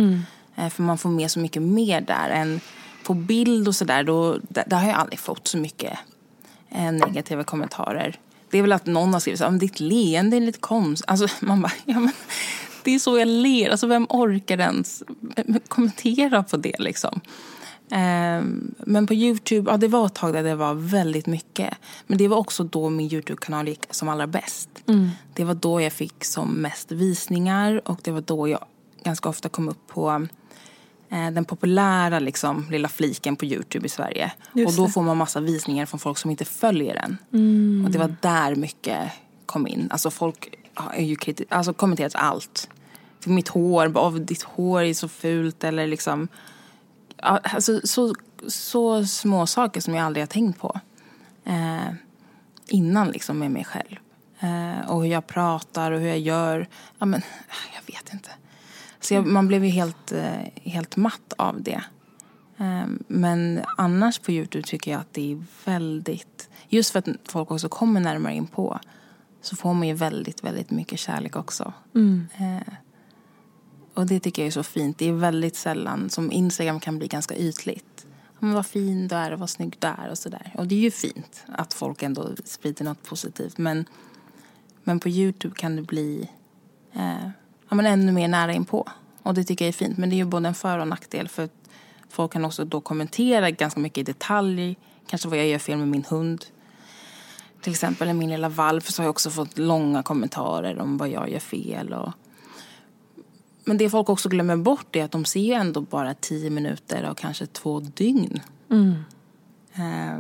Eh, 0.56 0.70
För 0.70 0.84
man 0.84 0.98
får 0.98 1.10
med 1.10 1.32
så 1.32 1.40
mycket 1.40 1.62
mer 1.62 2.02
där 2.02 2.30
än 2.30 2.60
på 3.04 3.14
bild 3.14 3.68
och 3.68 3.76
sådär. 3.76 4.04
Där, 4.50 4.64
där 4.68 4.78
har 4.78 4.88
jag 4.88 4.98
aldrig 4.98 5.20
fått 5.20 5.48
så 5.48 5.58
mycket 5.58 6.00
eh, 6.74 6.92
negativa 6.92 7.44
kommentarer. 7.44 8.20
Det 8.50 8.58
är 8.58 8.62
väl 8.62 8.72
att 8.72 8.86
någon 8.86 9.14
har 9.14 9.20
skrivit 9.20 9.38
så 9.40 9.44
här, 9.44 9.52
"Men 9.52 9.60
ditt 9.60 9.80
leende 9.80 10.38
är 10.38 10.42
lite 10.42 10.60
konstigt. 10.60 11.10
Alltså 11.10 11.28
man 11.40 11.62
bara, 11.62 11.72
ja 11.86 12.00
men 12.00 12.12
det 12.84 12.96
är 12.96 13.00
så 13.00 13.18
jag 13.18 13.28
ler. 13.28 13.70
Alltså 13.70 13.88
vem 13.88 14.08
orkar 14.10 14.58
ens 14.58 15.04
kommentera 15.68 16.44
på 16.44 16.58
det 16.58 16.76
liksom? 16.80 17.22
Ehm, 17.92 18.74
Men 18.78 19.08
på 19.08 19.14
Youtube, 19.14 19.72
ja 19.72 19.78
det 19.78 19.88
var 19.88 20.06
ett 20.06 20.14
tag 20.14 20.34
där 20.34 20.44
det 20.44 20.56
var 20.56 20.74
väldigt 20.74 21.28
mycket. 21.28 21.74
Men 22.08 22.18
det 22.18 22.28
var 22.28 22.38
också 22.38 22.64
då 22.64 22.90
min 22.90 23.08
Youtube-kanal 23.14 23.68
gick 23.68 23.86
som 23.90 24.10
allra 24.10 24.28
bäst. 24.28 24.70
Det 25.34 25.44
var 25.44 25.54
då 25.54 25.82
jag 25.82 25.94
fick 25.94 26.26
som 26.26 26.50
mest 26.50 26.92
visningar 26.92 27.82
och 27.86 28.00
det 28.04 28.12
var 28.12 28.22
då 28.22 28.48
jag 28.48 28.66
ganska 29.04 29.30
ofta 29.30 29.50
kom 29.50 29.70
upp 29.70 29.88
på 29.88 30.10
eh, 30.12 30.20
den 31.34 31.46
populära 31.46 32.20
liksom, 32.20 32.66
lilla 32.72 32.88
fliken 32.88 33.36
på 33.36 33.46
Youtube 33.46 33.86
i 33.86 33.90
Sverige. 33.90 34.32
Just 34.54 34.68
och 34.80 34.86
då 34.86 34.92
får 34.92 35.02
man 35.04 35.18
massa 35.18 35.40
visningar 35.40 35.86
från 35.86 36.00
folk 36.00 36.18
som 36.18 36.32
inte 36.32 36.46
följer 36.46 36.94
den. 36.96 37.18
Och 37.86 37.92
det 37.92 37.98
var 38.00 38.16
där 38.22 38.56
mycket 38.56 39.12
kom 39.46 39.68
in. 39.68 39.88
Alltså 39.92 40.12
folk 40.12 40.56
har 40.74 40.96
ju 40.96 41.16
kriti- 41.16 41.46
alltså 41.50 41.74
kommenterat 41.74 42.16
allt. 42.16 42.70
För 43.20 43.30
mitt 43.30 43.48
hår, 43.48 43.98
"Åh, 43.98 44.14
ditt 44.16 44.44
hår 44.44 44.82
är 44.82 44.94
så 44.94 45.08
fult 45.08 45.64
eller 45.64 45.88
liksom 45.88 46.28
alltså, 47.24 47.82
så, 47.84 48.16
så 48.48 49.06
små 49.06 49.48
saker 49.48 49.82
som 49.82 49.96
jag 49.96 50.06
aldrig 50.06 50.22
har 50.22 50.28
tänkt 50.28 50.60
på 50.60 50.80
eh, 51.46 51.94
innan 52.68 53.08
liksom 53.08 53.40
med 53.40 53.52
mig 53.52 53.66
själv. 53.66 53.96
Eh, 54.40 54.90
och 54.90 55.02
hur 55.04 55.12
jag 55.12 55.28
pratar 55.28 55.92
och 55.92 56.00
hur 56.00 56.08
jag 56.08 56.20
gör. 56.20 56.68
Ja, 57.00 57.06
men, 57.06 57.22
jag 57.76 57.94
vet 57.96 58.14
inte. 58.14 58.30
Så 59.04 59.14
jag, 59.14 59.26
man 59.26 59.48
blev 59.48 59.66
ju 59.66 59.70
helt, 59.70 60.12
eh, 60.12 60.40
helt 60.64 60.96
matt 60.96 61.34
av 61.38 61.62
det. 61.62 61.84
Eh, 62.58 62.86
men 63.08 63.62
annars 63.78 64.20
på 64.20 64.32
Youtube 64.32 64.68
tycker 64.68 64.92
jag 64.92 65.02
att 65.02 65.14
det 65.14 65.32
är 65.32 65.44
väldigt... 65.66 66.50
Just 66.70 66.92
för 66.92 67.00
att 67.00 67.08
folk 67.24 67.52
också 67.52 67.70
kommer 67.70 68.00
närmare 68.00 68.34
in 68.34 68.48
på 68.48 68.80
så 69.42 69.56
får 69.56 69.74
man 69.74 69.88
ju 69.88 69.94
väldigt, 69.94 70.44
väldigt 70.44 70.72
mycket 70.72 71.00
kärlek 71.00 71.36
också. 71.36 71.74
Eh, 72.38 72.74
och 73.94 74.06
det 74.06 74.20
tycker 74.20 74.42
jag 74.42 74.48
är 74.48 74.52
så 74.52 74.64
fint. 74.64 74.98
Det 74.98 75.10
är 75.10 75.14
väldigt 75.14 75.56
sällan 75.56 76.10
som 76.10 76.32
Instagram 76.32 76.80
kan 76.80 76.98
bli 76.98 77.08
ganska 77.08 77.36
ytligt. 77.36 78.06
Men 78.40 78.54
vad 78.54 78.66
fin 78.66 79.08
du 79.08 79.16
är 79.16 79.32
och 79.32 79.40
vad 79.40 79.50
snygg 79.50 79.76
du 79.80 79.88
är 79.88 80.10
och 80.10 80.18
sådär. 80.18 80.54
Och 80.58 80.68
det 80.68 80.76
är 80.76 80.80
ju 80.80 80.92
fint 80.92 81.46
att 81.48 81.74
folk 81.74 82.04
ändå 82.04 82.30
sprider 82.46 82.86
något 82.86 83.04
positivt. 83.04 83.58
Men, 83.58 83.86
men 84.84 85.00
på 85.00 85.10
Youtube 85.10 85.56
kan 85.56 85.76
det 85.76 85.82
bli 85.82 86.30
eh, 86.94 87.30
ja, 87.70 87.76
men 87.76 87.86
ännu 87.86 88.12
mer 88.12 88.28
nära 88.28 88.54
inpå. 88.54 88.90
Och 89.24 89.34
det 89.34 89.44
tycker 89.44 89.66
jag 89.66 89.70
är 89.70 89.74
fint. 89.74 89.98
Men 89.98 90.10
det 90.10 90.16
är 90.16 90.18
ju 90.18 90.26
både 90.26 90.48
en 90.48 90.54
för 90.54 90.80
och 90.80 90.88
nackdel. 90.88 91.28
För 91.28 91.50
folk 92.10 92.34
kan 92.34 92.46
också 92.46 92.66
då 92.66 92.82
kommentera 92.82 93.52
ganska 93.52 93.80
mycket 93.80 93.98
i 93.98 94.04
detalj. 94.04 94.78
Kanske 95.08 95.28
vad 95.28 95.38
jag 95.38 95.48
gör 95.48 95.60
fel 95.60 95.78
med 95.78 95.88
min 95.88 96.06
hund. 96.10 96.46
Till 97.62 97.72
exempel 97.72 98.10
i 98.10 98.14
min 98.14 98.30
lilla 98.30 98.50
valp 98.50 98.84
så 98.84 99.02
har 99.02 99.06
jag 99.06 99.12
också 99.12 99.30
fått 99.30 99.58
långa 99.58 100.04
kommentarer 100.04 100.80
om 100.80 100.98
vad 100.98 101.10
jag 101.10 101.30
gör 101.30 101.40
fel. 101.40 101.94
Och, 101.94 102.12
men 103.66 103.78
det 103.78 103.90
folk 103.90 104.10
också 104.10 104.30
glömmer 104.30 104.58
bort 104.58 104.96
är 104.96 105.04
att 105.04 105.12
de 105.12 105.26
ser 105.26 105.40
ju 105.40 105.54
ändå 105.54 105.82
bara 105.82 106.14
tio 106.14 106.50
minuter 106.50 107.10
och 107.10 107.18
kanske 107.18 107.46
två 107.46 107.80
dygn. 107.80 108.42
Eh, 109.74 110.20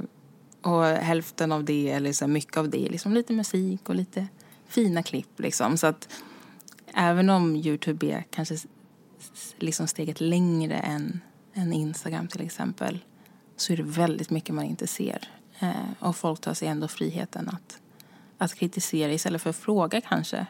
och 0.61 0.85
hälften 0.85 1.51
av 1.51 1.63
det, 1.63 1.89
eller 1.89 2.13
så 2.13 2.27
mycket 2.27 2.57
av 2.57 2.69
det, 2.69 2.85
är 2.85 2.89
liksom 2.89 3.13
lite 3.13 3.33
musik 3.33 3.89
och 3.89 3.95
lite 3.95 4.27
fina 4.67 5.03
klipp. 5.03 5.39
Liksom. 5.39 5.77
Så 5.77 5.87
att 5.87 6.09
även 6.95 7.29
om 7.29 7.55
Youtube 7.55 8.07
är 8.07 8.23
kanske 8.29 8.57
liksom 9.57 9.87
steget 9.87 10.21
längre 10.21 10.75
än, 10.75 11.21
än 11.53 11.73
Instagram 11.73 12.27
till 12.27 12.41
exempel 12.41 12.99
så 13.57 13.73
är 13.73 13.77
det 13.77 13.83
väldigt 13.83 14.29
mycket 14.29 14.55
man 14.55 14.65
inte 14.65 14.87
ser. 14.87 15.27
Eh, 15.59 15.69
och 15.99 16.15
folk 16.15 16.41
tar 16.41 16.53
sig 16.53 16.67
ändå 16.67 16.87
friheten 16.87 17.49
att, 17.49 17.79
att 18.37 18.55
kritisera 18.55 19.11
istället 19.11 19.41
för 19.41 19.49
att 19.49 19.55
fråga 19.55 20.01
kanske. 20.01 20.45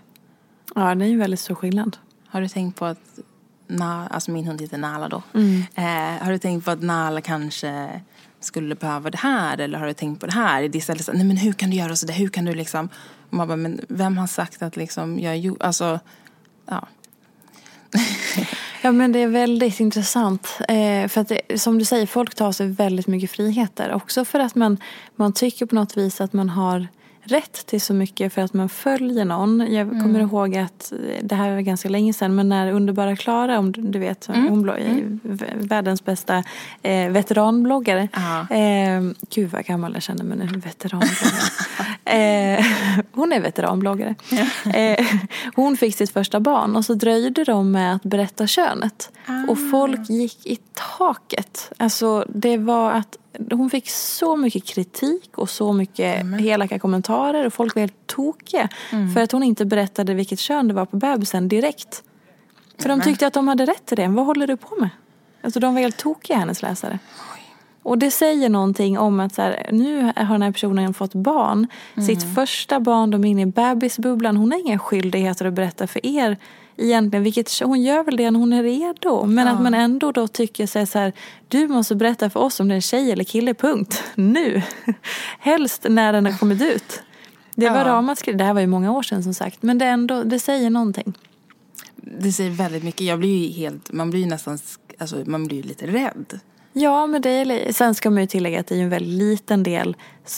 Ja, 0.75 0.95
det 0.95 1.05
är 1.05 1.09
ju 1.09 1.17
väldigt 1.17 1.39
stor 1.39 1.55
skillnad. 1.55 1.97
Har 2.27 2.41
du 2.41 2.47
tänkt 2.47 2.79
på 2.79 2.85
att 2.85 3.19
Na, 3.67 4.07
alltså 4.07 4.31
min 4.31 4.47
hund 4.47 4.61
heter 4.61 4.77
Nala 4.77 5.09
då. 5.09 5.23
Mm. 5.33 5.63
Eh, 5.75 6.23
har 6.23 6.31
du 6.31 6.37
tänkt 6.37 6.65
på 6.65 6.71
att 6.71 6.81
Nala 6.81 7.21
kanske 7.21 8.01
skulle 8.39 8.75
behöva 8.75 9.09
det 9.09 9.17
här 9.17 9.57
eller 9.57 9.79
har 9.79 9.87
du 9.87 9.93
tänkt 9.93 10.19
på 10.19 10.25
det 10.25 10.33
här? 10.33 10.61
Det 10.61 10.67
är 10.67 10.75
istället 10.75 11.05
så, 11.05 11.13
nej 11.13 11.23
men 11.23 11.37
hur 11.37 11.53
kan 11.53 11.69
du 11.69 11.75
göra 11.75 11.95
sådär, 11.95 12.13
hur 12.13 12.27
kan 12.27 12.45
du 12.45 12.53
liksom? 12.53 12.89
Och 13.29 13.33
man 13.33 13.47
bara, 13.47 13.57
men 13.57 13.81
vem 13.87 14.17
har 14.17 14.27
sagt 14.27 14.61
att 14.61 14.75
liksom 14.75 15.19
jag 15.19 15.37
gjorde, 15.37 15.65
alltså, 15.65 15.99
ja. 16.65 16.87
Ja 18.85 18.91
men 18.91 19.11
det 19.11 19.19
är 19.19 19.27
väldigt 19.27 19.79
intressant. 19.79 20.57
Eh, 20.67 21.07
för 21.07 21.21
att 21.21 21.27
det, 21.27 21.61
som 21.61 21.79
du 21.79 21.85
säger, 21.85 22.05
folk 22.05 22.35
tar 22.35 22.51
sig 22.51 22.67
väldigt 22.67 23.07
mycket 23.07 23.31
friheter. 23.31 23.93
Också 23.93 24.25
för 24.25 24.39
att 24.39 24.55
man, 24.55 24.77
man 25.15 25.33
tycker 25.33 25.65
på 25.65 25.75
något 25.75 25.97
vis 25.97 26.21
att 26.21 26.33
man 26.33 26.49
har 26.49 26.87
rätt 27.23 27.65
till 27.65 27.81
så 27.81 27.93
mycket 27.93 28.33
för 28.33 28.41
att 28.41 28.53
man 28.53 28.69
följer 28.69 29.25
någon. 29.25 29.73
Jag 29.73 29.89
kommer 29.89 30.05
mm. 30.05 30.21
ihåg 30.21 30.57
att 30.57 30.93
det 31.21 31.35
här 31.35 31.53
var 31.53 31.61
ganska 31.61 31.89
länge 31.89 32.13
sedan 32.13 32.35
men 32.35 32.49
när 32.49 32.71
underbara 32.71 33.15
Klara, 33.15 33.59
om 33.59 33.71
du 33.71 33.99
vet, 33.99 34.29
mm. 34.29 34.47
hon 34.47 34.69
är 34.69 34.75
mm. 34.75 35.19
världens 35.55 36.05
bästa 36.05 36.43
eh, 36.81 37.09
veteranbloggare. 37.09 38.07
Eh, 38.49 39.01
gud 39.29 39.51
vad 39.51 39.65
gammal 39.65 39.93
jag 39.93 40.03
känner 40.03 40.23
mig 40.23 40.37
nu, 40.37 40.59
veteranbloggare. 40.59 41.43
eh, 42.57 42.65
hon 43.11 43.33
är 43.33 43.41
veteranbloggare. 43.41 44.15
Eh, 44.73 45.05
hon 45.55 45.77
fick 45.77 45.95
sitt 45.95 46.11
första 46.11 46.39
barn 46.39 46.75
och 46.75 46.85
så 46.85 46.93
dröjde 46.93 47.43
de 47.43 47.71
med 47.71 47.95
att 47.95 48.03
berätta 48.03 48.47
könet. 48.47 49.11
Ah. 49.25 49.51
Och 49.51 49.57
folk 49.71 50.09
gick 50.09 50.45
i 50.45 50.57
taket. 50.97 51.71
Alltså 51.77 52.25
det 52.29 52.57
var 52.57 52.91
att 52.91 53.17
hon 53.51 53.69
fick 53.69 53.89
så 53.89 54.35
mycket 54.35 54.65
kritik 54.65 55.37
och 55.37 55.49
så 55.49 55.73
mycket 55.73 56.21
mm. 56.21 56.47
elaka 56.47 56.79
kommentarer 56.79 57.45
och 57.45 57.53
folk 57.53 57.75
var 57.75 57.79
helt 57.79 58.07
tokiga. 58.07 58.69
Mm. 58.91 59.13
För 59.13 59.21
att 59.21 59.31
hon 59.31 59.43
inte 59.43 59.65
berättade 59.65 60.13
vilket 60.13 60.39
kön 60.39 60.67
det 60.67 60.73
var 60.73 60.85
på 60.85 60.97
bebisen 60.97 61.47
direkt. 61.47 62.03
För 62.77 62.85
mm. 62.85 62.99
de 62.99 63.05
tyckte 63.05 63.27
att 63.27 63.33
de 63.33 63.47
hade 63.47 63.65
rätt 63.65 63.85
till 63.85 63.97
det. 63.97 64.07
Vad 64.07 64.25
håller 64.25 64.47
du 64.47 64.57
på 64.57 64.75
med? 64.75 64.89
Alltså 65.41 65.59
de 65.59 65.73
var 65.73 65.81
helt 65.81 65.97
tokiga 65.97 66.37
hennes 66.37 66.61
läsare. 66.61 66.99
Och 67.83 67.97
det 67.97 68.11
säger 68.11 68.49
någonting 68.49 68.99
om 68.99 69.19
att 69.19 69.35
så 69.35 69.41
här, 69.41 69.69
nu 69.71 70.03
har 70.03 70.33
den 70.33 70.41
här 70.41 70.51
personen 70.51 70.93
fått 70.93 71.13
barn. 71.13 71.67
Mm. 71.95 72.07
Sitt 72.07 72.35
första 72.35 72.79
barn, 72.79 73.11
de 73.11 73.23
är 73.23 73.29
inne 73.29 73.41
i 73.41 73.45
bebisbubblan. 73.45 74.37
Hon 74.37 74.51
har 74.51 74.59
inga 74.59 74.79
skyldigheter 74.79 75.45
att 75.45 75.53
berätta 75.53 75.87
för 75.87 76.05
er 76.05 76.37
egentligen. 76.77 77.23
Vilket, 77.23 77.59
hon 77.59 77.81
gör 77.81 78.03
väl 78.03 78.17
det 78.17 78.31
när 78.31 78.39
hon 78.39 78.53
är 78.53 78.63
redo. 78.63 79.25
Men 79.25 79.47
ja. 79.47 79.53
att 79.53 79.61
man 79.61 79.73
ändå 79.73 80.11
då 80.11 80.27
tycker 80.27 80.67
sig 80.67 80.87
så 80.87 80.99
här, 80.99 81.13
du 81.47 81.67
måste 81.67 81.95
berätta 81.95 82.29
för 82.29 82.39
oss 82.39 82.59
om 82.59 82.67
det 82.67 82.73
är 82.73 82.75
en 82.75 82.81
tjej 82.81 83.11
eller 83.11 83.23
kille, 83.23 83.53
punkt. 83.53 84.03
Nu. 84.15 84.61
Helst 85.39 85.85
när 85.89 86.13
den 86.13 86.25
har 86.25 86.37
kommit 86.37 86.61
ut. 86.61 87.01
Det 87.55 87.69
var 87.69 87.77
ja. 87.77 87.85
ramaskri, 87.85 88.33
det 88.33 88.43
här 88.43 88.53
var 88.53 88.61
ju 88.61 88.67
många 88.67 88.91
år 88.91 89.03
sedan 89.03 89.23
som 89.23 89.33
sagt. 89.33 89.63
Men 89.63 89.77
det, 89.77 89.85
ändå, 89.85 90.23
det 90.23 90.39
säger 90.39 90.69
någonting. 90.69 91.13
Det 91.95 92.31
säger 92.31 92.51
väldigt 92.51 92.83
mycket. 92.83 93.01
Jag 93.01 93.19
blir 93.19 93.47
ju 93.47 93.51
helt, 93.51 93.91
man 93.91 94.09
blir 94.09 94.19
ju 94.19 94.25
nästan, 94.25 94.59
alltså 94.97 95.23
man 95.25 95.47
blir 95.47 95.57
ju 95.57 95.63
lite 95.63 95.87
rädd. 95.87 96.39
Ja, 96.73 97.07
men 97.07 97.21
det 97.21 97.29
är, 97.29 97.73
sen 97.73 97.95
ska 97.95 98.09
man 98.09 98.21
ju 98.21 98.27
tillägga 98.27 98.59
att 98.59 98.67
det 98.67 98.75
är 98.75 98.83
en 98.83 98.89
väldigt 98.89 99.17
liten 99.17 99.63
del 99.63 99.95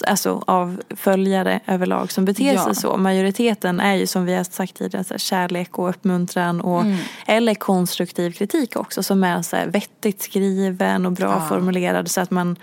alltså, 0.07 0.43
av 0.47 0.81
följare 0.89 1.59
överlag 1.65 2.11
som 2.11 2.25
beter 2.25 2.53
ja. 2.53 2.63
sig 2.63 2.75
så. 2.75 2.97
Majoriteten 2.97 3.79
är 3.79 3.95
ju 3.95 4.07
som 4.07 4.25
vi 4.25 4.35
har 4.35 4.43
sagt 4.43 4.75
tidigare 4.75 5.05
här, 5.09 5.17
kärlek 5.17 5.79
och 5.79 5.89
uppmuntran 5.89 6.61
och, 6.61 6.81
mm. 6.81 6.97
eller 7.25 7.55
konstruktiv 7.55 8.31
kritik 8.31 8.75
också 8.75 9.03
som 9.03 9.23
är 9.23 9.41
så 9.41 9.55
här, 9.55 9.67
vettigt 9.67 10.21
skriven 10.21 11.05
och 11.05 11.11
bra 11.11 11.31
ja. 11.31 11.47
formulerad 11.49 12.11
så 12.11 12.21
att, 12.21 12.31
man, 12.31 12.55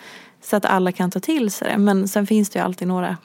så 0.42 0.56
att 0.56 0.64
alla 0.64 0.92
kan 0.92 1.10
ta 1.10 1.20
till 1.20 1.50
sig 1.50 1.68
det. 1.68 1.78
Men 1.78 2.08
sen 2.08 2.26
finns 2.26 2.50
det 2.50 2.58
ju 2.58 2.64
alltid 2.64 2.88
några 2.88 3.16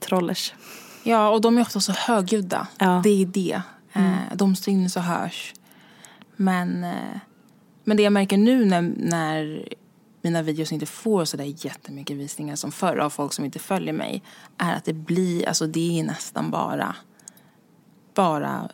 trollers. 0.00 0.54
Ja, 1.02 1.28
och 1.28 1.40
de 1.40 1.58
är 1.58 1.62
ofta 1.62 1.80
så 1.80 1.92
högljudda. 1.92 2.66
Ja. 2.78 3.00
Det 3.04 3.22
är 3.22 3.26
det. 3.26 3.62
Mm. 3.92 4.08
Eh, 4.08 4.36
de 4.36 4.56
syns 4.56 4.96
och 4.96 5.02
hörs. 5.02 5.54
Men, 6.36 6.84
eh, 6.84 7.18
men 7.84 7.96
det 7.96 8.02
jag 8.02 8.12
märker 8.12 8.36
nu 8.36 8.64
när, 8.64 8.92
när 8.96 9.68
mina 10.24 10.42
videos 10.42 10.72
inte 10.72 10.86
får 10.86 11.24
så 11.24 11.36
där 11.36 11.66
jättemycket 11.66 12.16
visningar 12.16 12.56
som 12.56 12.72
förr 12.72 12.96
av 12.96 13.10
folk 13.10 13.32
som 13.32 13.44
inte 13.44 13.58
följer 13.58 13.92
mig 13.92 14.22
är 14.58 14.76
att 14.76 14.84
det 14.84 14.92
blir, 14.92 15.48
alltså 15.48 15.66
det 15.66 16.00
är 16.00 16.04
nästan 16.04 16.50
bara, 16.50 16.96
bara, 18.14 18.68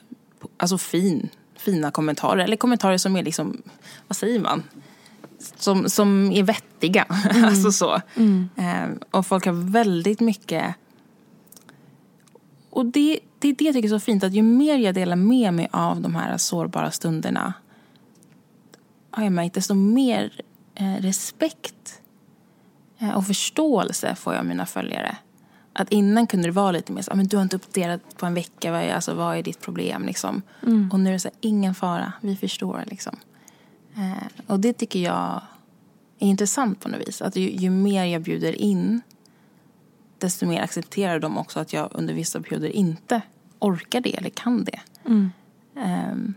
alltså 0.57 0.78
fin, 0.78 1.28
fina 1.57 1.90
kommentarer. 1.90 2.44
Eller 2.44 2.57
kommentarer 2.57 2.98
som 2.98 3.16
är 3.16 3.22
liksom, 3.22 3.62
vad 4.09 4.16
säger 4.16 4.40
man? 4.40 4.62
Som, 5.38 5.88
som 5.88 6.32
är 6.32 6.42
vettiga. 6.42 7.07
Mm. 7.30 7.44
alltså 7.44 7.72
så. 7.72 8.01
Mm. 8.16 8.48
Eh, 8.57 8.88
och 9.11 9.26
folk 9.26 9.46
har 9.46 9.70
väldigt 9.70 10.20
mycket 10.20 10.74
och 12.70 12.86
det, 12.86 13.20
det 13.38 13.48
är 13.48 13.55
det 13.55 13.64
jag 13.64 13.74
tycker 13.74 13.88
är 13.88 13.98
så 13.98 14.01
fint, 14.01 14.24
att 14.24 14.32
ju 14.32 14.42
mer 14.42 14.78
jag 14.78 14.94
delar 14.94 15.16
med 15.16 15.55
mig 15.55 15.68
av 15.72 16.01
de 16.01 16.14
här 16.14 16.36
sårbara 16.36 16.90
stunderna 16.90 17.55
har 19.11 19.22
jag 19.22 19.32
märkt 19.32 19.55
desto 19.55 19.74
mer 19.74 20.40
respekt 20.74 22.00
eh, 22.98 23.10
och 23.10 23.26
förståelse 23.26 24.14
får 24.14 24.32
jag 24.32 24.40
av 24.40 24.46
mina 24.46 24.66
följare. 24.66 25.16
Att 25.72 25.92
innan 25.92 26.26
kunde 26.26 26.48
det 26.48 26.52
vara 26.52 26.70
lite 26.70 26.92
mer 26.92 27.02
så, 27.02 27.12
ah, 27.12 27.14
men 27.14 27.26
du 27.26 27.36
har 27.36 27.42
inte 27.42 27.56
uppdaterat 27.56 28.16
på 28.16 28.26
en 28.26 28.34
vecka, 28.34 28.72
vad 28.72 28.80
är, 28.80 28.94
alltså, 28.94 29.14
vad 29.14 29.36
är 29.36 29.42
ditt 29.42 29.60
problem 29.60 30.06
liksom? 30.06 30.42
Mm. 30.62 30.90
Och 30.92 31.00
nu 31.00 31.08
är 31.08 31.12
det 31.12 31.18
så 31.18 31.28
här, 31.28 31.36
ingen 31.40 31.74
fara, 31.74 32.12
vi 32.20 32.36
förstår 32.36 32.84
liksom. 32.86 33.16
Eh, 33.96 34.46
och 34.46 34.60
det 34.60 34.72
tycker 34.72 34.98
jag 34.98 35.42
är 36.18 36.26
intressant 36.26 36.80
på 36.80 36.88
något 36.88 37.08
vis. 37.08 37.22
Att 37.22 37.36
ju, 37.36 37.50
ju, 37.50 37.70
mer 37.70 38.04
jag 38.04 38.22
bjuder 38.22 38.52
in 38.52 39.00
desto 40.18 40.46
mer 40.46 40.62
accepterar 40.62 41.18
de 41.18 41.38
också 41.38 41.60
att 41.60 41.72
jag 41.72 41.88
under 41.92 42.14
vissa 42.14 42.40
perioder 42.40 42.68
inte 42.68 43.22
orkar 43.58 44.00
det 44.00 44.16
eller 44.16 44.30
kan 44.30 44.64
det. 44.64 44.80
Mm. 45.04 45.30
Um, 45.74 46.34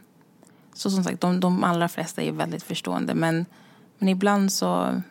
så 0.74 0.92
som 0.92 1.04
sagt, 1.04 1.22
de, 1.22 1.40
de 1.40 1.64
allra 1.64 1.90
flesta 1.90 2.22
är 2.22 2.32
väldigt 2.32 2.64
förstående 2.64 3.16
men 3.16 3.46
men 3.98 4.10
ibland 4.10 4.52
så... 4.52 5.02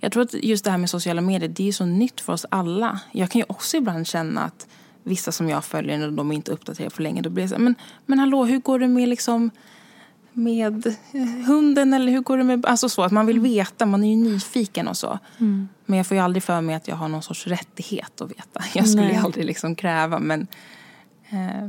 Jag 0.00 0.12
tror 0.12 0.22
att 0.22 0.34
just 0.34 0.64
det 0.64 0.70
här 0.70 0.78
med 0.78 0.90
sociala 0.90 1.20
medier, 1.20 1.48
det 1.48 1.68
är 1.68 1.72
så 1.72 1.84
nytt 1.84 2.20
för 2.20 2.32
oss 2.32 2.46
alla. 2.48 3.00
Jag 3.12 3.30
kan 3.30 3.38
ju 3.38 3.44
också 3.48 3.76
ibland 3.76 4.06
känna 4.06 4.44
att 4.44 4.66
vissa 5.02 5.32
som 5.32 5.48
jag 5.48 5.64
följer, 5.64 5.98
när 5.98 6.10
de 6.10 6.32
inte 6.32 6.52
uppdaterar 6.52 6.90
för 6.90 7.02
länge, 7.02 7.22
då 7.22 7.30
blir 7.30 7.44
det 7.44 7.48
så 7.48 7.54
här, 7.54 7.62
men, 7.62 7.74
men 8.06 8.18
hallå, 8.18 8.44
hur 8.44 8.58
går 8.58 8.78
det 8.78 8.88
med 8.88 9.08
liksom 9.08 9.50
med 10.32 10.96
hunden 11.46 11.94
eller 11.94 12.12
hur 12.12 12.20
går 12.20 12.38
det 12.38 12.44
med... 12.44 12.66
Alltså 12.66 12.88
så 12.88 13.02
att 13.02 13.12
man 13.12 13.26
vill 13.26 13.40
veta, 13.40 13.86
man 13.86 14.04
är 14.04 14.10
ju 14.10 14.16
nyfiken 14.16 14.88
och 14.88 14.96
så. 14.96 15.18
Mm. 15.38 15.68
Men 15.86 15.96
jag 15.96 16.06
får 16.06 16.16
ju 16.16 16.22
aldrig 16.22 16.42
för 16.42 16.60
mig 16.60 16.74
att 16.74 16.88
jag 16.88 16.96
har 16.96 17.08
någon 17.08 17.22
sorts 17.22 17.46
rättighet 17.46 18.20
att 18.20 18.30
veta. 18.30 18.64
Jag 18.74 18.88
skulle 18.88 19.06
Nej. 19.06 19.16
aldrig 19.16 19.44
liksom 19.44 19.74
kräva 19.74 20.18
men... 20.18 20.46
Eh, 21.30 21.68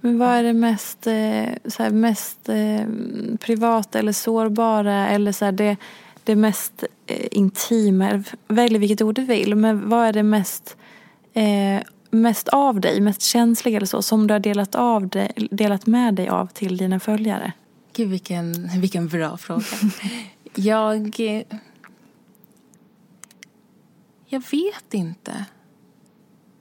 Men 0.00 0.18
vad 0.18 0.28
är 0.28 0.42
det 0.42 0.52
mest, 0.52 1.06
eh, 1.06 1.48
så 1.64 1.82
här, 1.82 1.90
mest 1.90 2.48
eh, 2.48 2.86
privata 3.40 3.98
eller 3.98 4.12
sårbara 4.12 5.08
eller 5.08 5.32
så 5.32 5.44
här, 5.44 5.52
det, 5.52 5.76
det 6.24 6.36
mest 6.36 6.84
eh, 7.06 7.26
intima? 7.30 8.24
Välj 8.48 8.78
vilket 8.78 9.02
ord 9.02 9.14
du 9.14 9.24
vill, 9.24 9.54
men 9.54 9.88
vad 9.88 10.06
är 10.06 10.12
det 10.12 10.22
mest, 10.22 10.76
eh, 11.32 11.82
mest 12.10 12.48
av 12.48 12.80
dig, 12.80 13.00
mest 13.00 13.22
känsliga 13.22 13.76
eller 13.76 13.86
så, 13.86 14.02
som 14.02 14.26
du 14.26 14.34
har 14.34 14.38
delat, 14.38 14.74
av 14.74 15.08
dig, 15.08 15.48
delat 15.50 15.86
med 15.86 16.14
dig 16.14 16.28
av 16.28 16.46
till 16.46 16.76
dina 16.76 17.00
följare? 17.00 17.52
Gud, 17.92 18.08
vilken, 18.08 18.68
vilken 18.80 19.08
bra 19.08 19.36
fråga. 19.36 19.64
jag... 20.54 21.24
Jag 24.32 24.42
vet 24.50 24.94
inte. 24.94 25.44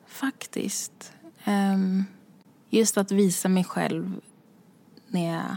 Faktiskt. 0.08 1.14
Um, 1.46 2.06
just 2.72 2.98
att 2.98 3.12
visa 3.12 3.50
mig 3.50 3.64
själv 3.64 4.22
när 5.08 5.34
jag 5.34 5.56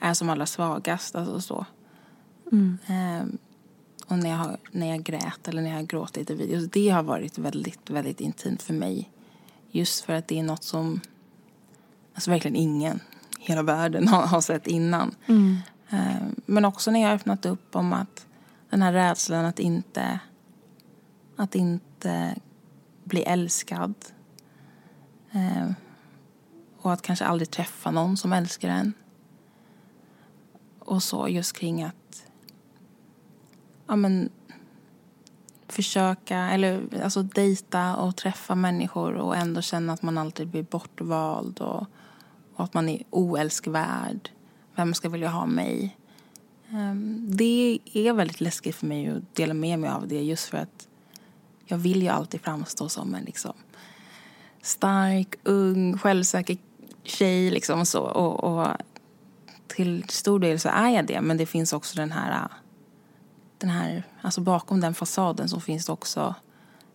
är 0.00 0.14
som 0.14 0.28
allra 0.28 0.46
svagast. 0.46 1.14
Alltså 1.14 1.40
så. 1.40 1.66
Mm. 2.52 2.78
Um, 2.88 3.38
och 4.06 4.18
när 4.18 4.30
jag, 4.30 4.36
har, 4.36 4.56
när 4.70 4.86
jag 4.86 5.02
grät 5.02 5.48
eller 5.48 5.62
när 5.62 5.70
jag 5.70 5.76
har 5.76 5.82
gråtit 5.82 6.30
i 6.30 6.34
videos. 6.34 6.68
Det 6.70 6.88
har 6.88 7.02
varit 7.02 7.38
väldigt, 7.38 7.90
väldigt 7.90 8.20
intimt 8.20 8.62
för 8.62 8.74
mig. 8.74 9.10
Just 9.70 10.04
för 10.04 10.12
att 10.12 10.28
det 10.28 10.38
är 10.38 10.42
något 10.42 10.64
som 10.64 11.00
alltså 12.14 12.30
verkligen 12.30 12.56
ingen 12.56 13.00
i 13.38 13.42
hela 13.42 13.62
världen 13.62 14.08
har, 14.08 14.26
har 14.26 14.40
sett 14.40 14.66
innan. 14.66 15.14
Mm. 15.26 15.56
Um, 15.90 16.40
men 16.46 16.64
också 16.64 16.90
när 16.90 17.00
jag 17.00 17.08
har 17.08 17.14
öppnat 17.14 17.46
upp 17.46 17.76
om 17.76 17.92
att 17.92 18.26
den 18.70 18.82
här 18.82 18.92
rädslan 18.92 19.44
att 19.44 19.58
inte, 19.58 20.20
att 21.36 21.54
inte 21.54 22.34
bli 23.04 23.22
älskad. 23.22 23.94
Um, 25.32 25.74
och 26.84 26.92
att 26.92 27.02
kanske 27.02 27.24
aldrig 27.24 27.50
träffa 27.50 27.90
någon 27.90 28.16
som 28.16 28.32
älskar 28.32 28.68
en. 28.68 28.92
Och 30.78 31.02
så 31.02 31.28
just 31.28 31.56
kring 31.56 31.82
att 31.82 32.26
ja, 33.86 33.96
men, 33.96 34.28
försöka, 35.68 36.38
eller 36.38 37.02
alltså 37.02 37.22
dejta 37.22 37.96
och 37.96 38.16
träffa 38.16 38.54
människor 38.54 39.14
och 39.14 39.36
ändå 39.36 39.62
känna 39.62 39.92
att 39.92 40.02
man 40.02 40.18
alltid 40.18 40.48
blir 40.48 40.62
bortvald 40.62 41.60
och, 41.60 41.86
och 42.54 42.64
att 42.64 42.74
man 42.74 42.88
är 42.88 43.02
oälskvärd. 43.10 44.30
Vem 44.74 44.94
ska 44.94 45.08
vilja 45.08 45.28
ha 45.28 45.46
mig? 45.46 45.96
Ehm, 46.70 47.26
det 47.36 47.78
är 47.92 48.12
väldigt 48.12 48.40
läskigt 48.40 48.76
för 48.76 48.86
mig 48.86 49.08
att 49.08 49.34
dela 49.34 49.54
med 49.54 49.78
mig 49.78 49.90
av 49.90 50.08
det 50.08 50.22
just 50.22 50.48
för 50.48 50.58
att 50.58 50.88
jag 51.66 51.78
vill 51.78 52.02
ju 52.02 52.08
alltid 52.08 52.40
framstå 52.40 52.88
som 52.88 53.14
en 53.14 53.24
liksom 53.24 53.52
stark, 54.62 55.34
ung, 55.42 55.98
självsäker 55.98 56.58
tjej 57.04 57.50
liksom 57.50 57.86
så. 57.86 58.00
Och, 58.00 58.44
och, 58.44 58.68
till 59.66 60.04
stor 60.08 60.38
del 60.38 60.60
så 60.60 60.68
är 60.68 60.88
jag 60.88 61.06
det. 61.06 61.20
Men 61.20 61.36
det 61.36 61.46
finns 61.46 61.72
också 61.72 61.96
den 61.96 62.12
här, 62.12 62.48
den 63.58 63.70
här, 63.70 64.02
alltså 64.20 64.40
bakom 64.40 64.80
den 64.80 64.94
fasaden 64.94 65.48
så 65.48 65.60
finns 65.60 65.86
det 65.86 65.92
också 65.92 66.34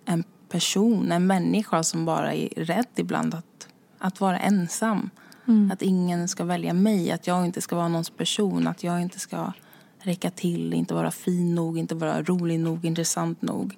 en 0.05 0.23
person, 0.49 1.11
en 1.11 1.27
människa 1.27 1.83
som 1.83 2.05
bara 2.05 2.33
är 2.33 2.49
rädd 2.49 2.87
ibland 2.95 3.33
att, 3.33 3.67
att 3.97 4.21
vara 4.21 4.39
ensam. 4.39 5.09
Mm. 5.47 5.71
Att 5.71 5.81
ingen 5.81 6.27
ska 6.27 6.43
välja 6.43 6.73
mig, 6.73 7.11
att 7.11 7.27
jag 7.27 7.45
inte 7.45 7.61
ska 7.61 7.75
vara 7.75 7.87
någons 7.87 8.09
person, 8.09 8.67
att 8.67 8.83
jag 8.83 9.01
inte 9.01 9.19
ska 9.19 9.53
räcka 9.99 10.31
till, 10.31 10.73
inte 10.73 10.93
vara 10.93 11.11
fin 11.11 11.55
nog, 11.55 11.77
inte 11.77 11.95
vara 11.95 12.23
rolig 12.23 12.59
nog, 12.59 12.85
intressant 12.85 13.41
nog. 13.41 13.77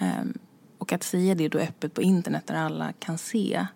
Um, 0.00 0.38
och 0.78 0.92
att 0.92 1.02
säga 1.02 1.34
det 1.34 1.48
då 1.48 1.58
öppet 1.58 1.94
på 1.94 2.02
internet 2.02 2.46
där 2.46 2.54
alla 2.54 2.92
kan 2.92 3.18
se 3.18 3.66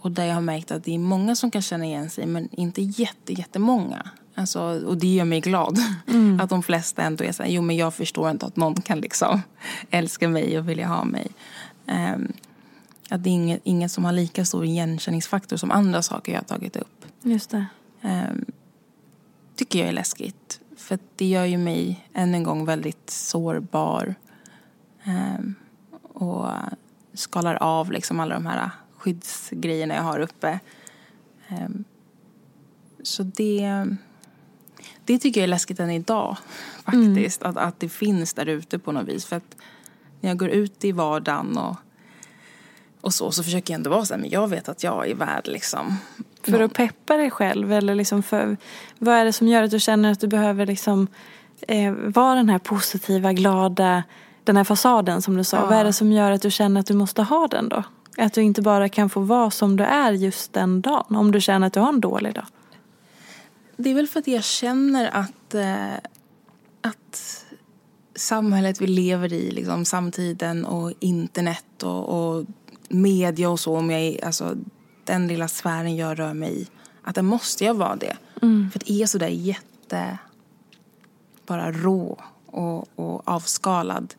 och 0.00 0.10
där 0.10 0.24
jag 0.24 0.34
har 0.34 0.40
märkt 0.40 0.70
att 0.70 0.84
det 0.84 0.94
är 0.94 0.98
många 0.98 1.36
som 1.36 1.50
kan 1.50 1.62
känna 1.62 1.84
igen 1.84 2.10
sig 2.10 2.26
men 2.26 2.48
inte 2.52 2.82
jätte, 2.82 3.32
jättemånga. 3.32 4.10
Alltså, 4.34 4.60
och 4.86 4.96
det 4.96 5.14
gör 5.14 5.24
mig 5.24 5.40
glad. 5.40 5.78
Mm. 6.08 6.40
Att 6.42 6.50
de 6.50 6.62
flesta 6.62 7.02
ändå 7.02 7.24
är 7.24 7.32
så 7.32 7.42
här, 7.42 7.50
jo 7.50 7.62
men 7.62 7.76
jag 7.76 7.94
förstår 7.94 8.30
inte 8.30 8.46
att 8.46 8.56
någon 8.56 8.74
kan 8.74 9.00
liksom 9.00 9.42
älska 9.90 10.28
mig 10.28 10.58
och 10.58 10.68
vilja 10.68 10.88
ha 10.88 11.04
mig. 11.04 11.26
Um, 11.86 12.32
att 13.10 13.24
det 13.24 13.30
är 13.30 13.32
inget, 13.32 13.60
inget 13.64 13.92
som 13.92 14.04
har 14.04 14.12
lika 14.12 14.44
stor 14.44 14.64
igenkänningsfaktor 14.64 15.56
som 15.56 15.70
andra 15.70 16.02
saker 16.02 16.32
jag 16.32 16.40
har 16.40 16.44
tagit 16.44 16.76
upp. 16.76 17.06
Just 17.22 17.50
det. 17.50 17.66
Um, 18.02 18.44
tycker 19.56 19.78
jag 19.78 19.88
är 19.88 19.92
läskigt. 19.92 20.60
För 20.76 20.98
det 21.16 21.26
gör 21.26 21.44
ju 21.44 21.58
mig 21.58 22.06
än 22.14 22.34
en 22.34 22.42
gång 22.42 22.64
väldigt 22.64 23.10
sårbar. 23.10 24.14
Um, 25.06 25.54
och 26.02 26.46
skalar 27.14 27.54
av 27.54 27.92
liksom 27.92 28.20
alla 28.20 28.34
de 28.34 28.46
här 28.46 28.70
skyddsgrejerna 29.00 29.94
jag 29.94 30.02
har 30.02 30.20
uppe. 30.20 30.60
Ehm, 31.48 31.84
så 33.02 33.22
det, 33.22 33.86
det 35.04 35.18
tycker 35.18 35.40
jag 35.40 35.44
är 35.44 35.48
läskigt 35.48 35.80
än 35.80 35.90
idag 35.90 36.36
faktiskt. 36.84 37.42
Mm. 37.42 37.50
Att, 37.50 37.56
att 37.56 37.80
det 37.80 37.88
finns 37.88 38.34
där 38.34 38.46
ute 38.46 38.78
på 38.78 38.92
något 38.92 39.08
vis. 39.08 39.24
För 39.24 39.36
att 39.36 39.56
när 40.20 40.30
jag 40.30 40.38
går 40.38 40.48
ut 40.48 40.84
i 40.84 40.92
vardagen 40.92 41.58
och, 41.58 41.76
och 43.00 43.14
så, 43.14 43.32
så 43.32 43.42
försöker 43.42 43.72
jag 43.72 43.78
ändå 43.78 43.90
vara 43.90 44.04
så 44.04 44.14
här, 44.14 44.20
men 44.20 44.30
jag 44.30 44.48
vet 44.48 44.68
att 44.68 44.82
jag 44.82 45.10
är 45.10 45.14
värd 45.14 45.48
liksom. 45.48 45.96
För 46.42 46.60
att 46.60 46.74
peppa 46.74 47.16
dig 47.16 47.30
själv 47.30 47.72
eller 47.72 47.94
liksom 47.94 48.22
för, 48.22 48.56
vad 48.98 49.14
är 49.14 49.24
det 49.24 49.32
som 49.32 49.48
gör 49.48 49.62
att 49.62 49.70
du 49.70 49.80
känner 49.80 50.12
att 50.12 50.20
du 50.20 50.26
behöver 50.26 50.66
liksom 50.66 51.06
eh, 51.68 51.92
vara 51.92 52.34
den 52.34 52.48
här 52.48 52.58
positiva, 52.58 53.32
glada, 53.32 54.02
den 54.44 54.56
här 54.56 54.64
fasaden 54.64 55.22
som 55.22 55.36
du 55.36 55.44
sa. 55.44 55.56
Ja. 55.56 55.66
Vad 55.66 55.78
är 55.78 55.84
det 55.84 55.92
som 55.92 56.12
gör 56.12 56.30
att 56.30 56.42
du 56.42 56.50
känner 56.50 56.80
att 56.80 56.86
du 56.86 56.94
måste 56.94 57.22
ha 57.22 57.46
den 57.46 57.68
då? 57.68 57.84
Att 58.18 58.32
du 58.32 58.42
inte 58.42 58.62
bara 58.62 58.88
kan 58.88 59.10
få 59.10 59.20
vara 59.20 59.50
som 59.50 59.76
du 59.76 59.84
är 59.84 60.12
just 60.12 60.52
den 60.52 60.80
dagen. 60.80 61.16
Om 61.16 61.32
du 61.32 61.40
känner 61.40 61.66
att 61.66 61.72
du 61.72 61.80
har 61.80 61.88
en 61.88 62.00
dålig 62.00 62.34
dag. 62.34 62.46
Det 63.76 63.90
är 63.90 63.94
väl 63.94 64.08
för 64.08 64.20
att 64.20 64.26
jag 64.26 64.44
känner 64.44 65.10
att, 65.16 65.54
eh, 65.54 65.94
att 66.80 67.44
samhället 68.14 68.80
vi 68.80 68.86
lever 68.86 69.32
i, 69.32 69.50
liksom, 69.50 69.84
samtiden 69.84 70.64
och 70.64 70.92
internet 71.00 71.82
och, 71.82 72.08
och 72.08 72.46
media 72.88 73.50
och 73.50 73.60
så, 73.60 73.76
om 73.76 73.90
jag 73.90 74.00
är, 74.00 74.24
alltså, 74.24 74.56
den 75.04 75.26
lilla 75.28 75.48
sfären 75.48 75.96
jag 75.96 76.18
rör 76.18 76.34
mig 76.34 76.62
i, 76.62 76.66
att 77.02 77.14
det 77.14 77.22
måste 77.22 77.64
jag 77.64 77.74
vara 77.74 77.96
det. 77.96 78.16
Mm. 78.42 78.70
För 78.70 78.78
det 78.78 79.02
är 79.02 79.06
sådär 79.06 79.28
jätte, 79.28 80.18
bara 81.46 81.72
rå 81.72 82.18
och, 82.46 82.98
och 82.98 83.28
avskalad 83.28 84.14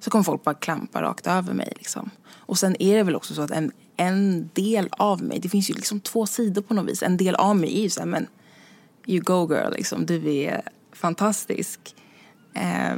så 0.00 0.10
kommer 0.10 0.22
folk 0.22 0.44
bara 0.44 0.54
klampa 0.54 1.02
rakt 1.02 1.26
över 1.26 1.54
mig. 1.54 1.72
Liksom. 1.76 2.10
Och 2.46 2.58
sen 2.58 2.82
är 2.82 2.96
det 2.96 3.02
väl 3.02 3.16
också 3.16 3.34
så 3.34 3.42
att 3.42 3.50
en, 3.50 3.72
en 3.96 4.50
del 4.54 4.88
av 4.90 5.22
mig, 5.22 5.38
det 5.38 5.48
finns 5.48 5.70
ju 5.70 5.74
liksom 5.74 6.00
två 6.00 6.26
sidor 6.26 6.62
på 6.62 6.74
något 6.74 6.88
vis. 6.88 7.02
En 7.02 7.16
del 7.16 7.34
av 7.34 7.56
mig 7.56 7.78
är 7.78 7.82
ju 7.82 7.90
såhär, 7.90 8.06
men 8.06 8.26
you 9.06 9.20
go 9.20 9.54
girl, 9.54 9.72
liksom. 9.72 10.06
du 10.06 10.34
är 10.34 10.62
fantastisk. 10.92 11.94
Eh, 12.54 12.96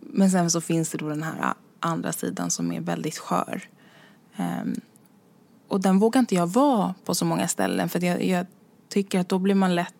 men 0.00 0.30
sen 0.30 0.50
så 0.50 0.60
finns 0.60 0.90
det 0.90 0.98
då 0.98 1.08
den 1.08 1.22
här 1.22 1.54
andra 1.80 2.12
sidan 2.12 2.50
som 2.50 2.72
är 2.72 2.80
väldigt 2.80 3.18
skör. 3.18 3.62
Eh, 4.36 4.64
och 5.68 5.80
den 5.80 5.98
vågar 5.98 6.18
inte 6.18 6.34
jag 6.34 6.46
vara 6.46 6.94
på 7.04 7.14
så 7.14 7.24
många 7.24 7.48
ställen 7.48 7.88
för 7.88 8.04
jag, 8.04 8.24
jag 8.24 8.46
tycker 8.88 9.20
att 9.20 9.28
då 9.28 9.38
blir 9.38 9.54
man 9.54 9.74
lätt 9.74 9.94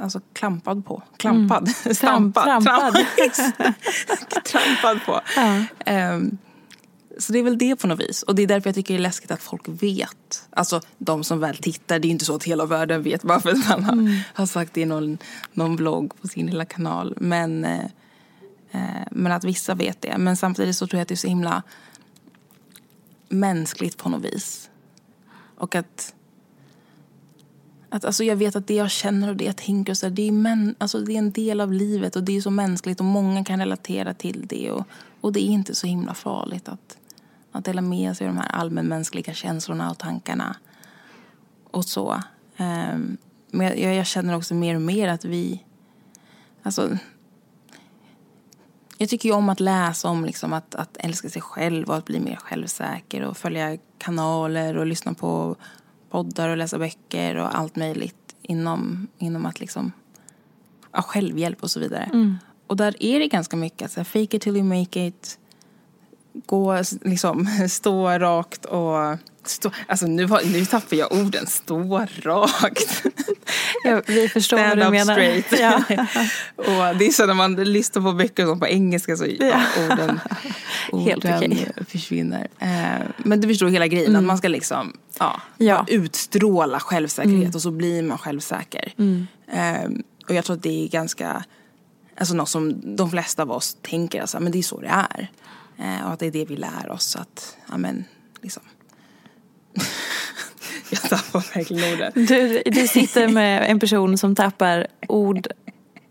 alltså 0.00 0.20
klampad 0.32 0.86
på. 0.86 1.02
Klampad. 1.16 1.70
Mm. 1.84 1.94
Stampad. 1.94 2.44
Trampad. 2.44 2.96
Trampad 4.44 5.00
på. 5.06 5.20
Ja. 5.36 5.64
Um, 6.14 6.38
så 7.18 7.32
det 7.32 7.38
är 7.38 7.42
väl 7.42 7.58
det 7.58 7.76
på 7.76 7.86
något 7.86 8.00
vis. 8.00 8.22
Och 8.22 8.34
det 8.34 8.42
är 8.42 8.46
därför 8.46 8.68
jag 8.68 8.74
tycker 8.74 8.94
det 8.94 9.00
är 9.00 9.02
läskigt 9.02 9.30
att 9.30 9.42
folk 9.42 9.62
vet. 9.64 10.48
Alltså 10.50 10.80
de 10.98 11.24
som 11.24 11.40
väl 11.40 11.56
tittar, 11.56 11.98
det 11.98 12.08
är 12.08 12.10
inte 12.10 12.24
så 12.24 12.34
att 12.34 12.44
hela 12.44 12.66
världen 12.66 13.02
vet 13.02 13.22
bara 13.22 13.40
för 13.40 13.50
att 13.50 13.68
man 13.68 13.84
har, 13.84 13.92
mm. 13.92 14.18
har 14.34 14.46
sagt 14.46 14.74
det 14.74 14.80
i 14.80 14.84
någon, 14.84 15.18
någon 15.52 15.76
blogg 15.76 16.20
på 16.20 16.28
sin 16.28 16.46
lilla 16.46 16.64
kanal. 16.64 17.14
Men, 17.20 17.64
eh, 17.64 17.84
eh, 18.70 19.06
men 19.10 19.32
att 19.32 19.44
vissa 19.44 19.74
vet 19.74 20.02
det. 20.02 20.18
Men 20.18 20.36
samtidigt 20.36 20.76
så 20.76 20.86
tror 20.86 20.98
jag 20.98 21.02
att 21.02 21.08
det 21.08 21.14
är 21.14 21.16
så 21.16 21.28
himla 21.28 21.62
mänskligt 23.28 23.96
på 23.96 24.08
något 24.08 24.24
vis. 24.24 24.70
Och 25.58 25.74
att 25.74 26.14
att, 27.96 28.04
alltså 28.04 28.24
jag 28.24 28.36
vet 28.36 28.56
att 28.56 28.66
det 28.66 28.74
jag 28.74 28.90
känner 28.90 29.28
och 29.28 29.36
det 29.36 29.44
jag 29.44 29.56
tänker 29.56 29.92
och 29.92 29.98
så, 29.98 30.08
det, 30.08 30.28
är 30.28 30.32
men, 30.32 30.74
alltså 30.78 31.00
det 31.00 31.14
är 31.14 31.18
en 31.18 31.32
del 31.32 31.60
av 31.60 31.72
livet 31.72 32.16
och 32.16 32.22
det 32.22 32.36
är 32.36 32.40
så 32.40 32.50
mänskligt 32.50 33.00
och 33.00 33.06
många 33.06 33.44
kan 33.44 33.58
relatera 33.58 34.14
till 34.14 34.46
det. 34.46 34.70
Och, 34.70 34.86
och 35.20 35.32
det 35.32 35.40
är 35.40 35.50
inte 35.50 35.74
så 35.74 35.86
himla 35.86 36.14
farligt 36.14 36.68
att, 36.68 36.96
Att 37.56 37.64
dela 37.64 37.82
med 37.82 38.16
sig 38.16 38.28
av 38.28 38.34
de 38.34 38.40
här 38.40 38.50
allmänmänskliga 38.50 39.34
känslorna 39.34 39.90
och 39.90 39.98
tankarna. 39.98 40.56
Och 41.70 41.84
så. 41.84 42.22
Um, 42.56 43.16
men 43.50 43.80
jag, 43.80 43.94
jag, 43.94 44.06
känner 44.06 44.36
också 44.36 44.54
mer 44.54 44.74
och 44.74 44.82
mer 44.82 45.08
att 45.08 45.24
vi... 45.24 45.64
Alltså, 46.62 46.98
jag 48.98 49.08
tycker 49.08 49.28
ju 49.28 49.34
om 49.34 49.48
att 49.48 49.60
läsa 49.60 50.08
om 50.08 50.24
liksom 50.24 50.52
att, 50.52 50.74
att 50.74 50.96
älska 50.96 51.28
sig 51.28 51.42
själv 51.42 51.88
och 51.88 51.96
att 51.96 52.04
bli 52.04 52.20
mer 52.20 52.36
självsäker 52.36 53.22
och 53.22 53.36
följa 53.36 53.78
kanaler 53.98 54.76
och 54.76 54.86
lyssna 54.86 55.14
på 55.14 55.56
poddar 56.10 56.48
och 56.48 56.56
läsa 56.56 56.78
böcker 56.78 57.36
och 57.36 57.58
allt 57.58 57.76
möjligt 57.76 58.36
inom, 58.42 59.08
inom 59.18 59.46
att 59.46 59.60
liksom, 59.60 59.92
ja, 60.92 61.02
självhjälp 61.02 61.62
och 61.62 61.70
så 61.70 61.80
vidare. 61.80 62.10
Mm. 62.12 62.38
Och 62.66 62.76
där 62.76 63.02
är 63.02 63.18
det 63.18 63.28
ganska 63.28 63.56
mycket, 63.56 63.82
alltså, 63.82 64.04
fake 64.04 64.36
it 64.36 64.42
till 64.42 64.56
you 64.56 64.64
make 64.64 65.06
it, 65.06 65.38
gå, 66.46 66.82
liksom, 67.02 67.48
stå 67.68 68.18
rakt 68.18 68.64
och 68.64 69.18
Stå, 69.48 69.70
alltså 69.88 70.06
nu, 70.06 70.26
har, 70.26 70.42
nu 70.52 70.64
tappar 70.64 70.96
jag 70.96 71.12
orden. 71.12 71.46
Stå 71.46 72.06
rakt. 72.22 73.02
Ja, 73.84 74.02
vi 74.06 74.28
förstår 74.28 74.56
Stand 74.56 74.78
vad 74.78 74.86
du 74.86 74.90
menar. 74.90 75.14
Straight. 75.14 75.60
Ja. 75.60 75.82
och 76.56 76.96
det 76.96 77.06
är 77.06 77.12
så 77.12 77.26
när 77.26 77.34
man 77.34 77.54
lyssnar 77.54 78.02
på 78.02 78.12
böcker 78.12 78.46
som 78.46 78.60
på 78.60 78.66
engelska 78.66 79.16
så 79.16 79.26
ja. 79.38 79.62
orden, 79.84 80.20
Helt 80.92 81.24
orden 81.24 81.52
okay. 81.52 81.84
försvinner. 81.88 82.48
Eh, 82.58 83.06
men 83.18 83.40
du 83.40 83.48
förstår 83.48 83.68
hela 83.68 83.86
grejen. 83.86 84.06
Mm. 84.06 84.18
Att 84.18 84.24
man 84.24 84.38
ska 84.38 84.48
liksom 84.48 84.96
ja, 85.18 85.40
ja. 85.56 85.84
utstråla 85.88 86.80
självsäkerhet 86.80 87.42
mm. 87.42 87.54
och 87.54 87.62
så 87.62 87.70
blir 87.70 88.02
man 88.02 88.18
självsäker. 88.18 88.92
Mm. 88.98 89.26
Eh, 89.52 89.90
och 90.28 90.34
jag 90.34 90.44
tror 90.44 90.56
att 90.56 90.62
det 90.62 90.84
är 90.84 90.88
ganska, 90.88 91.44
alltså 92.18 92.34
något 92.34 92.48
som 92.48 92.96
de 92.96 93.10
flesta 93.10 93.42
av 93.42 93.52
oss 93.52 93.76
tänker, 93.82 94.20
alltså, 94.20 94.40
men 94.40 94.52
det 94.52 94.58
är 94.58 94.62
så 94.62 94.80
det 94.80 94.88
är. 94.88 95.30
Eh, 95.78 96.06
och 96.06 96.12
att 96.12 96.18
det 96.18 96.26
är 96.26 96.30
det 96.30 96.44
vi 96.44 96.56
lär 96.56 96.90
oss 96.90 97.16
att, 97.16 97.56
ja 97.70 97.76
men 97.78 98.04
liksom 98.42 98.62
jag 100.90 101.02
tappar 101.02 101.54
verkligen 101.54 101.92
orden. 101.94 102.12
Du, 102.14 102.62
du 102.66 102.88
sitter 102.88 103.28
med 103.28 103.70
en 103.70 103.80
person 103.80 104.18
som 104.18 104.34
tappar 104.34 104.86
ord 105.08 105.48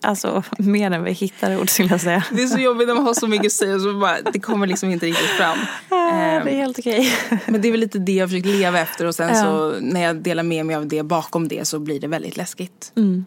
Alltså 0.05 0.43
mer 0.57 0.91
än 0.91 1.03
vi 1.03 1.11
hittar 1.11 1.61
ord 1.61 1.69
skulle 1.69 1.89
jag 1.89 2.01
säga. 2.01 2.23
Det 2.31 2.43
är 2.43 2.47
så 2.47 2.59
jobbigt 2.59 2.87
när 2.87 2.95
man 2.95 3.05
har 3.05 3.13
så 3.13 3.27
mycket 3.27 3.45
att 3.45 3.51
säga 3.51 3.79
så 3.79 3.93
bara, 3.93 4.21
det 4.21 4.39
kommer 4.39 4.67
liksom 4.67 4.89
inte 4.89 5.05
riktigt 5.05 5.29
fram. 5.29 5.57
Ja, 5.89 5.95
det 5.95 6.01
är 6.01 6.41
ehm, 6.41 6.47
helt 6.47 6.79
okej. 6.79 7.11
Men 7.45 7.61
det 7.61 7.67
är 7.67 7.71
väl 7.71 7.79
lite 7.79 7.99
det 7.99 8.11
jag 8.11 8.29
försökt 8.29 8.45
leva 8.45 8.79
efter 8.79 9.05
och 9.05 9.15
sen 9.15 9.29
ja. 9.29 9.43
så 9.43 9.75
när 9.79 10.01
jag 10.01 10.15
delar 10.15 10.43
med 10.43 10.65
mig 10.65 10.75
av 10.75 10.87
det 10.87 11.03
bakom 11.03 11.47
det 11.47 11.67
så 11.67 11.79
blir 11.79 11.99
det 11.99 12.07
väldigt 12.07 12.37
läskigt. 12.37 12.91
Mm. 12.95 13.25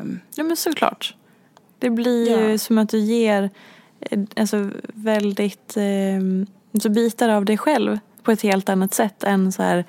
Um. 0.00 0.20
Ja 0.34 0.44
men 0.44 0.56
såklart. 0.56 1.14
Det 1.78 1.90
blir 1.90 2.30
ja. 2.30 2.48
ju 2.48 2.58
som 2.58 2.78
att 2.78 2.88
du 2.88 2.98
ger 2.98 3.50
alltså, 4.36 4.70
väldigt, 4.84 5.76
eh, 5.76 6.20
så 6.80 6.88
bitar 6.88 7.28
av 7.28 7.44
dig 7.44 7.58
själv 7.58 7.98
på 8.22 8.30
ett 8.30 8.42
helt 8.42 8.68
annat 8.68 8.94
sätt 8.94 9.24
än 9.24 9.52
så 9.52 9.62
här, 9.62 9.84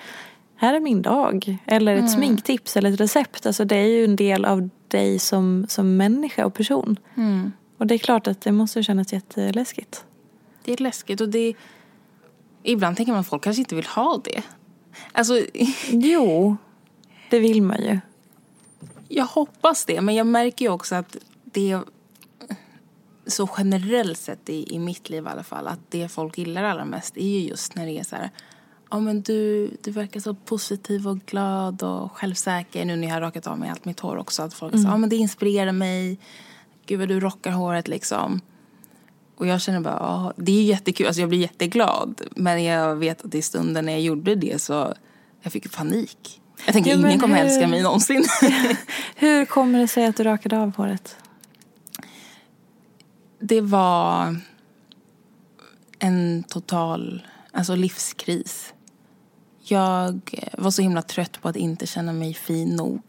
här 0.56 0.74
är 0.74 0.80
min 0.80 1.02
dag. 1.02 1.58
Eller 1.66 1.94
ett 1.94 2.00
mm. 2.00 2.12
sminktips 2.12 2.78
eller 2.78 2.94
ett 2.94 3.00
recept. 3.00 3.46
Alltså 3.46 3.66
det 3.66 3.76
är 3.76 3.88
ju 3.88 4.04
en 4.04 4.16
del 4.16 4.46
av 4.46 4.70
dig 4.88 5.20
som, 5.20 5.66
som 5.70 5.98
människa 5.98 6.46
och 6.46 6.54
person. 6.54 7.00
Mm. 7.18 7.52
Och 7.78 7.88
det 7.88 7.94
är 7.94 8.00
klart 8.00 8.28
att 8.28 8.42
det 8.42 8.52
måste 8.52 8.84
kännas 8.84 9.14
jätteläskigt. 9.14 10.06
Det 10.64 10.74
är 10.74 10.78
läskigt 10.78 11.22
och 11.22 11.30
det 11.30 11.54
Ibland 12.64 12.98
tänker 12.98 13.14
man 13.14 13.22
att 13.22 13.28
folk 13.28 13.44
kanske 13.44 13.62
inte 13.62 13.76
vill 13.76 13.86
ha 13.86 14.22
det. 14.24 14.44
Alltså... 15.12 15.42
Jo, 15.92 16.58
det 17.30 17.40
vill 17.40 17.62
man 17.62 17.82
ju. 17.82 18.00
Jag 19.08 19.26
hoppas 19.26 19.86
det, 19.86 20.02
men 20.02 20.16
jag 20.16 20.28
märker 20.28 20.66
ju 20.66 20.72
också 20.72 20.96
att 20.96 21.18
det 21.44 21.80
så 23.28 23.50
generellt 23.58 24.18
sett 24.18 24.50
i, 24.50 24.76
i 24.76 24.80
mitt 24.80 25.10
liv 25.10 25.24
i 25.24 25.28
alla 25.28 25.44
fall 25.44 25.68
att 25.68 25.80
det 25.90 26.08
folk 26.08 26.38
gillar 26.38 26.64
allra 26.64 26.86
mest 26.86 27.18
är 27.18 27.40
ju 27.40 27.40
just 27.40 27.76
när 27.76 27.86
det 27.86 28.00
är 28.00 28.04
så 28.04 28.16
här 28.16 28.32
ja 28.90 29.00
men 29.00 29.22
du, 29.22 29.72
du 29.84 29.92
verkar 29.92 30.20
så 30.20 30.34
positiv 30.34 31.08
och 31.08 31.18
glad 31.18 31.84
och 31.84 32.12
självsäker. 32.12 32.86
Nu 32.86 32.96
när 32.96 33.08
jag 33.08 33.14
har 33.14 33.22
rakat 33.22 33.48
av 33.48 33.60
mig 33.60 33.70
allt 33.70 33.86
mitt 33.86 34.00
hår 34.00 34.18
också 34.18 34.44
att 34.44 34.54
folk 34.54 34.74
mm. 34.74 34.84
säger 34.84 34.94
ja 34.94 34.98
men 34.98 35.10
det 35.10 35.16
inspirerar 35.16 35.72
mig. 35.72 36.20
Gud 36.86 37.00
vad 37.00 37.08
du 37.08 37.20
rockar 37.20 37.52
håret 37.52 37.88
liksom. 37.88 38.42
Och 39.38 39.48
jag 39.48 39.62
känner 39.62 39.80
bara 39.80 39.98
ja 40.00 40.34
det 40.36 40.52
är 40.52 40.64
jättekul. 40.64 41.08
Alltså 41.08 41.22
jag 41.22 41.30
blir 41.30 41.40
jätteglad. 41.40 42.22
Men 42.36 42.64
jag 42.64 42.96
vet 42.96 43.26
att 43.26 43.36
i 43.36 43.42
stunden 43.42 43.86
när 43.86 43.94
jag 43.94 44.02
gjorde 44.02 44.36
det 44.36 44.62
så 44.62 44.94
jag 45.42 45.54
fick 45.54 45.76
panik. 45.76 46.42
Jag 46.66 46.74
tänker 46.74 46.92
ja, 46.92 46.98
ingen 46.98 47.20
kommer 47.20 47.36
hur... 47.36 47.46
älska 47.46 47.68
mig 47.68 47.84
någonsin. 47.84 48.26
Hur 49.16 49.46
kommer 49.46 49.80
det 49.80 49.88
sig 49.88 50.06
att 50.06 50.16
du 50.16 50.24
rakade 50.24 50.60
av 50.60 50.76
håret 50.76 51.16
det 53.40 53.62
var 53.62 54.36
en 56.00 56.44
total 56.44 57.28
alltså 57.52 57.76
livskris. 57.76 58.74
Jag 59.64 60.32
var 60.58 60.72
så 60.72 60.82
himla 60.82 61.02
trött 61.02 61.42
på 61.42 61.50
att 61.50 61.56
inte 61.56 61.88
känna 61.88 62.14
mig 62.14 62.34
fin 62.34 62.76
nog. 62.76 63.02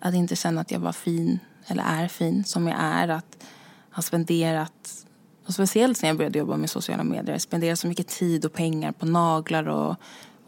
Att 0.00 0.14
inte 0.14 0.36
känna 0.36 0.60
att 0.60 0.70
jag 0.70 0.80
var 0.80 0.92
fin, 0.92 1.38
eller 1.66 1.82
är 1.82 2.08
fin, 2.08 2.44
som 2.44 2.68
jag 2.68 2.76
är. 2.80 3.08
Att 3.08 3.44
ha 3.90 4.02
spenderat, 4.02 5.06
och 5.46 5.54
speciellt 5.54 6.02
när 6.02 6.08
jag 6.08 6.16
började 6.16 6.38
jobba 6.38 6.56
med 6.56 6.70
sociala 6.70 7.04
medier, 7.04 7.38
spenderat 7.38 7.78
så 7.78 7.86
mycket 7.86 8.08
tid 8.08 8.44
och 8.44 8.52
pengar 8.52 8.92
på 8.92 9.06
naglar 9.06 9.68
och, 9.68 9.96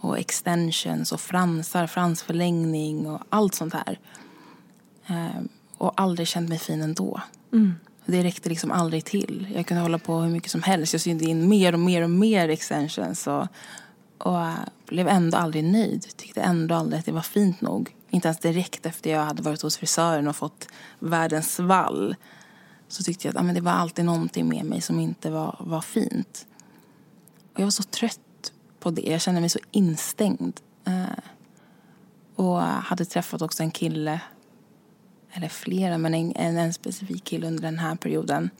och 0.01 0.19
extensions 0.19 1.13
och 1.13 1.21
fransar, 1.21 1.87
fransförlängning 1.87 3.07
och 3.07 3.23
allt 3.29 3.55
sånt 3.55 3.75
här. 3.75 3.99
Ehm, 5.07 5.49
och 5.79 6.01
aldrig 6.01 6.29
känt 6.29 6.49
mig 6.49 6.59
fin 6.59 6.83
ändå. 6.83 7.21
Mm. 7.53 7.75
Det 8.11 8.23
räckte 8.23 8.49
liksom 8.49 8.71
aldrig 8.71 9.05
till. 9.05 9.49
Jag 9.55 9.67
kunde 9.67 9.83
hålla 9.83 9.99
på 9.99 10.19
hur 10.19 10.31
mycket 10.31 10.51
som 10.51 10.63
helst. 10.63 10.93
Jag 10.93 11.03
sydde 11.03 11.25
in 11.25 11.49
mer 11.49 11.73
och 11.73 11.79
mer 11.79 12.03
och 12.03 12.11
mer 12.11 12.49
extensions 12.49 13.27
och, 13.27 13.47
och 14.19 14.41
äh, 14.41 14.55
blev 14.87 15.09
ändå 15.09 15.39
aldrig 15.39 15.65
nöjd. 15.65 16.17
Tyckte 16.17 16.41
ändå 16.41 16.75
aldrig 16.75 17.01
att 17.01 17.07
det 17.07 17.13
var 17.13 17.21
fint 17.21 17.61
nog. 17.61 17.95
Inte 18.11 18.29
ens 18.29 18.39
direkt 18.39 18.87
efter 18.87 19.11
jag 19.11 19.25
hade 19.25 19.43
varit 19.43 19.63
hos 19.63 19.77
frisören 19.77 20.29
och 20.29 20.37
fått 20.37 20.69
världens 20.99 21.55
svall 21.55 22.17
så 22.89 23.03
tyckte 23.03 23.27
jag 23.27 23.37
att 23.37 23.41
ah, 23.41 23.43
men 23.43 23.55
det 23.55 23.61
var 23.61 23.73
alltid 23.73 24.05
någonting 24.05 24.49
med 24.49 24.65
mig 24.65 24.81
som 24.81 25.01
inte 25.01 25.31
var, 25.31 25.57
var 25.61 25.81
fint. 25.81 26.47
Och 27.55 27.61
jag 27.61 27.67
var 27.67 27.71
så 27.71 27.83
trött 27.83 28.53
på 28.81 28.91
det. 28.91 29.03
Jag 29.03 29.21
kände 29.21 29.41
mig 29.41 29.51
så 29.51 29.59
instängd. 29.71 30.61
Eh, 30.85 31.05
och 32.37 32.61
hade 32.61 33.05
träffat 33.05 33.43
också 33.43 33.63
en 33.63 33.71
kille 33.71 34.21
eller 35.33 35.49
flera, 35.49 35.99
men 35.99 36.15
en, 36.15 36.33
en, 36.37 36.59
en 36.59 36.73
specifik 36.73 37.25
kille 37.25 37.47
under 37.47 37.63
den 37.63 37.79
här 37.79 37.95
perioden. 37.95 38.51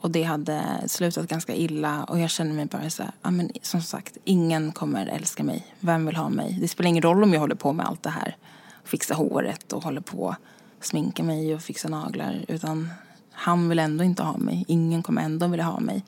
Och 0.00 0.10
det 0.10 0.22
hade 0.22 0.62
slutat 0.86 1.28
ganska 1.28 1.54
illa 1.54 2.04
och 2.04 2.20
jag 2.20 2.30
kände 2.30 2.54
mig 2.54 2.66
bara 2.66 2.90
så 2.90 3.02
här, 3.02 3.12
ja 3.22 3.30
men 3.30 3.50
som 3.62 3.82
sagt, 3.82 4.16
ingen 4.24 4.72
kommer 4.72 5.06
älska 5.06 5.44
mig. 5.44 5.66
Vem 5.80 6.06
vill 6.06 6.16
ha 6.16 6.28
mig? 6.28 6.58
Det 6.60 6.68
spelar 6.68 6.88
ingen 6.88 7.02
roll 7.02 7.22
om 7.22 7.32
jag 7.32 7.40
håller 7.40 7.54
på 7.54 7.72
med 7.72 7.86
allt 7.86 8.02
det 8.02 8.10
här. 8.10 8.36
Fixa 8.84 9.14
håret 9.14 9.72
och 9.72 9.84
håller 9.84 10.00
på 10.00 10.36
sminka 10.80 11.22
mig 11.22 11.54
och 11.54 11.62
fixa 11.62 11.88
naglar. 11.88 12.44
Utan 12.48 12.90
han 13.32 13.68
vill 13.68 13.78
ändå 13.78 14.04
inte 14.04 14.22
ha 14.22 14.36
mig. 14.36 14.64
Ingen 14.68 15.02
kommer 15.02 15.22
ändå 15.22 15.46
vilja 15.46 15.64
ha 15.64 15.80
mig. 15.80 16.04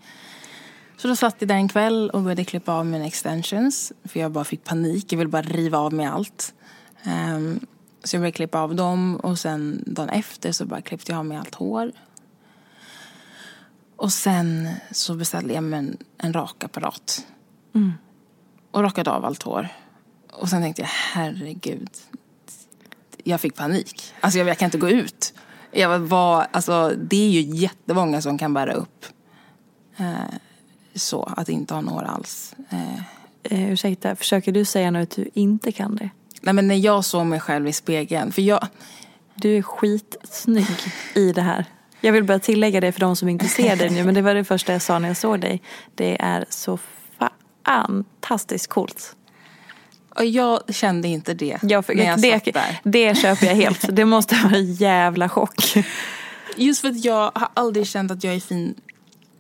Så 0.97 1.09
då 1.09 1.17
satt 1.17 1.37
jag 1.39 1.49
där 1.49 1.55
en 1.55 1.69
kväll 1.69 2.11
och 2.11 2.23
började 2.23 2.45
klippa 2.45 2.73
av 2.73 2.87
mina 2.87 3.07
extensions. 3.07 3.93
För 4.05 4.21
jag 4.21 4.33
bara 4.33 4.45
fick 4.45 4.65
panik. 4.65 5.13
Jag 5.13 5.19
ville 5.19 5.31
bara 5.31 5.43
riva 5.43 5.79
av 5.79 5.93
mig 5.93 6.07
allt. 6.07 6.55
Um, 7.07 7.61
så 8.05 8.17
jag 8.17 8.21
började 8.21 8.37
klippa 8.37 8.61
av 8.61 8.75
dem 8.75 9.17
och 9.17 9.39
sen 9.39 9.85
dagen 9.87 10.09
efter 10.09 10.53
så 10.53 10.67
bara 10.67 10.83
klippte 10.83 11.13
jag 11.13 11.19
av 11.19 11.25
mig 11.25 11.39
allt 11.39 11.55
hår. 11.55 11.93
Och 13.97 14.13
sen 14.13 14.69
så 14.91 15.15
beställde 15.15 15.55
jag 15.55 15.65
mig 15.65 15.79
en, 15.79 15.97
en 16.19 16.33
rakapparat. 16.33 17.27
Mm. 17.75 17.93
Och 18.71 18.83
rakade 18.83 19.11
av 19.11 19.25
allt 19.25 19.43
hår. 19.43 19.69
Och 20.33 20.49
sen 20.49 20.63
tänkte 20.63 20.83
jag, 20.83 20.89
herregud. 20.89 21.91
Jag 23.25 23.41
fick 23.41 23.57
panik. 23.57 24.15
Alltså 24.21 24.39
jag, 24.39 24.49
jag 24.49 24.59
kan 24.59 24.67
inte 24.67 24.79
gå 24.79 24.91
ut. 24.91 25.35
Jag 25.71 25.99
var, 25.99 26.47
alltså, 26.51 26.95
det 26.97 27.17
är 27.17 27.31
ju 27.31 27.41
jättemånga 27.41 28.23
som 28.23 28.39
kan 28.39 28.55
bära 28.55 28.73
upp 28.73 29.07
eh, 29.97 30.35
så, 30.95 31.23
att 31.23 31.49
inte 31.49 31.75
ha 31.75 31.81
några 31.81 32.07
alls. 32.07 32.55
Eh. 32.71 32.99
Eh, 33.43 33.73
ursäkta, 33.73 34.17
försöker 34.17 34.53
du 34.53 34.65
säga 34.65 34.91
nu 34.91 35.03
att 35.03 35.11
du 35.11 35.31
inte 35.35 35.73
kan 35.73 35.97
det? 35.97 36.11
Nej 36.43 36.55
men 36.55 36.69
när 36.69 36.75
jag 36.75 37.05
såg 37.05 37.27
mig 37.27 37.41
själv 37.41 37.69
i 37.69 37.73
spegeln, 37.73 38.33
för 38.33 38.43
jag... 38.43 38.67
Du 39.35 39.57
är 39.57 39.63
skitsnygg 39.63 40.77
i 41.15 41.33
det 41.33 41.43
här. 41.43 41.65
Jag 42.01 42.13
vill 42.13 42.25
bara 42.25 42.39
tillägga 42.39 42.81
det 42.81 42.93
för 42.93 43.01
de 43.01 43.17
som 43.17 43.29
inte 43.29 43.49
ser 43.49 43.77
dig 43.77 43.91
nu, 43.91 44.05
men 44.05 44.15
det 44.15 44.23
var 44.23 44.35
det 44.35 44.45
första 44.45 44.73
jag 44.73 44.83
sa 44.83 44.99
när 44.99 45.09
jag 45.09 45.17
såg 45.17 45.41
dig. 45.41 45.63
Det 45.95 46.23
är 46.23 46.45
så 46.49 46.79
fantastiskt 47.65 48.67
coolt. 48.67 49.17
Och 50.15 50.25
jag 50.25 50.75
kände 50.75 51.09
inte 51.09 51.35
det 51.35 51.59
jag, 51.63 51.85
när 51.97 52.05
jag 52.05 52.21
det, 52.21 52.33
satt 52.33 52.55
där. 52.55 52.81
Det 52.85 53.15
köper 53.15 53.47
jag 53.47 53.55
helt. 53.55 53.97
Det 53.97 54.05
måste 54.05 54.35
vara 54.35 54.57
en 54.57 54.73
jävla 54.73 55.29
chock. 55.29 55.75
Just 56.57 56.81
för 56.81 56.89
att 56.89 57.05
jag 57.05 57.31
har 57.35 57.49
aldrig 57.55 57.87
känt 57.87 58.11
att 58.11 58.25
jag 58.25 58.35
är 58.35 58.41
fin 58.41 58.75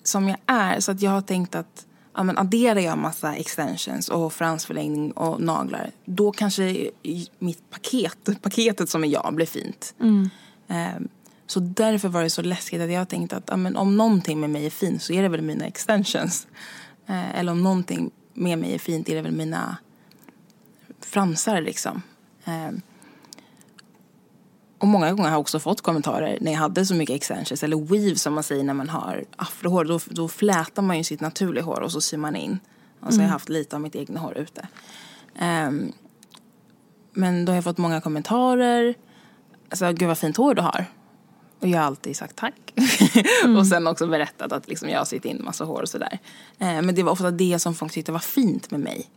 som 0.03 0.29
jag 0.29 0.39
är. 0.47 0.81
Så 0.81 0.93
att 0.93 1.03
jag 1.03 1.11
har 1.11 1.21
tänkt 1.21 1.55
att 1.55 1.87
ja, 2.15 2.23
men 2.23 2.39
adderar 2.39 2.81
jag 2.81 2.99
massa 2.99 3.35
extensions 3.35 4.09
och 4.09 4.33
fransförlängning 4.33 5.13
och 5.13 5.41
naglar 5.41 5.91
då 6.05 6.33
kanske 6.33 6.91
mitt 7.39 7.71
paket, 7.71 8.43
paketet 8.43 8.89
som 8.89 9.05
är 9.05 9.09
jag 9.09 9.35
blir 9.35 9.47
fint. 9.47 9.95
Mm. 10.01 10.31
Um, 10.67 11.09
så 11.47 11.61
därför 11.61 12.09
var 12.09 12.23
det 12.23 12.31
så 12.31 12.43
läskigt 12.43 12.81
att 12.81 12.93
jag 12.93 13.09
tänkte 13.09 13.37
att 13.37 13.45
ja, 13.47 13.57
men 13.57 13.77
om 13.77 13.97
någonting 13.97 14.41
med 14.41 14.51
mig 14.51 14.67
är 14.67 14.71
fint 14.71 15.03
så 15.03 15.13
är 15.13 15.23
det 15.23 15.29
väl 15.29 15.43
mina 15.43 15.65
extensions. 15.65 16.47
Uh, 17.11 17.39
eller 17.39 17.53
om 17.53 17.63
någonting 17.63 18.11
med 18.35 18.59
mig 18.59 18.75
är 18.75 18.79
fint 18.79 19.09
är 19.09 19.15
det 19.15 19.23
väl 19.23 19.33
mina 19.33 19.77
fransar 21.01 21.61
liksom. 21.61 22.03
Eh, 22.45 22.71
och 24.83 24.89
många 24.89 25.11
gånger 25.11 25.23
har 25.23 25.31
jag 25.31 25.41
också 25.41 25.61
fått 25.61 25.81
kommentarer 25.81 26.39
när 26.41 26.53
jag 26.53 26.59
hade 26.59 26.87
så 26.87 26.95
mycket 26.95 27.17
extensions 27.17 27.63
eller 27.63 27.77
weave 27.77 28.17
som 28.17 28.35
man 28.35 28.43
säger 28.43 28.65
när 28.65 28.75
man 28.75 28.89
har 28.89 29.25
afrohår. 29.37 29.85
Då, 29.85 30.01
då 30.07 30.29
flätar 30.29 30.83
man 30.83 30.99
ju 30.99 31.05
sitt 31.05 31.21
naturliga 31.21 31.65
hår 31.65 31.81
och 31.81 31.93
så 31.93 32.01
syr 32.01 32.17
man 32.17 32.37
in. 32.37 32.59
Och 33.01 33.15
så 33.15 33.19
har 33.19 33.25
jag 33.25 33.33
haft 33.33 33.49
lite 33.49 33.77
av 33.77 33.83
mitt 33.83 33.97
egna 33.97 34.21
hår 34.21 34.39
ute. 34.39 34.69
Um, 35.41 35.93
men 37.13 37.45
då 37.45 37.53
har 37.53 37.55
jag 37.55 37.65
fått 37.65 37.79
många 37.79 38.01
kommentarer. 38.01 38.95
Alltså, 39.69 39.93
gud 39.93 40.09
vad 40.09 40.19
fint 40.19 40.37
hår 40.37 40.55
du 40.55 40.63
har. 40.63 40.87
Och 41.61 41.69
jag 41.69 41.79
har 41.79 41.87
alltid 41.87 42.17
sagt 42.17 42.37
tack. 42.37 42.75
Mm. 43.45 43.57
och 43.57 43.67
sen 43.67 43.87
också 43.87 44.07
berättat 44.07 44.53
att 44.53 44.69
liksom 44.69 44.89
jag 44.89 44.99
har 44.99 45.05
sytt 45.05 45.25
in 45.25 45.45
massa 45.45 45.65
hår 45.65 45.83
och 45.83 45.89
sådär. 45.89 46.19
Eh, 46.59 46.83
men 46.83 46.95
det 46.95 47.03
var 47.03 47.13
ofta 47.13 47.31
det 47.31 47.59
som 47.59 47.75
folk 47.75 47.93
tyckte 47.93 48.13
var 48.13 48.19
fint 48.19 48.71
med 48.71 48.81
mig. 48.81 49.11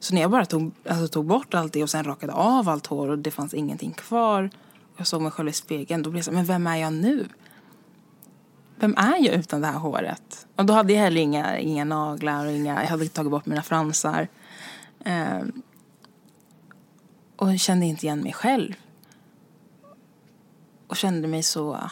Så 0.00 0.14
när 0.14 0.20
jag 0.20 0.30
bara 0.30 0.46
tog, 0.46 0.72
alltså, 0.88 1.08
tog 1.08 1.26
bort 1.26 1.54
allt 1.54 1.72
det 1.72 1.82
och 1.82 1.90
sen 1.90 2.04
rakade 2.04 2.32
av 2.32 2.68
allt 2.68 2.86
hår 2.86 3.08
och 3.08 3.18
det 3.18 3.30
fanns 3.30 3.54
ingenting 3.54 3.92
kvar. 3.92 4.50
Jag 4.96 5.06
såg 5.06 5.22
mig 5.22 5.30
själv 5.30 5.48
i 5.48 5.52
spegeln. 5.52 6.02
Då 6.02 6.10
blev 6.10 6.18
jag 6.18 6.24
så 6.24 6.32
men 6.32 6.44
vem 6.44 6.66
är 6.66 6.76
jag 6.76 6.92
nu? 6.92 7.28
Vem 8.76 8.94
är 8.96 9.24
jag 9.24 9.34
utan 9.34 9.60
det 9.60 9.66
här 9.66 9.78
håret? 9.78 10.46
Och 10.56 10.66
då 10.66 10.72
hade 10.72 10.92
jag 10.92 11.00
heller 11.00 11.20
inga, 11.20 11.58
inga 11.58 11.84
naglar 11.84 12.46
och 12.46 12.52
inga, 12.52 12.82
jag 12.82 12.88
hade 12.88 13.08
tagit 13.08 13.30
bort 13.30 13.46
mina 13.46 13.62
fransar. 13.62 14.28
Eh, 15.04 15.42
och 17.36 17.58
kände 17.58 17.86
inte 17.86 18.06
igen 18.06 18.20
mig 18.20 18.32
själv. 18.32 18.74
Och 20.86 20.96
kände 20.96 21.28
mig 21.28 21.42
så... 21.42 21.90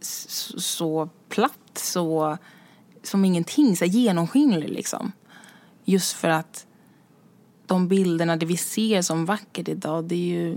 Så, 0.00 0.60
så 0.60 1.08
platt, 1.28 1.78
så... 1.78 2.38
Som 3.02 3.24
ingenting, 3.24 3.76
så 3.76 3.84
genomskinlig 3.84 4.68
liksom. 4.68 5.12
Just 5.84 6.12
för 6.12 6.28
att 6.28 6.66
de 7.68 7.88
bilderna, 7.88 8.36
det 8.36 8.46
vi 8.46 8.56
ser 8.56 9.02
som 9.02 9.24
vackert 9.24 9.68
idag, 9.68 10.04
det 10.04 10.14
är 10.14 10.18
ju... 10.18 10.56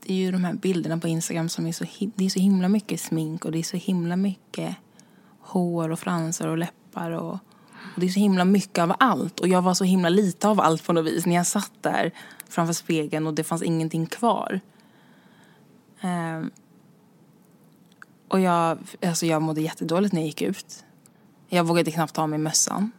Det 0.00 0.14
är 0.14 0.16
ju 0.16 0.32
de 0.32 0.44
här 0.44 0.52
bilderna 0.54 0.98
på 0.98 1.08
Instagram 1.08 1.48
som 1.48 1.66
är 1.66 1.72
så, 1.72 1.84
det 2.14 2.24
är 2.24 2.28
så 2.28 2.40
himla 2.40 2.68
mycket 2.68 3.00
smink 3.00 3.44
och 3.44 3.52
det 3.52 3.58
är 3.58 3.62
så 3.62 3.76
himla 3.76 4.16
mycket 4.16 4.76
hår 5.40 5.90
och 5.90 5.98
fransar 5.98 6.48
och 6.48 6.58
läppar 6.58 7.10
och 7.10 7.38
det 7.96 8.06
är 8.06 8.10
så 8.10 8.20
himla 8.20 8.44
mycket 8.44 8.78
av 8.78 8.94
allt. 8.98 9.40
Och 9.40 9.48
jag 9.48 9.62
var 9.62 9.74
så 9.74 9.84
himla 9.84 10.08
lite 10.08 10.48
av 10.48 10.60
allt 10.60 10.86
på 10.86 10.92
något 10.92 11.06
vis. 11.06 11.26
När 11.26 11.34
jag 11.34 11.46
satt 11.46 11.72
där 11.80 12.12
framför 12.48 12.72
spegeln 12.72 13.26
och 13.26 13.34
det 13.34 13.44
fanns 13.44 13.62
ingenting 13.62 14.06
kvar. 14.06 14.60
Um, 16.02 16.50
och 18.28 18.40
jag, 18.40 18.78
alltså 19.02 19.26
jag 19.26 19.42
mådde 19.42 19.60
jättedåligt 19.60 20.12
när 20.12 20.20
jag 20.20 20.26
gick 20.26 20.42
ut. 20.42 20.84
Jag 21.48 21.64
vågade 21.64 21.90
knappt 21.90 22.14
ta 22.14 22.22
av 22.22 22.28
mig 22.28 22.38
mössan. 22.38 22.92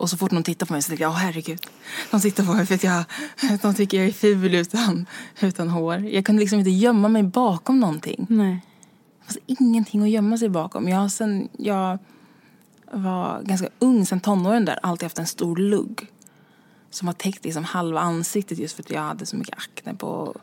Och 0.00 0.10
så 0.10 0.16
fort 0.16 0.30
någon 0.30 0.42
tittar 0.42 0.66
på 0.66 0.72
mig 0.72 0.82
så 0.82 0.88
tänkte 0.88 1.02
jag, 1.02 1.10
åh 1.10 1.16
herregud. 1.16 1.66
De 2.10 2.20
tittar 2.20 2.44
på 2.44 2.52
mig 2.52 2.66
för 2.66 2.74
att 2.74 2.84
jag, 2.84 3.04
de 3.62 3.74
tycker 3.74 3.98
jag 3.98 4.06
är 4.06 4.12
ful 4.12 4.54
utan, 4.54 5.06
utan 5.40 5.68
hår. 5.68 5.96
Jag 5.96 6.24
kunde 6.24 6.40
liksom 6.40 6.58
inte 6.58 6.70
gömma 6.70 7.08
mig 7.08 7.22
bakom 7.22 7.80
någonting. 7.80 8.26
Nej. 8.28 8.60
Det 9.18 9.24
fanns 9.24 9.38
ingenting 9.46 10.02
att 10.02 10.10
gömma 10.10 10.38
sig 10.38 10.48
bakom. 10.48 10.88
Jag, 10.88 11.10
sen, 11.10 11.48
jag 11.58 11.98
var 12.92 13.42
ganska 13.42 13.68
ung, 13.78 14.06
sen 14.06 14.20
tonåren 14.20 14.64
där, 14.64 14.78
alltid 14.82 15.04
haft 15.04 15.18
en 15.18 15.26
stor 15.26 15.56
lugg. 15.56 16.06
Som 16.90 17.08
har 17.08 17.14
täckt 17.14 17.44
liksom 17.44 17.64
halva 17.64 18.00
ansiktet 18.00 18.58
just 18.58 18.76
för 18.76 18.82
att 18.82 18.90
jag 18.90 19.02
hade 19.02 19.26
så 19.26 19.36
mycket 19.36 19.58
akne 19.58 19.94
på, 19.94 20.36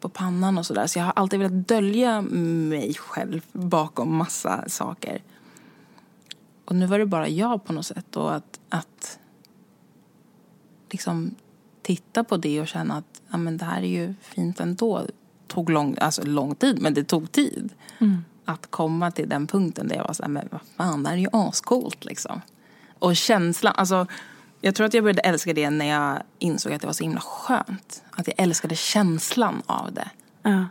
på 0.00 0.08
pannan 0.08 0.58
och 0.58 0.66
sådär. 0.66 0.86
Så 0.86 0.98
jag 0.98 1.04
har 1.04 1.12
alltid 1.16 1.38
velat 1.38 1.68
dölja 1.68 2.22
mig 2.22 2.94
själv 2.94 3.40
bakom 3.52 4.16
massa 4.16 4.64
saker. 4.68 5.22
Och 6.64 6.76
nu 6.76 6.86
var 6.86 6.98
det 6.98 7.06
bara 7.06 7.28
jag 7.28 7.64
på 7.64 7.72
något 7.72 7.86
sätt 7.86 8.16
och 8.16 8.34
att, 8.34 8.60
att 8.68 9.18
liksom 10.90 11.34
titta 11.82 12.24
på 12.24 12.36
det 12.36 12.60
och 12.60 12.68
känna 12.68 12.96
att 12.96 13.22
ja, 13.30 13.36
men 13.36 13.56
det 13.56 13.64
här 13.64 13.82
är 13.82 13.86
ju 13.86 14.14
fint 14.20 14.60
ändå. 14.60 14.98
Det 14.98 15.12
tog 15.54 15.70
lång, 15.70 15.96
alltså 16.00 16.22
lång 16.24 16.54
tid, 16.54 16.82
men 16.82 16.94
det 16.94 17.04
tog 17.04 17.32
tid. 17.32 17.72
Mm 17.98 18.24
att 18.44 18.70
komma 18.70 19.10
till 19.10 19.28
den 19.28 19.46
punkten 19.46 19.88
där 19.88 19.96
jag 19.96 20.04
var 20.04 20.12
så 20.12 20.22
här, 20.22 20.30
men 20.30 20.48
vad 20.50 20.60
fan, 20.76 21.02
det 21.02 21.08
här 21.08 21.16
är 21.16 21.20
ju 21.20 21.28
ascoolt 21.32 22.04
liksom. 22.04 22.40
Och 22.98 23.16
känslan, 23.16 23.74
alltså 23.76 24.06
jag 24.60 24.74
tror 24.74 24.86
att 24.86 24.94
jag 24.94 25.04
började 25.04 25.20
älska 25.20 25.52
det 25.52 25.70
när 25.70 25.86
jag 25.86 26.22
insåg 26.38 26.72
att 26.72 26.80
det 26.80 26.86
var 26.86 26.94
så 26.94 27.04
himla 27.04 27.20
skönt. 27.20 28.02
Att 28.10 28.26
jag 28.26 28.34
älskade 28.38 28.76
känslan 28.76 29.62
av 29.66 29.92
det. 29.92 30.10
Ja. 30.42 30.66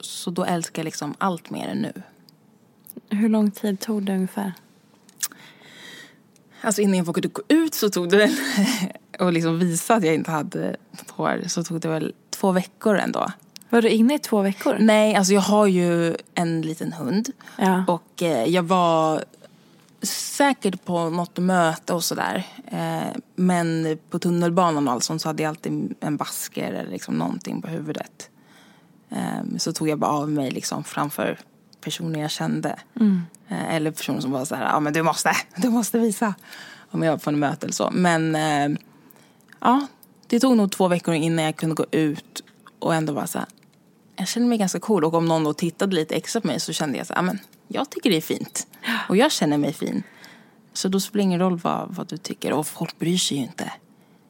Så 0.00 0.30
då 0.30 0.44
älskar 0.44 0.82
jag 0.82 0.84
liksom 0.84 1.14
allt 1.18 1.50
mer 1.50 1.68
än 1.68 1.78
nu. 1.78 1.92
Hur 3.08 3.28
lång 3.28 3.50
tid 3.50 3.80
tog 3.80 4.02
det 4.02 4.12
ungefär? 4.12 4.52
Alltså 6.66 6.82
innan 6.82 6.96
jag 6.96 7.04
vågade 7.04 7.28
gå 7.28 7.42
ut 7.48 7.74
så 7.74 7.90
tog 7.90 8.08
det 8.08 8.16
väl, 8.16 8.34
och 9.18 9.32
liksom 9.32 9.58
visa 9.58 9.94
att 9.94 10.04
jag 10.04 10.14
inte 10.14 10.30
hade 10.30 10.76
hår, 11.10 11.42
så 11.46 11.64
tog 11.64 11.80
det 11.80 11.88
väl 11.88 12.14
två 12.30 12.52
veckor 12.52 12.96
ändå. 12.96 13.32
Var 13.70 13.82
du 13.82 13.88
inne 13.88 14.14
i 14.14 14.18
två 14.18 14.42
veckor? 14.42 14.76
Nej, 14.80 15.14
alltså 15.14 15.32
jag 15.32 15.40
har 15.40 15.66
ju 15.66 16.16
en 16.34 16.62
liten 16.62 16.92
hund. 16.92 17.28
Ja. 17.58 17.84
Och 17.88 18.22
eh, 18.22 18.44
jag 18.44 18.62
var 18.62 19.24
säkert 20.02 20.84
på 20.84 21.10
något 21.10 21.38
möte 21.38 21.92
och 21.92 22.04
sådär. 22.04 22.46
Eh, 22.66 23.16
men 23.34 23.98
på 24.10 24.18
tunnelbanan 24.18 24.88
och 24.88 24.94
allt 24.94 25.04
sånt 25.04 25.22
så 25.22 25.28
hade 25.28 25.42
jag 25.42 25.50
alltid 25.50 25.94
en 26.00 26.16
basker 26.16 26.72
eller 26.72 26.90
liksom 26.90 27.14
någonting 27.14 27.62
på 27.62 27.68
huvudet. 27.68 28.30
Eh, 29.10 29.58
så 29.58 29.72
tog 29.72 29.88
jag 29.88 29.98
bara 29.98 30.10
av 30.10 30.30
mig 30.30 30.50
liksom 30.50 30.84
framför 30.84 31.38
personer 31.86 32.20
jag 32.20 32.30
kände. 32.30 32.76
Mm. 33.00 33.22
Eh, 33.48 33.74
eller 33.74 33.90
personer 33.90 34.20
som 34.20 34.30
var 34.30 34.44
så 34.44 34.54
här, 34.54 34.64
ja 34.64 34.80
men 34.80 34.92
du 34.92 35.02
måste, 35.02 35.32
du 35.56 35.68
måste 35.68 35.98
visa. 35.98 36.34
Om 36.90 37.02
jag 37.02 37.12
var 37.12 37.18
på 37.18 37.30
en 37.30 37.38
möte 37.38 37.66
eller 37.66 37.74
så. 37.74 37.90
Men 37.92 38.36
eh, 38.36 38.78
ja, 39.60 39.86
det 40.26 40.40
tog 40.40 40.56
nog 40.56 40.72
två 40.72 40.88
veckor 40.88 41.14
innan 41.14 41.44
jag 41.44 41.56
kunde 41.56 41.74
gå 41.74 41.86
ut 41.90 42.42
och 42.78 42.94
ändå 42.94 43.12
vara 43.12 43.26
så 43.26 43.38
här, 43.38 43.48
jag 44.16 44.28
känner 44.28 44.46
mig 44.46 44.58
ganska 44.58 44.80
cool. 44.80 45.04
Och 45.04 45.14
om 45.14 45.26
någon 45.26 45.44
då 45.44 45.52
tittade 45.54 45.96
lite 45.96 46.14
extra 46.14 46.40
på 46.40 46.46
mig 46.46 46.60
så 46.60 46.72
kände 46.72 46.98
jag 46.98 47.06
så 47.06 47.14
här, 47.14 47.22
men 47.22 47.38
jag 47.68 47.90
tycker 47.90 48.10
det 48.10 48.16
är 48.16 48.20
fint. 48.20 48.66
Och 49.08 49.16
jag 49.16 49.32
känner 49.32 49.58
mig 49.58 49.72
fin. 49.72 50.02
Så 50.72 50.88
då 50.88 51.00
spelar 51.00 51.18
det 51.18 51.22
ingen 51.22 51.40
roll 51.40 51.58
vad, 51.58 51.94
vad 51.94 52.08
du 52.08 52.16
tycker. 52.16 52.52
Och 52.52 52.66
folk 52.66 52.98
bryr 52.98 53.18
sig 53.18 53.36
ju 53.36 53.42
inte. 53.42 53.72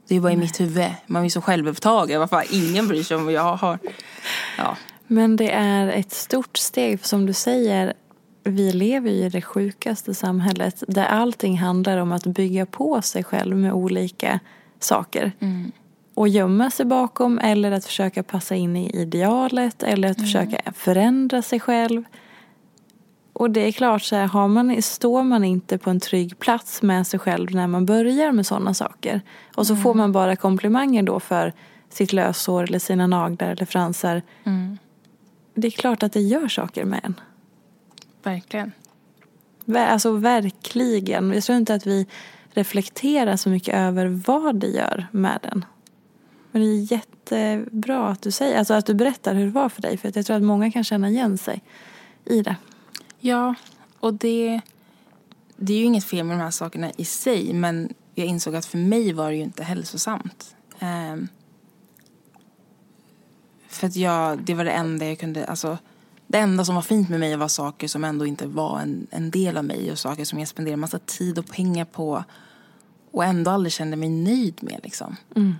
Det 0.08 0.16
är 0.16 0.20
bara 0.20 0.32
i 0.32 0.36
mitt 0.36 0.60
huvud. 0.60 0.90
Man 1.06 1.24
är 1.24 1.28
så 1.28 1.40
självupptagen. 1.40 2.20
Varför 2.20 2.44
ingen 2.50 2.88
bryr 2.88 3.02
sig 3.02 3.16
om 3.16 3.24
vad 3.24 3.32
jag 3.32 3.56
har. 3.56 3.78
Ja. 4.58 4.76
Men 5.06 5.36
det 5.36 5.50
är 5.50 5.88
ett 5.88 6.12
stort 6.12 6.56
steg. 6.56 7.00
För 7.00 7.08
som 7.08 7.26
du 7.26 7.32
säger, 7.32 7.92
vi 8.44 8.72
lever 8.72 9.10
ju 9.10 9.24
i 9.24 9.28
det 9.28 9.42
sjukaste 9.42 10.14
samhället. 10.14 10.82
Där 10.88 11.06
allting 11.06 11.58
handlar 11.58 11.98
om 11.98 12.12
att 12.12 12.26
bygga 12.26 12.66
på 12.66 13.02
sig 13.02 13.24
själv 13.24 13.56
med 13.56 13.72
olika 13.72 14.40
saker. 14.80 15.32
Mm 15.40 15.72
och 16.16 16.28
gömma 16.28 16.70
sig 16.70 16.86
bakom 16.86 17.38
eller 17.38 17.72
att 17.72 17.84
försöka 17.84 18.22
passa 18.22 18.54
in 18.54 18.76
i 18.76 18.90
idealet 18.90 19.82
eller 19.82 20.10
att 20.10 20.18
mm. 20.18 20.26
försöka 20.26 20.72
förändra 20.72 21.42
sig 21.42 21.60
själv. 21.60 22.04
Och 23.32 23.50
det 23.50 23.60
är 23.60 23.72
klart, 23.72 24.02
så 24.02 24.16
här, 24.16 24.26
har 24.26 24.48
man, 24.48 24.82
står 24.82 25.22
man 25.22 25.44
inte 25.44 25.78
på 25.78 25.90
en 25.90 26.00
trygg 26.00 26.38
plats 26.38 26.82
med 26.82 27.06
sig 27.06 27.20
själv 27.20 27.54
när 27.54 27.66
man 27.66 27.86
börjar 27.86 28.32
med 28.32 28.46
sådana 28.46 28.74
saker 28.74 29.20
och 29.54 29.66
så 29.66 29.72
mm. 29.72 29.82
får 29.82 29.94
man 29.94 30.12
bara 30.12 30.36
komplimanger 30.36 31.02
då 31.02 31.20
för 31.20 31.52
sitt 31.88 32.12
löshår 32.12 32.62
eller 32.62 32.78
sina 32.78 33.06
naglar 33.06 33.48
eller 33.48 33.66
fransar. 33.66 34.22
Mm. 34.44 34.78
Det 35.56 35.66
är 35.66 35.70
klart 35.70 36.02
att 36.02 36.12
det 36.12 36.20
gör 36.20 36.48
saker 36.48 36.84
med 36.84 37.00
en. 37.04 37.20
Verkligen. 38.22 38.72
Alltså 39.74 40.12
verkligen. 40.12 41.32
Jag 41.32 41.44
tror 41.44 41.58
inte 41.58 41.74
att 41.74 41.86
vi 41.86 42.06
reflekterar 42.50 43.36
så 43.36 43.48
mycket 43.48 43.74
över 43.74 44.06
vad 44.06 44.56
det 44.56 44.66
gör 44.66 45.06
med 45.10 45.38
en. 45.42 45.64
Men 46.50 46.62
det 46.62 46.68
är 46.68 46.92
jättebra 46.92 48.08
att 48.08 48.22
du 48.22 48.30
säger, 48.30 48.58
alltså 48.58 48.74
att 48.74 48.86
du 48.86 48.94
berättar 48.94 49.34
hur 49.34 49.44
det 49.44 49.50
var 49.50 49.68
för 49.68 49.82
dig. 49.82 49.96
För 49.96 50.12
jag 50.14 50.26
tror 50.26 50.36
att 50.36 50.42
många 50.42 50.70
kan 50.70 50.84
känna 50.84 51.08
igen 51.08 51.38
sig 51.38 51.62
i 52.24 52.42
det. 52.42 52.56
Ja, 53.20 53.54
och 54.00 54.14
det, 54.14 54.60
det 55.56 55.72
är 55.72 55.78
ju 55.78 55.84
inget 55.84 56.04
fel 56.04 56.26
med 56.26 56.38
de 56.38 56.42
här 56.42 56.50
sakerna 56.50 56.90
i 56.96 57.04
sig. 57.04 57.52
Men 57.52 57.94
jag 58.14 58.26
insåg 58.26 58.56
att 58.56 58.66
för 58.66 58.78
mig 58.78 59.12
var 59.12 59.30
det 59.30 59.36
ju 59.36 59.42
inte 59.42 59.62
hälsosamt. 59.62 60.56
Um, 60.80 61.28
för 63.68 63.86
att 63.86 63.96
jag, 63.96 64.42
det 64.42 64.54
var 64.54 64.64
det 64.64 64.70
enda 64.70 65.06
jag 65.06 65.18
kunde, 65.18 65.46
alltså 65.46 65.78
det 66.26 66.38
enda 66.38 66.64
som 66.64 66.74
var 66.74 66.82
fint 66.82 67.08
med 67.08 67.20
mig 67.20 67.36
var 67.36 67.48
saker 67.48 67.88
som 67.88 68.04
ändå 68.04 68.26
inte 68.26 68.46
var 68.46 68.80
en, 68.80 69.06
en 69.10 69.30
del 69.30 69.56
av 69.56 69.64
mig 69.64 69.92
och 69.92 69.98
saker 69.98 70.24
som 70.24 70.38
jag 70.38 70.48
spenderade 70.48 70.76
massa 70.76 70.98
tid 70.98 71.38
och 71.38 71.46
pengar 71.46 71.84
på 71.84 72.24
och 73.10 73.24
ändå 73.24 73.50
aldrig 73.50 73.72
kände 73.72 73.96
mig 73.96 74.08
nöjd 74.08 74.58
med 74.62 74.80
liksom. 74.82 75.16
Mm. 75.36 75.54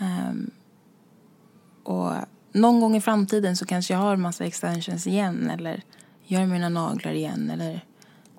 Um, 0.00 0.50
och 1.82 2.12
någon 2.52 2.80
gång 2.80 2.96
i 2.96 3.00
framtiden 3.00 3.56
så 3.56 3.66
kanske 3.66 3.94
jag 3.94 4.00
har 4.00 4.16
massa 4.16 4.44
extensions 4.44 5.06
igen 5.06 5.50
eller 5.50 5.82
gör 6.24 6.46
mina 6.46 6.68
naglar 6.68 7.12
igen 7.12 7.50
eller, 7.50 7.84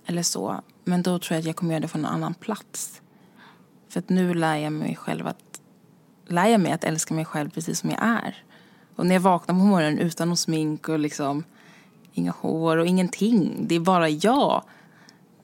eller 0.06 0.24
så. 0.24 0.62
Men 0.84 1.04
då 1.04 1.20
tror 1.20 1.36
jag 1.36 1.40
att 1.40 1.46
jag 1.46 1.56
kommer 1.56 1.72
göra 1.72 1.82
det 1.82 1.88
från 1.88 2.06
en 2.06 2.12
annan 2.12 2.34
plats. 2.34 3.02
För 3.90 4.00
att 4.00 4.10
nu 4.10 4.34
lär 4.34 4.56
jag 4.56 4.74
mig 4.74 4.96
själv 4.96 5.28
att, 5.28 5.62
lär 6.28 6.48
jag 6.48 6.62
mig 6.62 6.72
att 6.72 6.84
älska 6.84 7.14
mig 7.14 7.26
själv 7.26 7.50
precis 7.50 7.80
som 7.80 7.90
jag 7.90 8.00
är. 8.02 8.44
Och 9.00 9.06
när 9.06 9.16
jag 9.16 9.22
vaknar 9.22 9.56
på 9.56 9.62
morgonen 9.62 10.00
utan 10.00 10.28
någon 10.28 10.38
smink 10.38 10.90
och 10.90 11.00
liksom 11.00 11.44
inga 12.14 12.32
hår 12.32 12.78
och 12.78 12.86
ingenting. 12.88 13.66
Det 13.68 13.76
är 13.76 13.80
bara 13.80 14.10
jag. 14.10 14.64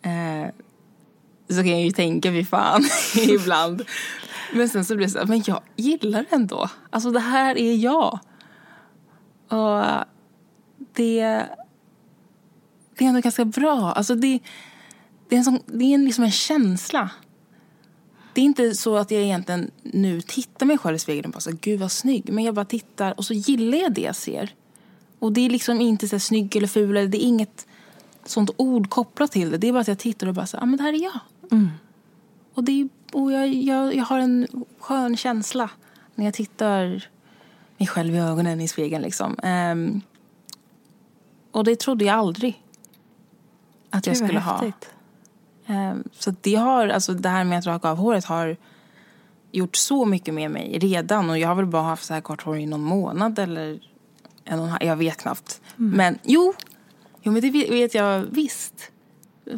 Eh, 0.02 0.50
så 1.50 1.56
kan 1.56 1.68
jag 1.68 1.82
ju 1.82 1.92
tänka, 1.92 2.32
vi 2.32 2.46
fan, 2.46 2.84
ibland. 3.16 3.82
Men 4.54 4.70
sen 4.70 4.86
så 4.86 4.96
blir 4.96 5.06
det 5.06 5.12
så 5.12 5.20
här, 5.20 5.26
men 5.26 5.44
jag 5.46 5.62
gillar 5.76 6.26
det 6.30 6.36
ändå. 6.36 6.70
Alltså 6.90 7.12
det 7.12 7.20
här 7.20 7.58
är 7.58 7.76
jag. 7.76 8.20
Och 9.48 9.84
det, 10.94 11.46
det 12.96 13.06
är 13.06 13.10
ändå 13.10 13.22
ganska 13.22 13.46
bra. 13.46 13.92
Alltså 13.92 14.16
det, 14.16 14.40
det 15.30 15.36
är, 15.36 15.40
en 15.40 15.46
sån, 15.46 15.60
det 15.66 15.86
är 15.86 15.96
en, 15.96 16.06
liksom 16.06 16.24
en 16.24 16.32
känsla. 16.32 17.10
Det 18.36 18.42
är 18.42 18.46
inte 18.46 18.76
så 18.76 18.98
att 18.98 19.12
jag 19.12 19.22
egentligen 19.22 19.72
nu 19.84 20.22
tittar 20.22 20.66
mig 20.66 20.78
själv 20.78 20.96
i 20.96 21.00
spegeln 21.00 21.26
och 21.26 21.32
bara 21.32 21.40
så 21.40 21.52
gud 21.62 21.80
vad 21.80 21.92
snygg. 21.92 22.34
Men 22.34 22.44
jag 22.44 22.56
bara 22.56 22.66
tittar 22.66 23.14
och 23.18 23.26
så 23.26 23.34
gillar 23.34 23.78
jag 23.78 23.94
det 23.94 24.02
jag 24.02 24.16
ser. 24.16 24.56
Och 25.20 25.32
det 25.32 25.42
är 25.42 25.50
liksom 25.50 25.82
inte 25.82 26.08
så 26.08 26.16
här, 26.16 26.20
snygg 26.20 26.56
eller 26.56 26.68
ful. 26.68 26.98
Eller 26.98 27.08
det 27.08 27.24
är 27.24 27.28
inget 27.28 27.68
sånt 28.26 28.50
ord 28.58 28.90
kopplat 28.90 29.32
till 29.32 29.52
det. 29.52 29.58
Det 29.58 29.68
är 29.68 29.72
bara 29.72 29.80
att 29.80 29.88
jag 29.88 30.00
tittar 30.00 30.28
och 30.28 30.34
bara 30.34 30.46
så 30.46 30.58
ah, 30.58 30.66
men 30.66 30.78
det 30.78 30.84
här 30.84 30.94
är 30.94 31.04
jag. 31.04 31.20
Mm. 31.52 31.70
Och, 32.54 32.64
det 32.64 32.82
är, 32.82 32.90
och 33.12 33.32
jag, 33.32 33.54
jag, 33.54 33.96
jag 33.96 34.06
har 34.06 34.20
en 34.20 34.48
skön 34.80 35.18
känsla 35.18 35.70
när 36.16 36.26
jag 36.26 36.34
tittar 36.34 37.08
mig 37.78 37.88
själv 37.88 38.16
i 38.16 38.20
ögonen 38.20 38.62
i 38.62 38.68
spegeln 38.68 39.04
liksom. 39.04 39.36
Um, 39.44 40.02
och 41.52 41.64
det 41.64 41.76
trodde 41.76 42.06
jag 42.06 42.16
aldrig 42.16 42.64
att 43.90 44.08
jag 44.08 44.18
skulle 44.18 44.40
ha. 44.40 44.58
häftigt. 44.58 44.95
Um, 45.68 46.04
så 46.12 46.36
det 46.42 46.56
har, 46.56 46.88
alltså 46.88 47.14
det 47.14 47.30
här 47.30 47.44
med 47.44 47.60
att 47.60 47.66
raka 47.66 47.90
av 47.90 47.98
håret 47.98 48.26
har 48.26 48.58
gjort 49.52 49.76
så 49.76 50.06
mycket 50.06 50.34
med 50.34 50.52
mig 50.52 50.80
redan. 50.80 51.30
Och 51.30 51.40
jag 51.40 51.48
har 51.48 51.56
väl 51.56 51.66
bara 51.66 51.84
haft 51.84 52.06
så 52.06 52.14
här 52.14 52.22
kort 52.22 52.44
hår 52.44 52.58
i 52.58 52.66
någon 52.66 52.84
månad 52.84 53.40
eller 53.40 53.80
en 54.44 54.60
och 54.60 54.66
en 54.66 54.72
halv, 54.72 54.84
jag 54.84 54.96
vet 54.96 55.18
knappt. 55.18 55.62
Men 55.76 56.20
jo, 56.24 56.54
jo 57.22 57.32
men 57.32 57.42
det 57.42 57.50
vet 57.50 57.94
jag 57.94 58.20
visst. 58.20 58.92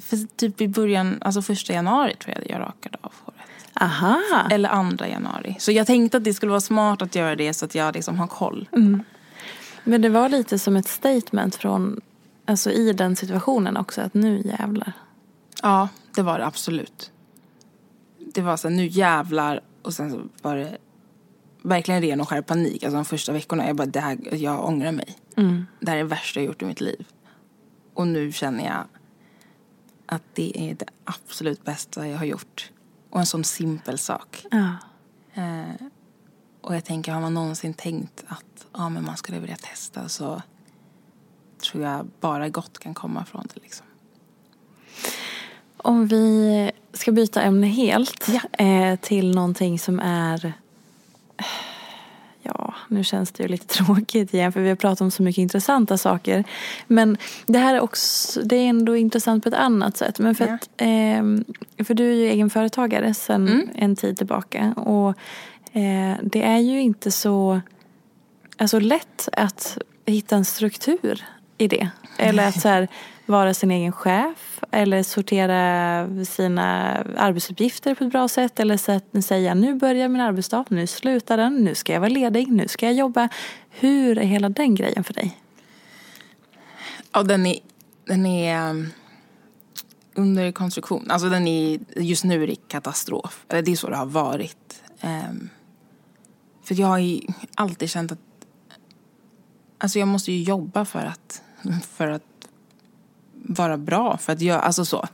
För 0.02 0.36
typ 0.36 0.62
i 0.62 0.68
början, 0.68 1.18
alltså 1.22 1.42
första 1.42 1.74
januari 1.74 2.16
tror 2.16 2.36
jag 2.36 2.52
jag 2.52 2.60
rakade 2.60 2.98
av 3.02 3.14
håret. 3.24 3.40
Aha. 3.74 4.22
Eller 4.52 4.70
andra 4.70 5.08
januari. 5.08 5.56
Så 5.60 5.72
jag 5.72 5.88
tänkte 5.88 6.18
att 6.18 6.24
det 6.24 6.34
skulle 6.34 6.50
vara 6.50 6.62
smart 6.62 7.02
att 7.02 7.16
göra 7.16 7.36
det 7.36 7.54
så 7.54 7.66
att 7.66 7.76
jag 7.76 7.96
liksom 7.96 8.20
har 8.20 8.28
koll. 8.28 8.70
Men 9.84 10.02
det 10.02 10.10
var 10.10 10.30
lite 10.30 10.60
som 10.60 10.76
ett 10.76 10.88
statement 10.88 11.56
från, 11.56 12.02
alltså 12.46 12.72
i 12.72 12.94
den 12.94 13.16
situationen 13.16 13.78
också, 13.78 14.02
att 14.02 14.14
nu 14.14 14.42
jävlar. 14.46 14.94
Ja, 15.64 15.90
det 16.16 16.22
var 16.22 16.40
det 16.40 16.46
absolut. 16.46 17.12
Det 18.34 18.42
var 18.42 18.58
så 18.58 18.70
här, 18.70 18.76
nu 18.76 18.88
jävlar. 18.88 19.62
Och 19.82 19.94
sen 19.94 20.12
så 20.12 20.22
var 20.42 20.56
det 20.56 20.78
verkligen 21.62 22.02
ren 22.02 22.22
och 22.22 22.30
skär 22.30 22.42
panik. 22.42 22.84
Alltså 22.84 22.96
de 22.96 23.06
första 23.06 23.32
veckorna, 23.32 23.68
jag 23.68 23.76
bara, 23.76 23.86
det 23.86 24.00
här, 24.00 24.36
jag 24.36 24.66
ångrar 24.66 24.92
mig. 24.92 25.18
Det 25.80 25.92
här 25.92 25.98
är 25.98 26.04
det 26.04 26.10
värsta 26.10 26.40
jag 26.40 26.48
gjort 26.48 26.62
i 26.62 26.66
mitt 26.66 26.82
liv. 26.82 27.08
Och 27.94 28.08
nu 28.08 28.32
känner 28.32 28.66
jag 28.66 28.84
att 30.06 30.24
det 30.34 30.70
är 30.70 30.76
det 30.76 30.86
absolut 31.04 31.64
bästa 31.64 32.08
jag 32.08 32.18
har 32.18 32.26
gjort. 32.26 32.72
Och 33.10 33.20
en 33.20 33.26
sån 33.26 33.44
simpel 33.44 33.98
sak. 33.98 34.46
Ja. 34.52 34.76
Eh, 35.34 35.86
och 36.62 36.76
jag 36.76 36.86
tänker, 36.86 37.12
har 37.12 37.22
man 37.22 37.34
någonsin 37.34 37.74
tänkt 37.74 38.24
att 38.28 38.68
ja, 38.74 38.90
men 38.90 39.06
man 39.06 39.18
skulle 39.18 39.40
vilja 39.40 39.56
testa 39.56 40.10
så 40.10 40.42
tror 41.58 41.84
jag 41.84 42.08
bara 42.20 42.50
gott 42.50 42.80
kan 42.80 42.94
komma 42.94 43.26
från 43.26 43.48
det. 43.54 43.60
Liksom. 43.62 43.86
Om 45.78 46.08
vi 46.08 46.72
ska 46.94 47.12
byta 47.12 47.42
ämne 47.42 47.68
helt 47.68 48.28
eh, 48.52 48.96
till 49.02 49.36
någonting 49.36 49.80
som 49.80 50.00
är 50.00 50.54
Ja, 52.42 52.74
nu 52.88 53.04
känns 53.04 53.32
det 53.32 53.44
ju 53.44 53.50
lite 53.50 53.68
tråkigt 53.84 54.34
igen 54.34 54.52
för 54.52 54.62
vi 54.62 54.70
har 54.70 54.76
pratat 54.76 55.02
om 55.02 55.12
så 55.12 55.24
mycket 55.24 55.42
intressanta 55.42 55.98
saker. 55.98 56.44
Men 56.88 57.18
det 57.46 57.60
här 57.60 57.76
är 57.76 57.80
också, 57.80 58.42
det 58.42 58.56
är 58.56 58.70
ändå 58.70 58.96
intressant 58.98 59.44
på 59.44 59.50
ett 59.50 59.56
annat 59.56 59.98
sätt. 59.98 60.20
Men 60.20 60.36
för, 60.36 60.48
Ja. 60.48 60.54
att, 60.54 60.70
ehm, 60.78 61.46
för 61.88 61.94
du 61.94 62.10
är 62.12 62.16
ju 62.16 62.30
egenföretagare 62.30 63.14
sedan 63.14 63.48
Mm. 63.48 63.70
en 63.76 63.96
tid 63.96 64.18
tillbaka. 64.18 64.74
Och 64.78 65.10
eh, 65.78 66.16
det 66.24 66.44
är 66.44 66.58
ju 66.58 66.82
inte 66.82 67.12
så 67.12 67.62
alltså, 68.58 68.80
lätt 68.80 69.30
att 69.32 69.78
hitta 70.06 70.36
en 70.36 70.46
struktur 70.46 71.26
i 71.58 71.68
det. 71.68 71.90
Eller 72.18 72.48
att 72.48 72.62
så 72.62 72.68
här, 72.68 72.88
vara 73.28 73.54
sin 73.54 73.72
egen 73.72 73.92
chef 73.92 74.64
eller 74.72 75.04
sortera 75.04 76.26
sina 76.26 76.94
arbetsuppgifter 77.18 77.96
på 77.96 78.04
ett 78.04 78.12
bra 78.12 78.28
sätt. 78.28 78.60
Eller 78.60 79.22
säga 79.22 79.54
nu 79.54 79.76
börjar 79.76 80.08
min 80.08 80.22
arbetsdag, 80.22 80.66
nu 80.70 80.88
slutar 80.88 81.38
den, 81.38 81.56
nu 81.56 81.76
ska 81.76 81.94
jag 81.94 82.00
vara 82.00 82.10
ledig, 82.10 82.48
nu 82.52 82.68
ska 82.68 82.86
jag 82.86 82.96
jobba. 82.96 83.30
Hur 83.70 84.18
är 84.18 84.26
hela 84.26 84.50
den 84.50 84.76
grejen 84.76 85.04
för 85.04 85.14
dig? 85.14 85.42
Ja, 87.12 87.24
den 87.24 87.46
är, 87.46 87.60
den 88.06 88.26
är 88.26 88.70
um, 88.70 88.90
under 90.16 90.52
konstruktion. 90.52 91.12
Alltså 91.12 91.30
den 91.30 91.48
är, 91.48 91.80
just 91.96 92.24
nu 92.24 92.44
är 92.44 92.48
det 92.48 92.56
katastrof. 92.68 93.46
Eller 93.50 93.62
det 93.62 93.72
är 93.72 93.76
så 93.76 93.90
det 93.90 93.98
har 93.98 94.06
varit. 94.06 94.84
Ehm, 95.02 95.50
för 96.64 96.80
jag 96.80 96.88
har 96.88 97.00
ju 97.00 97.22
alltid 97.56 97.90
känt 97.90 98.12
att 98.12 98.20
Alltså 99.80 100.00
jag 100.00 100.08
måste 100.08 100.32
ju 100.32 100.44
jobba 100.44 100.86
för 100.86 101.06
att, 101.06 101.42
för 101.92 102.08
att 102.08 102.24
vara 103.44 103.78
bra. 103.78 104.18
För 104.18 104.34
att 104.34 104.42
jag, 104.42 104.62
alltså 104.62 104.86
så. 104.86 105.08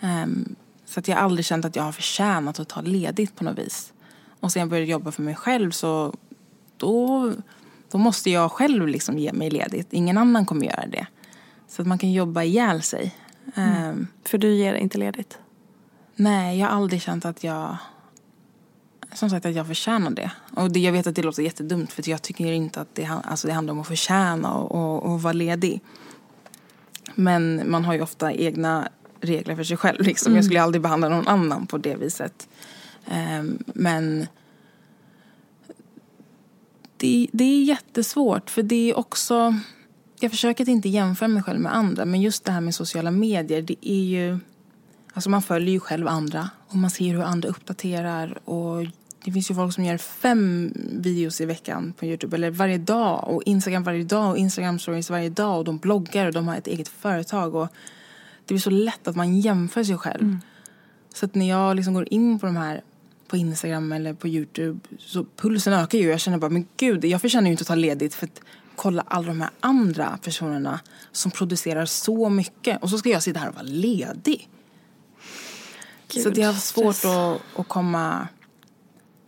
Ehm, 0.00 0.54
så 0.84 1.00
att 1.00 1.08
jag 1.08 1.16
har 1.16 1.22
aldrig 1.22 1.44
känt 1.46 1.64
att 1.64 1.76
jag 1.76 1.82
har 1.82 1.92
förtjänat 1.92 2.60
att 2.60 2.68
ta 2.68 2.80
ledigt 2.80 3.36
på 3.36 3.44
något 3.44 3.58
vis. 3.58 3.92
Och 4.40 4.52
sen 4.52 4.60
jag 4.60 4.68
började 4.68 4.90
jobba 4.90 5.12
för 5.12 5.22
mig 5.22 5.34
själv 5.34 5.70
så 5.70 6.14
då, 6.76 7.32
då 7.90 7.98
måste 7.98 8.30
jag 8.30 8.52
själv 8.52 8.88
liksom 8.88 9.18
ge 9.18 9.32
mig 9.32 9.50
ledigt. 9.50 9.92
Ingen 9.92 10.18
annan 10.18 10.46
kommer 10.46 10.66
göra 10.66 10.86
det. 10.86 11.06
Så 11.68 11.82
att 11.82 11.88
man 11.88 11.98
kan 11.98 12.12
jobba 12.12 12.42
ihjäl 12.42 12.82
sig. 12.82 13.14
Ehm, 13.54 14.06
För 14.24 14.38
du 14.38 14.54
ger 14.54 14.74
inte 14.74 14.98
ledigt. 14.98 15.38
Nej, 16.16 16.58
jag 16.58 16.66
har 16.66 16.76
aldrig 16.76 17.02
känt 17.02 17.24
att 17.24 17.44
jag 17.44 17.76
som 19.12 19.30
sagt 19.30 19.46
att 19.46 19.54
jag 19.54 19.66
förtjänar 19.66 20.10
det. 20.10 20.30
Och 20.56 20.70
det, 20.70 20.80
jag 20.80 20.92
vet 20.92 21.06
att 21.06 21.14
det 21.14 21.22
låter 21.22 21.42
jättedumt 21.42 21.92
för 21.92 22.08
jag 22.08 22.22
tycker 22.22 22.52
inte 22.52 22.80
att 22.80 22.94
det, 22.94 23.10
alltså 23.24 23.46
det 23.46 23.52
handlar 23.52 23.72
om 23.72 23.80
att 23.80 23.86
förtjäna 23.86 24.54
och, 24.54 24.72
och, 24.72 25.12
och 25.12 25.22
vara 25.22 25.32
ledig. 25.32 25.80
Men 27.14 27.70
man 27.70 27.84
har 27.84 27.94
ju 27.94 28.02
ofta 28.02 28.32
egna 28.32 28.88
regler 29.20 29.56
för 29.56 29.64
sig 29.64 29.76
själv. 29.76 30.02
Liksom. 30.02 30.34
Jag 30.34 30.44
skulle 30.44 30.62
aldrig 30.62 30.82
behandla 30.82 31.08
någon 31.08 31.28
annan 31.28 31.66
på 31.66 31.78
det 31.78 31.96
viset. 31.96 32.48
Ehm, 33.06 33.58
men 33.66 34.26
det, 36.96 37.26
det 37.32 37.44
är 37.44 37.62
jättesvårt 37.62 38.50
för 38.50 38.62
det 38.62 38.90
är 38.90 38.98
också... 38.98 39.54
Jag 40.20 40.30
försöker 40.30 40.64
att 40.64 40.68
inte 40.68 40.88
jämföra 40.88 41.28
mig 41.28 41.42
själv 41.42 41.60
med 41.60 41.74
andra 41.76 42.04
men 42.04 42.20
just 42.20 42.44
det 42.44 42.52
här 42.52 42.60
med 42.60 42.74
sociala 42.74 43.10
medier 43.10 43.62
det 43.62 43.76
är 43.88 44.04
ju... 44.04 44.38
Alltså 45.12 45.30
man 45.30 45.42
följer 45.42 45.72
ju 45.72 45.80
själv 45.80 46.08
andra 46.08 46.50
och 46.68 46.76
man 46.76 46.90
ser 46.90 47.14
hur 47.14 47.22
andra 47.22 47.48
uppdaterar 47.48 48.48
och 48.48 48.86
det 49.28 49.32
finns 49.32 49.50
ju 49.50 49.54
folk 49.54 49.74
som 49.74 49.84
gör 49.84 49.98
fem 49.98 50.72
videos 50.92 51.40
i 51.40 51.46
veckan 51.46 51.92
på 51.98 52.06
Youtube 52.06 52.36
eller 52.36 52.50
varje 52.50 52.78
dag 52.78 53.28
och 53.28 53.42
Instagram 53.42 53.82
varje 53.82 54.04
dag 54.04 54.30
och 54.30 54.38
Instagram 54.38 54.78
stories 54.78 55.10
varje 55.10 55.28
dag 55.28 55.58
och 55.58 55.64
de 55.64 55.78
bloggar 55.78 56.26
och 56.26 56.32
de 56.32 56.48
har 56.48 56.56
ett 56.56 56.66
eget 56.66 56.88
företag 56.88 57.54
och 57.54 57.68
det 58.44 58.54
blir 58.54 58.58
så 58.58 58.70
lätt 58.70 59.08
att 59.08 59.16
man 59.16 59.40
jämför 59.40 59.84
sig 59.84 59.96
själv. 59.96 60.38
Så 61.14 61.26
att 61.26 61.34
när 61.34 61.48
jag 61.48 61.76
liksom 61.76 61.94
går 61.94 62.12
in 62.12 62.38
på 62.38 62.46
de 62.46 62.56
här 62.56 62.82
på 63.28 63.36
Instagram 63.36 63.92
eller 63.92 64.14
på 64.14 64.28
Youtube 64.28 64.80
så 64.98 65.26
pulsen 65.36 65.72
ökar 65.72 65.98
ju. 65.98 66.08
Jag 66.08 66.20
känner 66.20 66.38
bara, 66.38 66.50
men 66.50 66.66
gud, 66.76 67.04
jag 67.04 67.20
förtjänar 67.20 67.46
ju 67.46 67.50
inte 67.50 67.62
att 67.62 67.68
ta 67.68 67.74
ledigt 67.74 68.14
för 68.14 68.26
att 68.26 68.40
kolla 68.76 69.04
alla 69.06 69.26
de 69.26 69.40
här 69.40 69.50
andra 69.60 70.18
personerna 70.22 70.80
som 71.12 71.30
producerar 71.30 71.86
så 71.86 72.28
mycket. 72.28 72.82
Och 72.82 72.90
så 72.90 72.98
ska 72.98 73.08
jag 73.08 73.22
sitta 73.22 73.40
här 73.40 73.48
och 73.48 73.54
vara 73.54 73.64
ledig. 73.66 74.48
så 76.08 76.22
Gud, 76.22 76.34
det 76.34 76.42
har 76.42 76.52
svårt 76.52 77.04
att, 77.04 77.60
att 77.60 77.68
komma, 77.68 78.28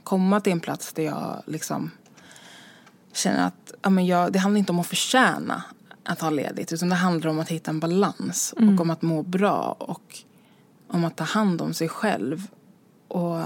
komma 0.04 0.40
till 0.40 0.52
en 0.52 0.60
plats 0.60 0.92
där 0.92 1.02
jag 1.02 1.42
liksom 1.46 1.90
känner 3.12 3.46
att 3.46 3.72
ja, 3.82 3.90
men 3.90 4.06
jag, 4.06 4.32
det 4.32 4.38
handlar 4.38 4.58
inte 4.58 4.72
om 4.72 4.80
att 4.80 4.86
förtjäna 4.86 5.62
att 6.04 6.20
ha 6.20 6.30
ledigt 6.30 6.72
utan 6.72 6.88
det 6.88 6.94
handlar 6.94 7.30
om 7.30 7.38
att 7.38 7.48
hitta 7.48 7.70
en 7.70 7.80
balans 7.80 8.54
och 8.56 8.80
om 8.80 8.90
att 8.90 9.02
må 9.02 9.22
bra 9.22 9.76
och 9.78 10.18
om 10.88 11.04
att 11.04 11.16
ta 11.16 11.24
hand 11.24 11.62
om 11.62 11.74
sig 11.74 11.88
själv. 11.88 12.46
Och 13.08 13.42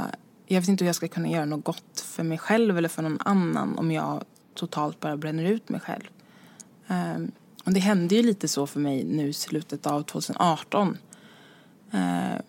jag 0.46 0.60
vet 0.60 0.68
inte 0.68 0.84
hur 0.84 0.88
jag 0.88 0.96
ska 0.96 1.08
kunna 1.08 1.28
göra 1.28 1.44
något 1.44 1.64
gott 1.64 2.00
för 2.00 2.22
mig 2.22 2.38
själv 2.38 2.78
eller 2.78 2.88
för 2.88 3.02
någon 3.02 3.20
annan 3.20 3.78
om 3.78 3.92
jag 3.92 4.24
totalt 4.54 5.00
bara 5.00 5.16
bränner 5.16 5.44
ut 5.44 5.68
mig 5.68 5.80
själv. 5.80 6.04
Ehm, 6.88 7.32
och 7.64 7.72
det 7.72 7.80
hände 7.80 8.14
ju 8.14 8.22
lite 8.22 8.48
så 8.48 8.66
för 8.66 8.80
mig 8.80 9.04
nu 9.04 9.28
i 9.28 9.32
slutet 9.32 9.86
av 9.86 10.02
2018. 10.02 10.98
Ehm, 11.90 12.42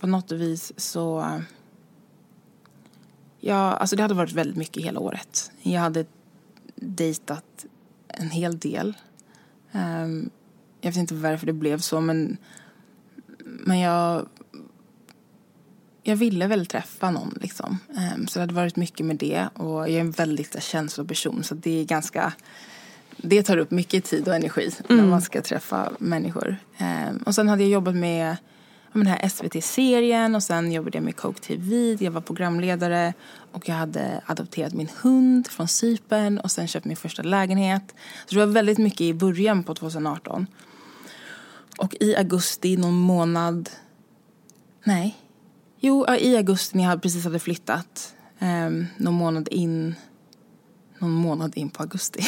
på 0.00 0.06
något 0.06 0.32
vis 0.32 0.72
så... 0.76 1.32
Ja, 3.40 3.72
alltså 3.72 3.96
det 3.96 4.02
hade 4.02 4.14
varit 4.14 4.32
väldigt 4.32 4.56
mycket 4.56 4.84
hela 4.84 5.00
året. 5.00 5.50
Jag 5.62 5.80
hade 5.80 6.04
dejtat 6.74 7.66
en 8.08 8.30
hel 8.30 8.58
del. 8.58 8.94
Ehm, 9.72 10.30
jag 10.80 10.90
vet 10.90 10.96
inte 10.96 11.14
varför 11.14 11.46
det 11.46 11.52
blev 11.52 11.78
så, 11.78 12.00
men, 12.00 12.36
men 13.44 13.78
jag, 13.78 14.28
jag 16.02 16.16
ville 16.16 16.46
väl 16.46 16.66
träffa 16.66 17.10
någon. 17.10 17.38
Liksom. 17.40 17.78
Ehm, 17.98 18.26
så 18.26 18.38
det 18.38 18.42
hade 18.42 18.54
varit 18.54 18.76
mycket 18.76 19.06
med 19.06 19.16
det. 19.16 19.48
Och 19.54 19.80
jag 19.80 19.90
är 19.90 20.00
en 20.00 20.10
väldigt 20.10 20.62
känsloperson, 20.62 21.42
så 21.42 21.54
det 21.54 21.80
är 21.80 21.84
ganska... 21.84 22.32
Det 23.16 23.42
tar 23.42 23.56
upp 23.56 23.70
mycket 23.70 24.04
tid 24.04 24.28
och 24.28 24.34
energi 24.34 24.70
när 24.88 25.06
man 25.06 25.22
ska 25.22 25.42
träffa 25.42 25.92
människor. 25.98 26.56
Ehm, 26.78 27.16
och 27.16 27.34
sen 27.34 27.48
hade 27.48 27.62
jag 27.62 27.70
jobbat 27.70 27.94
med 27.94 28.36
den 28.92 29.06
här 29.06 29.28
SVT-serien 29.28 30.34
och 30.34 30.42
sen 30.42 30.72
jobbade 30.72 30.96
jag 30.96 31.04
med 31.04 31.16
Coke 31.16 31.40
TV. 31.40 31.96
Jag 32.04 32.10
var 32.10 32.20
programledare 32.20 33.14
och 33.52 33.68
jag 33.68 33.74
hade 33.74 34.20
adopterat 34.26 34.74
min 34.74 34.88
hund 35.02 35.46
från 35.46 35.68
Cypern 35.68 36.38
och 36.38 36.50
sen 36.50 36.68
köpt 36.68 36.86
min 36.86 36.96
första 36.96 37.22
lägenhet. 37.22 37.94
Så 38.26 38.34
det 38.34 38.46
var 38.46 38.52
väldigt 38.52 38.78
mycket 38.78 39.00
i 39.00 39.14
början 39.14 39.62
på 39.62 39.74
2018. 39.74 40.46
Och 41.78 41.96
i 42.00 42.16
augusti, 42.16 42.76
någon 42.76 42.94
månad... 42.94 43.70
Nej. 44.84 45.16
Jo, 45.80 46.06
i 46.18 46.36
augusti 46.36 46.76
när 46.78 46.84
jag 46.84 47.02
precis 47.02 47.24
hade 47.24 47.38
flyttat. 47.38 48.14
Um, 48.38 48.86
någon 48.96 49.14
månad 49.14 49.48
in 49.48 49.94
någon 50.98 51.10
månad 51.10 51.56
in 51.56 51.70
på 51.70 51.82
augusti. 51.82 52.24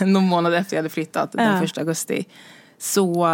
någon 0.00 0.24
månad 0.24 0.54
efter 0.54 0.76
jag 0.76 0.78
hade 0.78 0.88
flyttat, 0.88 1.30
ja. 1.32 1.42
den 1.42 1.60
första 1.60 1.80
augusti. 1.80 2.26
Så, 2.78 3.28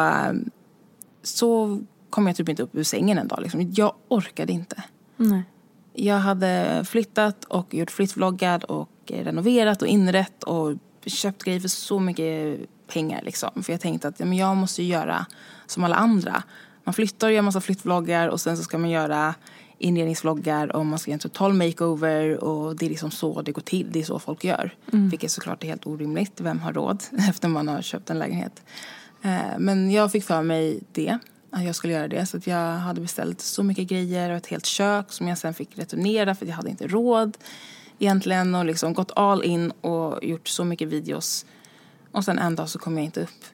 så 1.22 1.80
kom 2.10 2.26
jag 2.26 2.36
typ 2.36 2.48
inte 2.48 2.62
upp 2.62 2.74
ur 2.74 2.82
sängen 2.82 3.18
en 3.18 3.28
dag. 3.28 3.40
Liksom. 3.42 3.72
Jag 3.76 3.94
orkade 4.08 4.52
inte. 4.52 4.82
Nej. 5.16 5.42
Jag 5.92 6.18
hade 6.18 6.84
flyttat 6.88 7.44
och 7.44 7.74
gjort 7.74 7.90
flyttvloggar 7.90 8.70
och 8.70 8.90
renoverat 9.06 9.82
och 9.82 9.88
inrett 9.88 10.42
och 10.42 10.76
köpt 11.06 11.42
grejer 11.44 11.60
för 11.60 11.68
så 11.68 11.98
mycket 12.00 12.60
pengar. 12.92 13.22
Liksom. 13.22 13.62
För 13.62 13.72
jag 13.72 13.80
tänkte 13.80 14.08
att 14.08 14.20
ja, 14.20 14.26
men 14.26 14.38
jag 14.38 14.56
måste 14.56 14.82
göra 14.82 15.26
som 15.66 15.84
alla 15.84 15.96
andra. 15.96 16.42
Man 16.84 16.94
flyttar 16.94 17.26
och 17.26 17.32
gör 17.32 17.42
massa 17.42 17.60
flyttvloggar 17.60 18.28
och 18.28 18.40
sen 18.40 18.56
så 18.56 18.62
ska 18.62 18.78
man 18.78 18.90
göra 18.90 19.34
inredningsvloggar 19.78 20.76
och 20.76 20.86
man 20.86 20.98
ska 20.98 21.10
göra 21.10 21.16
en 21.16 21.20
total 21.20 21.52
makeover 21.54 22.44
och 22.44 22.76
det 22.76 22.86
är 22.86 22.90
liksom 22.90 23.10
så 23.10 23.42
det 23.42 23.52
går 23.52 23.62
till. 23.62 23.92
Det 23.92 24.00
är 24.00 24.04
så 24.04 24.18
folk 24.18 24.44
gör. 24.44 24.74
Mm. 24.92 25.08
Vilket 25.08 25.30
såklart 25.30 25.64
är 25.64 25.68
helt 25.68 25.86
orimligt. 25.86 26.40
Vem 26.40 26.60
har 26.60 26.72
råd 26.72 27.04
efter 27.28 27.48
man 27.48 27.68
har 27.68 27.82
köpt 27.82 28.10
en 28.10 28.18
lägenhet? 28.18 28.62
Eh, 29.22 29.58
men 29.58 29.90
jag 29.90 30.12
fick 30.12 30.24
för 30.24 30.42
mig 30.42 30.80
det. 30.92 31.18
Att 31.50 31.64
jag 31.64 31.74
skulle 31.74 31.92
göra 31.92 32.08
det. 32.08 32.26
Så 32.26 32.36
att 32.36 32.46
jag 32.46 32.72
hade 32.76 33.00
beställt 33.00 33.40
så 33.40 33.62
mycket 33.62 33.88
grejer 33.88 34.30
och 34.30 34.36
ett 34.36 34.46
helt 34.46 34.66
kök 34.66 35.12
som 35.12 35.28
jag 35.28 35.38
sen 35.38 35.54
fick 35.54 35.78
returnera 35.78 36.34
för 36.34 36.46
jag 36.46 36.54
hade 36.54 36.70
inte 36.70 36.86
råd 36.86 37.38
egentligen. 37.98 38.54
Och 38.54 38.64
liksom 38.64 38.94
gått 38.94 39.12
all 39.16 39.44
in 39.44 39.70
och 39.70 40.24
gjort 40.24 40.48
så 40.48 40.64
mycket 40.64 40.88
videos. 40.88 41.46
Och 42.12 42.24
sen 42.24 42.38
en 42.38 42.56
dag 42.56 42.68
så 42.68 42.78
kom 42.78 42.96
jag 42.98 43.04
inte 43.04 43.22
upp. 43.22 43.44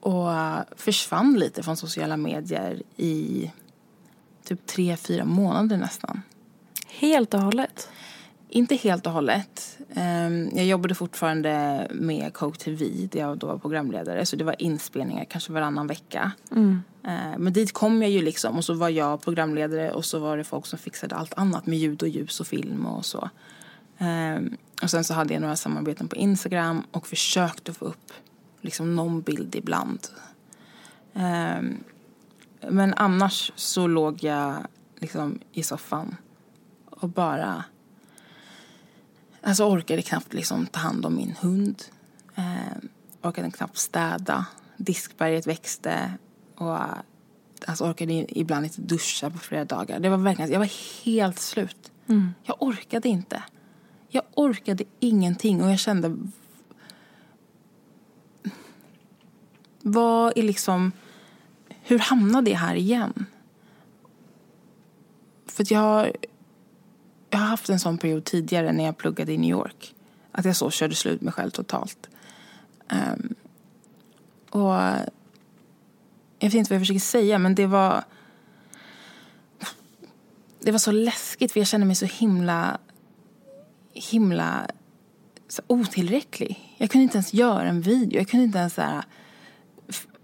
Och 0.00 0.32
eh, 0.32 0.60
försvann 0.76 1.34
lite 1.38 1.62
från 1.62 1.76
sociala 1.76 2.16
medier 2.16 2.82
i 2.96 3.50
typ 4.44 4.66
tre, 4.66 4.96
fyra 4.96 5.24
månader 5.24 5.76
nästan. 5.76 6.22
Helt 6.88 7.34
och 7.34 7.40
hållet? 7.40 7.88
Inte 8.54 8.74
helt 8.74 9.06
och 9.06 9.12
hållet. 9.12 9.78
Ehm, 9.94 10.48
jag 10.52 10.66
jobbade 10.66 10.94
fortfarande 10.94 11.86
med 11.90 12.32
Coke 12.34 12.58
TV 12.58 13.08
där 13.12 13.20
jag 13.20 13.38
då 13.38 13.46
var 13.46 13.58
programledare. 13.58 14.26
Så 14.26 14.36
det 14.36 14.44
var 14.44 14.62
inspelningar 14.62 15.24
kanske 15.24 15.52
varannan 15.52 15.86
vecka. 15.86 16.32
Mm. 16.50 16.82
Ehm, 17.04 17.42
men 17.42 17.52
dit 17.52 17.72
kom 17.72 18.02
jag 18.02 18.10
ju 18.10 18.22
liksom 18.22 18.56
och 18.56 18.64
så 18.64 18.74
var 18.74 18.88
jag 18.88 19.22
programledare 19.22 19.92
och 19.92 20.04
så 20.04 20.18
var 20.18 20.36
det 20.36 20.44
folk 20.44 20.66
som 20.66 20.78
fixade 20.78 21.14
allt 21.14 21.34
annat 21.34 21.66
med 21.66 21.78
ljud 21.78 22.02
och 22.02 22.08
ljus 22.08 22.40
och 22.40 22.46
film 22.46 22.86
och 22.86 23.04
så. 23.04 23.30
Ehm, 23.98 24.56
och 24.82 24.90
sen 24.90 25.04
så 25.04 25.14
hade 25.14 25.34
jag 25.34 25.40
några 25.40 25.56
samarbeten 25.56 26.08
på 26.08 26.16
Instagram 26.16 26.82
och 26.90 27.06
försökte 27.06 27.72
få 27.72 27.84
upp 27.84 28.12
liksom 28.60 28.96
någon 28.96 29.20
bild 29.20 29.54
ibland. 29.54 30.00
Men 32.68 32.94
annars 32.96 33.52
så 33.56 33.86
låg 33.86 34.24
jag 34.24 34.54
liksom 34.98 35.38
i 35.52 35.62
soffan 35.62 36.16
och 36.90 37.08
bara 37.08 37.64
Alltså 39.46 39.64
orkade 39.64 40.02
knappt 40.02 40.32
liksom 40.32 40.66
ta 40.66 40.80
hand 40.80 41.06
om 41.06 41.16
min 41.16 41.34
hund. 41.40 41.82
Eh, 42.34 42.76
orkade 43.22 43.50
knappt 43.50 43.78
städa. 43.78 44.46
Diskberget 44.76 45.46
växte. 45.46 46.12
Och 46.54 46.78
alltså 47.66 47.84
orkade 47.84 48.38
ibland 48.38 48.64
inte 48.64 48.80
duscha 48.80 49.30
på 49.30 49.38
flera 49.38 49.64
dagar. 49.64 50.00
Det 50.00 50.08
var 50.08 50.16
verkligen, 50.16 50.50
jag 50.50 50.58
var 50.58 51.04
helt 51.04 51.38
slut. 51.38 51.92
Mm. 52.06 52.34
Jag 52.42 52.62
orkade 52.62 53.08
inte. 53.08 53.42
Jag 54.08 54.22
orkade 54.34 54.84
ingenting 55.00 55.62
och 55.62 55.70
jag 55.70 55.78
kände... 55.78 56.16
Vad 59.80 60.38
är 60.38 60.42
liksom... 60.42 60.92
Hur 61.82 61.98
hamnade 61.98 62.50
jag 62.50 62.58
här 62.58 62.74
igen? 62.74 63.26
För 65.46 65.72
jag 65.72 65.80
har 65.80 66.12
jag 67.34 67.40
har 67.40 67.46
haft 67.46 67.68
en 67.68 67.80
sån 67.80 67.98
period 67.98 68.24
tidigare 68.24 68.72
när 68.72 68.84
jag 68.84 68.96
pluggade 68.96 69.32
i 69.32 69.38
New 69.38 69.50
York. 69.50 69.94
Att 70.32 70.44
jag 70.44 70.56
så 70.56 70.70
körde 70.70 70.94
slut 70.94 71.20
mig 71.20 71.32
själv 71.32 71.50
totalt. 71.50 72.08
Um, 72.92 73.34
och 74.50 74.74
jag 76.38 76.50
vet 76.50 76.54
inte 76.54 76.70
vad 76.70 76.74
jag 76.76 76.80
försöker 76.80 77.00
säga 77.00 77.38
men 77.38 77.54
det 77.54 77.66
var 77.66 78.04
det 80.60 80.72
var 80.72 80.78
så 80.78 80.92
läskigt 80.92 81.52
för 81.52 81.60
jag 81.60 81.66
kände 81.66 81.86
mig 81.86 81.96
så 81.96 82.06
himla 82.06 82.78
himla 83.92 84.66
så 85.48 85.62
otillräcklig. 85.66 86.76
Jag 86.78 86.90
kunde 86.90 87.02
inte 87.02 87.16
ens 87.16 87.34
göra 87.34 87.68
en 87.68 87.80
video. 87.80 88.18
Jag 88.18 88.28
kunde 88.28 88.44
inte 88.44 88.58
ens 88.58 88.74
så 88.74 88.82
här, 88.82 89.04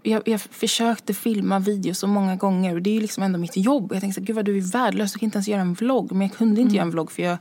jag, 0.03 0.27
jag 0.27 0.41
försökte 0.41 1.13
filma 1.13 1.59
videos 1.59 1.99
så 1.99 2.07
många 2.07 2.35
gånger 2.35 2.75
och 2.75 2.81
det 2.81 2.89
är 2.89 2.93
ju 2.93 3.01
liksom 3.01 3.23
ändå 3.23 3.39
mitt 3.39 3.57
jobb. 3.57 3.91
Jag 3.93 4.01
tänkte 4.01 4.21
gud 4.21 4.35
vad 4.35 4.45
du 4.45 4.57
är 4.57 4.61
värdelös, 4.61 5.13
du 5.13 5.19
kan 5.19 5.27
inte 5.27 5.37
ens 5.37 5.47
göra 5.47 5.61
en 5.61 5.73
vlogg. 5.73 6.11
Men 6.11 6.27
jag 6.27 6.37
kunde 6.37 6.61
inte 6.61 6.69
mm. 6.69 6.75
göra 6.75 6.85
en 6.85 6.91
vlogg 6.91 7.11
för 7.11 7.23
jag, 7.23 7.37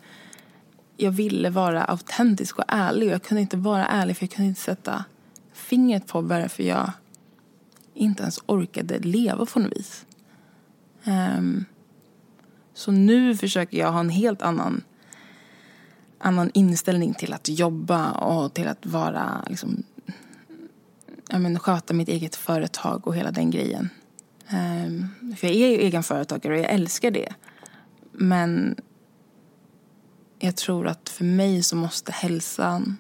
jag 0.97 1.11
ville 1.11 1.51
vara 1.51 1.85
autentisk 1.85 2.59
och 2.59 2.65
ärlig. 2.69 3.09
Och 3.09 3.15
jag 3.15 3.23
kunde 3.23 3.41
inte 3.41 3.57
vara 3.57 3.87
ärlig 3.87 4.17
för 4.17 4.25
jag 4.25 4.31
kunde 4.31 4.49
inte 4.49 4.61
sätta 4.61 5.05
fingret 5.53 6.07
på 6.07 6.21
varför 6.21 6.63
jag 6.63 6.93
inte 7.95 8.23
ens 8.23 8.39
orkade 8.47 8.99
leva 8.99 9.47
på 9.47 9.59
något 9.59 9.73
vis. 9.77 10.07
Um, 11.05 11.65
så 12.75 12.93
nu 12.93 13.37
försöker 13.37 13.79
jag 13.79 13.93
ha 13.93 14.01
en 14.01 14.11
helt 14.11 14.43
annan, 14.43 14.83
annan 16.19 16.51
inställning 16.55 17.15
till 17.15 17.33
att 17.33 17.49
jobba 17.49 18.13
och 18.13 18.55
till 18.55 18.69
att 18.69 18.87
vara 18.87 19.45
liksom, 19.49 19.83
men, 21.39 21.59
sköta 21.59 21.95
mitt 21.95 22.09
eget 22.09 22.37
företag 22.37 23.07
och 23.07 23.17
hela 23.17 23.31
den 23.31 23.51
grejen. 23.51 23.91
Um, 24.53 25.09
för 25.37 25.47
jag 25.47 25.57
är 25.57 25.71
ju 25.71 25.77
egenföretagare 25.77 26.55
och 26.55 26.61
jag 26.61 26.71
älskar 26.71 27.11
det. 27.11 27.29
Men 28.13 28.77
jag 30.39 30.57
tror 30.57 30.87
att 30.87 31.09
för 31.09 31.25
mig 31.25 31.63
så 31.63 31.77
måste 31.77 32.13
hälsan, 32.13 32.97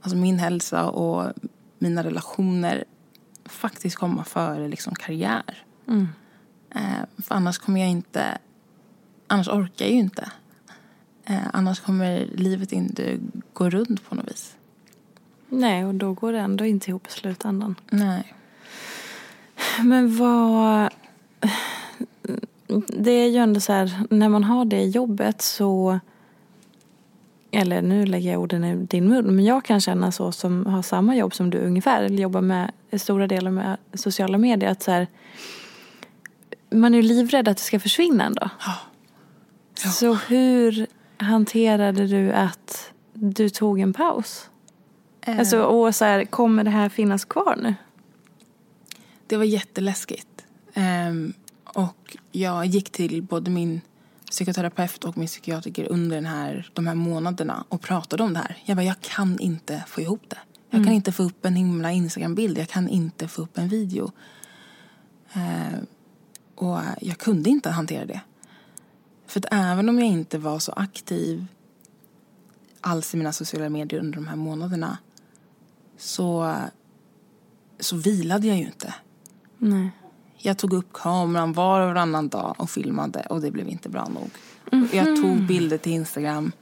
alltså 0.00 0.16
min 0.16 0.38
hälsa 0.38 0.90
och 0.90 1.32
mina 1.78 2.04
relationer 2.04 2.84
faktiskt 3.44 3.96
komma 3.96 4.24
före 4.24 4.68
liksom 4.68 4.94
karriär. 4.94 5.64
Mm. 5.88 6.08
Uh, 6.76 7.04
för 7.22 7.34
annars 7.34 7.58
kommer 7.58 7.80
jag 7.80 7.90
inte, 7.90 8.38
annars 9.26 9.48
orkar 9.48 9.84
jag 9.84 9.92
ju 9.92 10.00
inte. 10.00 10.30
Uh, 11.30 11.46
annars 11.52 11.80
kommer 11.80 12.26
livet 12.34 12.72
inte 12.72 13.18
gå 13.52 13.70
runt 13.70 14.08
på 14.08 14.14
något 14.14 14.30
vis. 14.30 14.56
Nej, 15.60 15.84
och 15.84 15.94
då 15.94 16.12
går 16.12 16.32
det 16.32 16.38
ändå 16.38 16.64
inte 16.64 16.90
ihop 16.90 17.06
i 17.06 17.10
slutändan. 17.10 17.74
Nej. 17.90 18.34
Men 19.82 20.16
vad... 20.16 20.90
Det 22.86 23.10
är 23.10 23.28
ju 23.28 23.36
ändå 23.36 23.60
så 23.60 23.72
här, 23.72 24.06
när 24.10 24.28
man 24.28 24.44
har 24.44 24.64
det 24.64 24.82
jobbet 24.84 25.42
så... 25.42 26.00
Eller 27.50 27.82
nu 27.82 28.06
lägger 28.06 28.32
jag 28.32 28.40
orden 28.40 28.64
i 28.64 28.76
din 28.76 29.08
mun, 29.08 29.36
men 29.36 29.44
jag 29.44 29.64
kan 29.64 29.80
känna 29.80 30.12
så 30.12 30.32
som 30.32 30.66
har 30.66 30.82
samma 30.82 31.16
jobb 31.16 31.34
som 31.34 31.50
du 31.50 31.58
ungefär, 31.58 32.02
eller 32.02 32.18
jobbar 32.18 32.40
med 32.40 32.70
stora 32.92 33.26
delar 33.26 33.50
med 33.50 33.76
sociala 33.94 34.38
medier, 34.38 34.70
att 34.70 34.82
så 34.82 34.90
här, 34.90 35.06
man 36.70 36.94
är 36.94 36.98
ju 36.98 37.02
livrädd 37.02 37.48
att 37.48 37.56
det 37.56 37.62
ska 37.62 37.80
försvinna 37.80 38.24
ändå. 38.24 38.50
Ja. 38.66 38.74
Ja. 39.84 39.90
Så 39.90 40.14
hur 40.14 40.86
hanterade 41.16 42.06
du 42.06 42.32
att 42.32 42.92
du 43.12 43.48
tog 43.48 43.80
en 43.80 43.92
paus? 43.92 44.50
Uh. 45.28 45.38
Alltså, 45.38 45.62
och 45.62 45.94
så 45.94 46.04
här, 46.04 46.24
kommer 46.24 46.64
det 46.64 46.70
här 46.70 46.88
finnas 46.88 47.24
kvar 47.24 47.58
nu? 47.62 47.74
Det 49.26 49.36
var 49.36 49.44
jätteläskigt. 49.44 50.44
Um, 50.76 51.32
och 51.64 52.16
jag 52.32 52.66
gick 52.66 52.90
till 52.90 53.22
både 53.22 53.50
min 53.50 53.80
psykoterapeut 54.30 55.04
och 55.04 55.18
min 55.18 55.26
psykiatriker 55.26 55.86
under 55.90 56.16
den 56.16 56.26
här, 56.26 56.70
de 56.72 56.86
här 56.86 56.94
månaderna 56.94 57.64
och 57.68 57.80
pratade 57.80 58.22
om 58.22 58.32
det 58.32 58.38
här. 58.38 58.56
Jag 58.64 58.76
bara, 58.76 58.84
jag 58.84 59.00
kan 59.00 59.38
inte 59.38 59.84
få 59.86 60.00
ihop 60.00 60.22
det. 60.28 60.38
Jag 60.70 60.78
mm. 60.78 60.86
kan 60.86 60.94
inte 60.94 61.12
få 61.12 61.22
upp 61.22 61.44
en 61.44 61.56
himla 61.56 61.92
Instagram-bild. 61.92 62.58
Jag 62.58 62.68
kan 62.68 62.88
inte 62.88 63.28
få 63.28 63.42
upp 63.42 63.58
en 63.58 63.68
video. 63.68 64.12
Uh, 65.36 65.78
och 66.54 66.80
jag 67.00 67.18
kunde 67.18 67.50
inte 67.50 67.70
hantera 67.70 68.04
det. 68.04 68.20
För 69.26 69.40
att 69.40 69.46
även 69.50 69.88
om 69.88 69.98
jag 69.98 70.08
inte 70.08 70.38
var 70.38 70.58
så 70.58 70.72
aktiv 70.72 71.46
alls 72.80 73.14
i 73.14 73.16
mina 73.16 73.32
sociala 73.32 73.68
medier 73.68 74.00
under 74.00 74.14
de 74.14 74.26
här 74.26 74.36
månaderna 74.36 74.98
så, 75.96 76.56
så 77.80 77.96
vilade 77.96 78.46
jag 78.46 78.56
ju 78.56 78.64
inte. 78.64 78.94
Nej. 79.58 79.90
Jag 80.36 80.58
tog 80.58 80.72
upp 80.72 80.92
kameran 80.92 81.52
var 81.52 81.80
och 81.80 81.86
varannan 81.86 82.28
dag 82.28 82.54
och 82.58 82.70
filmade 82.70 83.26
och 83.30 83.40
det 83.40 83.50
blev 83.50 83.68
inte 83.68 83.88
bra 83.88 84.08
nog. 84.08 84.30
Mm 84.72 84.86
-hmm. 84.86 84.96
Jag 84.96 85.22
tog 85.22 85.46
bilder 85.46 85.78
till 85.78 85.92
Instagram 85.92 86.52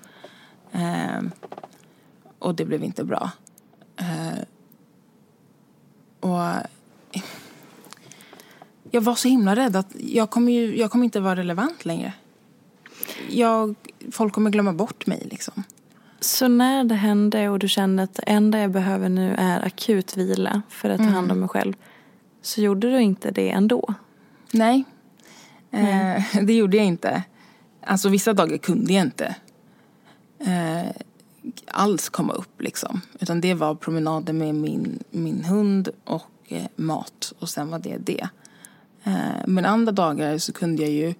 eh, 0.72 1.22
och 2.38 2.54
det 2.54 2.64
blev 2.64 2.84
inte 2.84 3.04
bra. 3.04 3.30
Eh, 3.96 4.38
och 6.20 6.66
jag 8.90 9.00
var 9.00 9.14
så 9.14 9.28
himla 9.28 9.56
rädd 9.56 9.76
att 9.76 9.94
jag 9.98 10.30
kommer, 10.30 10.52
ju, 10.52 10.78
jag 10.78 10.90
kommer 10.90 11.04
inte 11.04 11.20
vara 11.20 11.36
relevant 11.36 11.84
längre. 11.84 12.12
Jag, 13.30 13.74
folk 14.10 14.32
kommer 14.32 14.50
glömma 14.50 14.72
bort 14.72 15.06
mig 15.06 15.28
liksom. 15.30 15.64
Så 16.22 16.48
när 16.48 16.84
det 16.84 16.94
hände 16.94 17.48
och 17.48 17.58
du 17.58 17.68
kände 17.68 18.02
att 18.02 18.14
det 18.14 18.22
enda 18.22 18.58
jag 18.60 18.70
behöver 18.70 19.08
nu 19.08 19.34
är 19.38 19.66
akut 19.66 20.16
vila 20.16 20.62
för 20.68 20.90
att 20.90 20.98
ta 20.98 21.04
hand 21.04 21.32
om 21.32 21.40
mig 21.40 21.48
själv. 21.48 21.74
Så 22.42 22.60
gjorde 22.60 22.90
du 22.90 23.00
inte 23.00 23.30
det 23.30 23.50
ändå? 23.50 23.94
Nej, 24.52 24.84
eh, 25.70 26.24
det 26.42 26.52
gjorde 26.52 26.76
jag 26.76 26.86
inte. 26.86 27.22
Alltså 27.84 28.08
vissa 28.08 28.32
dagar 28.32 28.56
kunde 28.56 28.92
jag 28.92 29.02
inte 29.02 29.36
eh, 30.38 30.90
alls 31.66 32.08
komma 32.08 32.32
upp 32.32 32.60
liksom. 32.62 33.00
Utan 33.20 33.40
det 33.40 33.54
var 33.54 33.74
promenader 33.74 34.32
med 34.32 34.54
min, 34.54 34.98
min 35.10 35.44
hund 35.44 35.88
och 36.04 36.30
eh, 36.48 36.66
mat 36.76 37.32
och 37.38 37.48
sen 37.48 37.70
var 37.70 37.78
det 37.78 37.96
det. 37.98 38.28
Eh, 39.04 39.46
men 39.46 39.64
andra 39.64 39.92
dagar 39.92 40.38
så 40.38 40.52
kunde 40.52 40.82
jag 40.82 40.92
ju 40.92 41.14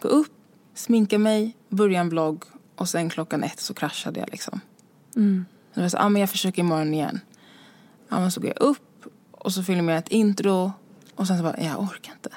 gå 0.00 0.08
upp, 0.08 0.32
sminka 0.74 1.18
mig, 1.18 1.56
börja 1.68 2.00
en 2.00 2.08
vlogg 2.08 2.44
och 2.80 2.88
sen 2.88 3.10
klockan 3.10 3.44
ett 3.44 3.60
så 3.60 3.74
kraschade 3.74 4.20
jag 4.20 4.28
liksom. 4.30 4.60
Mm. 5.16 5.44
Så 5.74 5.80
jag 5.80 5.90
så, 5.90 5.98
ah, 5.98 6.08
men 6.08 6.20
jag 6.20 6.30
försöker 6.30 6.62
imorgon 6.62 6.94
igen. 6.94 7.20
Ja, 8.08 8.20
men 8.20 8.30
så 8.30 8.40
går 8.40 8.52
jag 8.56 8.68
upp 8.68 9.06
och 9.30 9.52
så 9.52 9.62
filmar 9.62 9.92
jag 9.92 9.98
ett 9.98 10.08
intro 10.08 10.72
och 11.14 11.26
sen 11.26 11.36
så 11.36 11.42
bara, 11.42 11.60
jag 11.60 11.80
orkar 11.80 12.12
inte. 12.12 12.30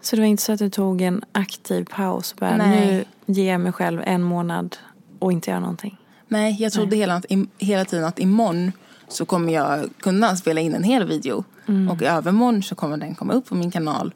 Så 0.00 0.16
det 0.16 0.22
var 0.22 0.26
inte 0.26 0.42
så 0.42 0.52
att 0.52 0.58
du 0.58 0.70
tog 0.70 1.00
en 1.00 1.24
aktiv 1.32 1.84
paus 1.84 2.32
och 2.32 2.38
bara, 2.38 2.56
Nej. 2.56 2.86
nu 3.26 3.34
ger 3.34 3.52
jag 3.52 3.60
mig 3.60 3.72
själv 3.72 4.02
en 4.04 4.22
månad 4.22 4.76
och 5.18 5.32
inte 5.32 5.50
göra 5.50 5.60
någonting? 5.60 5.96
Nej, 6.28 6.56
jag 6.58 6.72
trodde 6.72 6.96
hela, 6.96 7.22
hela 7.58 7.84
tiden 7.84 8.04
att 8.04 8.18
imorgon 8.18 8.72
så 9.08 9.26
kommer 9.26 9.52
jag 9.52 9.90
kunna 10.00 10.36
spela 10.36 10.60
in 10.60 10.74
en 10.74 10.82
hel 10.82 11.06
video. 11.06 11.44
Och 11.90 12.02
i 12.02 12.04
övermorgon 12.04 12.62
så 12.62 12.74
kommer 12.74 12.96
den 12.96 13.14
komma 13.14 13.32
upp 13.32 13.46
på 13.46 13.54
min 13.54 13.70
kanal. 13.70 14.14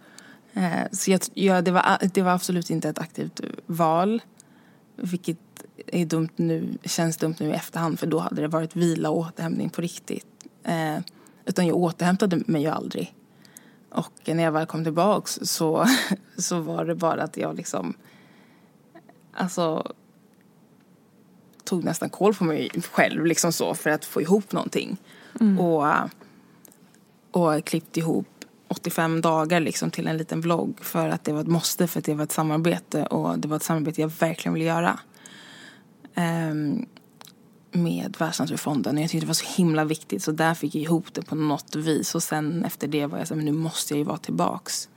Eh, 0.55 0.91
så 0.93 1.11
jag, 1.11 1.21
ja, 1.35 1.63
det, 1.63 1.71
var, 1.71 1.99
det 2.15 2.23
var 2.23 2.31
absolut 2.31 2.71
inte 2.71 2.89
ett 2.89 2.99
aktivt 2.99 3.41
val. 3.67 4.23
Vilket 5.03 5.39
är 5.87 6.07
dumt 6.07 6.29
nu, 6.37 6.79
känns 6.85 7.17
dumt 7.17 7.35
nu 7.41 7.49
i 7.49 7.53
efterhand 7.53 7.99
för 7.99 8.07
då 8.07 8.19
hade 8.19 8.41
det 8.41 8.49
varit 8.49 8.77
vila 8.77 9.11
och 9.11 9.19
återhämtning 9.19 9.71
på 9.71 9.81
riktigt. 9.81 10.27
Eh, 10.65 10.99
utan 11.45 11.67
jag 11.67 11.77
återhämtade 11.77 12.43
mig 12.47 12.63
ju 12.63 12.69
aldrig. 12.69 13.15
Och 13.91 14.13
när 14.25 14.43
jag 14.45 14.53
väl 14.53 14.67
kom 14.67 14.85
tillbaks 14.85 15.39
så, 15.43 15.87
så 16.37 16.61
var 16.61 16.85
det 16.85 16.95
bara 16.95 17.23
att 17.23 17.37
jag 17.37 17.57
liksom... 17.57 17.95
Alltså 19.35 19.93
tog 21.65 21.85
nästan 21.85 22.11
koll 22.11 22.35
på 22.35 22.45
mig 22.45 22.71
själv 22.93 23.27
liksom 23.27 23.53
så 23.53 23.75
för 23.75 23.91
att 23.91 24.05
få 24.05 24.21
ihop 24.21 24.53
någonting. 24.53 24.97
Och, 25.59 25.85
och 27.31 27.65
klippte 27.65 28.01
ihop 28.01 28.27
85 28.73 29.21
dagar 29.21 29.61
liksom 29.61 29.91
till 29.91 30.07
en 30.07 30.17
liten 30.17 30.41
vlogg 30.41 30.79
för 30.81 31.09
att 31.09 31.25
det 31.25 31.33
var 31.33 31.41
ett 31.41 31.47
måste, 31.47 31.87
för 31.87 31.99
att 31.99 32.05
det 32.05 32.15
var 32.15 32.25
ett 32.25 32.33
samarbete 32.33 33.07
och 33.07 33.39
det 33.39 33.49
var 33.49 33.57
ett 33.57 33.63
samarbete 33.63 34.01
jag 34.01 34.13
verkligen 34.19 34.55
ville 34.55 34.67
göra. 34.67 34.99
Ehm, 36.15 36.87
med 37.73 38.17
Världsnaturfonden 38.19 38.97
och 38.97 39.03
jag 39.03 39.11
tyckte 39.11 39.25
det 39.25 39.29
var 39.29 39.35
så 39.35 39.57
himla 39.57 39.85
viktigt 39.85 40.23
så 40.23 40.33
där 40.33 40.55
fick 40.55 40.75
jag 40.75 40.83
ihop 40.83 41.15
det 41.15 41.23
på 41.23 41.35
något 41.35 41.77
vis 41.77 42.15
och 42.15 42.23
sen 42.23 42.65
efter 42.65 42.89
det 42.89 43.07
var 43.07 43.19
jag 43.19 43.29
så 43.29 43.35
här, 43.35 43.37
men 43.37 43.55
nu 43.55 43.61
måste 43.61 43.95
jag 43.95 43.99
ju 43.99 44.05
vara 44.05 44.19
tillbaks. 44.19 44.89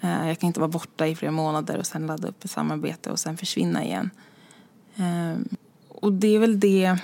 Eh, 0.00 0.28
jag 0.28 0.38
kan 0.38 0.46
inte 0.46 0.60
vara 0.60 0.70
borta 0.70 1.06
i 1.06 1.16
flera 1.16 1.32
månader 1.32 1.78
och 1.78 1.86
sen 1.86 2.06
ladda 2.06 2.28
upp 2.28 2.44
ett 2.44 2.50
samarbete 2.50 3.10
och 3.10 3.18
sen 3.18 3.36
försvinna 3.36 3.84
igen. 3.84 4.10
Ehm, 4.96 5.48
och 5.88 6.12
det 6.12 6.34
är 6.34 6.38
väl 6.38 6.60
det 6.60 6.98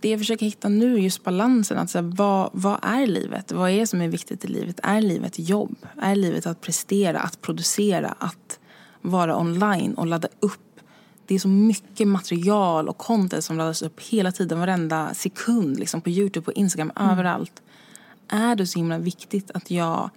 det 0.00 0.08
jag 0.08 0.20
försöker 0.20 0.46
hitta 0.46 0.68
nu 0.68 0.94
är 0.94 0.98
just 0.98 1.24
balansen. 1.24 1.78
Att 1.78 1.90
så 1.90 1.98
här, 1.98 2.12
vad, 2.16 2.50
vad 2.52 2.78
är 2.82 3.06
livet? 3.06 3.52
Vad 3.52 3.70
är 3.70 3.80
det 3.80 3.86
som 3.86 4.00
är 4.00 4.08
viktigt 4.08 4.44
i 4.44 4.48
livet? 4.48 4.80
Är 4.82 5.00
livet 5.00 5.38
jobb? 5.38 5.76
Är 6.00 6.14
livet 6.14 6.46
att 6.46 6.60
prestera, 6.60 7.20
att 7.20 7.40
producera, 7.40 8.14
att 8.18 8.58
vara 9.00 9.38
online 9.38 9.94
och 9.94 10.06
ladda 10.06 10.28
upp? 10.40 10.80
Det 11.26 11.34
är 11.34 11.38
så 11.38 11.48
mycket 11.48 12.08
material 12.08 12.88
och 12.88 12.98
content 12.98 13.44
som 13.44 13.56
laddas 13.56 13.82
upp 13.82 14.00
hela 14.00 14.32
tiden, 14.32 14.60
varenda 14.60 15.14
sekund. 15.14 15.78
Liksom 15.78 16.00
på 16.00 16.10
Youtube, 16.10 16.44
på 16.44 16.52
Instagram, 16.52 16.92
överallt. 16.96 17.62
Är 18.28 18.56
det 18.56 18.66
så 18.66 18.78
himla 18.78 18.98
viktigt 18.98 19.50
att 19.50 19.70
jag 19.70 20.10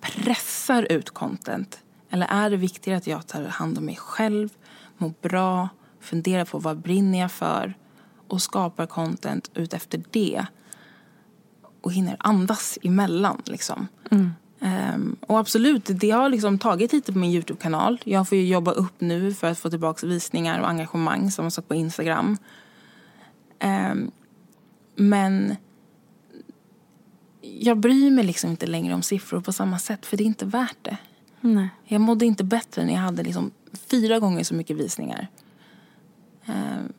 pressar 0.00 0.82
ut 0.82 1.10
content? 1.10 1.78
Eller 2.10 2.26
är 2.26 2.50
det 2.50 2.56
viktigare 2.56 2.98
att 2.98 3.06
jag 3.06 3.26
tar 3.26 3.42
hand 3.42 3.78
om 3.78 3.84
mig 3.84 3.96
själv, 3.96 4.48
mår 4.98 5.12
bra, 5.22 5.68
funderar 6.00 6.44
på 6.44 6.58
vad 6.58 6.78
brinner 6.78 7.18
jag 7.18 7.32
för 7.32 7.74
och 8.28 8.42
skapar 8.42 8.86
content 8.86 9.50
ut 9.54 9.74
efter 9.74 10.02
det 10.10 10.46
och 11.80 11.92
hinner 11.92 12.16
andas 12.18 12.78
emellan 12.82 13.42
liksom. 13.44 13.88
Ehm, 14.60 15.16
och 15.20 15.38
absolut, 15.38 15.84
det 15.86 16.10
har 16.10 16.28
liksom 16.28 16.58
tagit 16.58 16.92
lite 16.92 17.12
på 17.12 17.18
min 17.18 17.30
Youtube-kanal. 17.30 18.00
Jag 18.04 18.28
får 18.28 18.38
jobba 18.38 18.72
upp 18.72 19.00
nu 19.00 19.34
för 19.34 19.46
att 19.50 19.58
få 19.58 19.70
tillbaka 19.70 20.06
visningar 20.06 20.60
och 20.60 20.68
engagemang 20.68 21.30
som 21.30 21.50
sagt 21.50 21.68
på 21.68 21.74
Instagram. 21.74 22.38
Ehm, 23.58 24.10
men 24.96 25.56
jag 27.40 27.78
bryr 27.78 28.10
mig 28.10 28.24
liksom 28.24 28.50
inte 28.50 28.66
längre 28.66 28.94
om 28.94 29.02
siffror 29.02 29.40
på 29.40 29.52
samma 29.52 29.78
sätt 29.78 30.06
för 30.06 30.16
det 30.16 30.22
är 30.22 30.26
inte 30.26 30.46
värt 30.46 30.76
det. 30.82 30.96
Nej. 31.40 31.68
Jag 31.84 32.00
mådde 32.00 32.26
inte 32.26 32.44
bättre 32.44 32.84
när 32.84 32.92
jag 32.92 33.00
hade 33.00 33.22
liksom 33.22 33.50
fyra 33.72 34.18
gånger 34.18 34.44
så 34.44 34.54
mycket 34.54 34.76
visningar. 34.76 35.28
Ehm, 36.44 36.92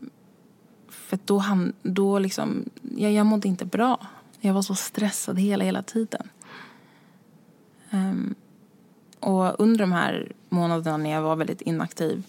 för 1.09 1.19
då, 1.25 1.37
han, 1.37 1.73
då 1.83 2.19
liksom, 2.19 2.65
jag, 2.97 3.11
jag 3.11 3.25
mådde 3.25 3.47
inte 3.47 3.65
bra. 3.65 4.07
Jag 4.39 4.53
var 4.53 4.61
så 4.61 4.75
stressad 4.75 5.39
hela, 5.39 5.63
hela 5.63 5.81
tiden. 5.81 6.29
Um, 7.91 8.35
och 9.19 9.59
under 9.59 9.79
de 9.79 9.91
här 9.91 10.31
månaderna 10.49 10.97
när 10.97 11.09
jag 11.09 11.21
var 11.21 11.35
väldigt 11.35 11.61
inaktiv 11.61 12.23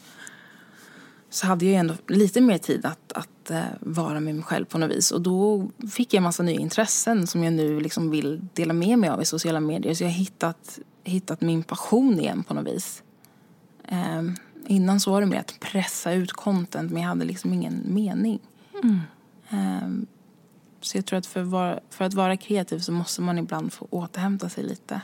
så 1.31 1.47
hade 1.47 1.65
jag 1.65 1.73
ju 1.73 1.79
ändå 1.79 1.95
lite 2.07 2.41
mer 2.41 2.59
tid 2.59 2.87
att, 2.87 3.13
att 3.13 3.51
uh, 3.51 3.63
vara 3.81 4.21
med 4.21 4.35
mig 4.35 4.45
själv 4.45 4.65
på 4.65 4.79
något 4.79 4.91
vis. 4.91 5.11
Och 5.11 5.21
då 5.21 5.69
fick 5.93 6.15
jag 6.15 6.19
en 6.19 6.23
massa 6.25 6.43
nya 6.43 6.61
intressen 6.61 7.27
som 7.27 7.45
jag 7.45 7.53
nu 7.53 7.81
liksom 7.81 8.11
vill 8.11 8.41
dela 8.55 8.73
med 8.73 8.99
mig 8.99 9.11
av 9.11 9.23
i 9.23 9.25
sociala 9.25 9.61
medier. 9.61 9.95
Så 9.95 10.05
jag 10.05 10.09
har 10.09 10.15
hittat, 10.15 10.79
hittat 11.05 11.41
min 11.41 11.63
passion 11.63 12.21
igen 12.21 12.45
på 12.45 12.55
något 12.55 12.67
vis. 12.67 13.03
Um, 14.19 14.37
innan 14.67 15.01
så 15.01 15.11
var 15.11 15.21
det 15.21 15.27
mer 15.27 15.41
att 15.41 15.61
pressa 15.61 16.13
ut 16.13 16.33
content 16.33 16.93
men 16.93 17.03
jag 17.03 17.09
hade 17.09 17.25
liksom 17.25 17.53
ingen 17.53 17.83
mening. 17.85 18.41
Ehm, 19.51 20.07
så 20.81 20.99
jag 20.99 21.07
tror 21.07 21.19
att 21.19 21.27
för, 21.27 21.43
vara, 21.43 21.81
för 21.91 22.05
att 22.05 22.15
vara 22.15 22.37
kreativ 22.37 22.79
så 22.79 22.93
måste 22.93 23.23
man 23.23 23.39
ibland 23.39 23.73
få 23.73 23.87
återhämta 23.91 24.49
sig 24.49 24.65
lite. 24.65 25.01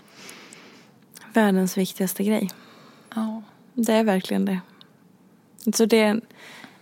Världens 1.32 1.78
viktigaste 1.78 2.24
grej. 2.24 2.50
Ja. 3.14 3.42
Det 3.74 3.92
är 3.92 4.04
verkligen 4.04 4.44
det. 4.44 4.60
Så 5.74 5.84
det, 5.84 6.20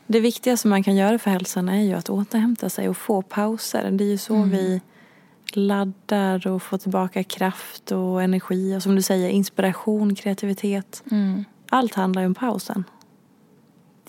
det 0.06 0.20
viktigaste 0.20 0.68
man 0.68 0.82
kan 0.82 0.96
göra 0.96 1.18
för 1.18 1.30
hälsan 1.30 1.68
är 1.68 1.82
ju 1.82 1.92
att 1.92 2.10
återhämta 2.10 2.70
sig 2.70 2.88
och 2.88 2.96
få 2.96 3.22
pauser. 3.22 3.90
Det 3.90 4.04
är 4.04 4.08
ju 4.08 4.18
så 4.18 4.42
vi 4.42 4.80
laddar 5.52 6.46
och 6.46 6.62
får 6.62 6.78
tillbaka 6.78 7.24
kraft 7.24 7.92
och 7.92 8.22
energi 8.22 8.76
och 8.76 8.82
som 8.82 8.96
du 8.96 9.02
säger 9.02 9.28
inspiration, 9.28 10.14
kreativitet. 10.14 11.02
Allt 11.68 11.94
handlar 11.94 12.22
ju 12.22 12.26
om 12.26 12.34
pausen. 12.34 12.84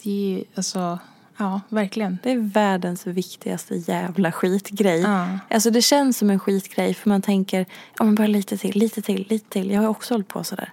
Det 0.03 0.09
är 0.09 0.37
ju, 0.37 0.43
alltså, 0.55 0.99
ja, 1.37 1.61
verkligen. 1.69 2.17
Det 2.23 2.31
är 2.31 2.37
världens 2.37 3.07
viktigaste 3.07 3.75
jävla 3.75 4.31
skitgrej. 4.31 5.01
Ja. 5.01 5.39
Alltså 5.49 5.69
det 5.69 5.81
känns 5.81 6.17
som 6.17 6.29
en 6.29 6.39
skitgrej 6.39 6.93
för 6.93 7.09
man 7.09 7.21
tänker, 7.21 7.65
ja 7.99 8.05
men 8.05 8.15
bara 8.15 8.27
lite 8.27 8.57
till, 8.57 8.77
lite 8.79 9.01
till, 9.01 9.27
lite 9.29 9.49
till. 9.49 9.71
Jag 9.71 9.81
har 9.81 9.89
också 9.89 10.13
hållit 10.13 10.27
på 10.27 10.43
sådär. 10.43 10.71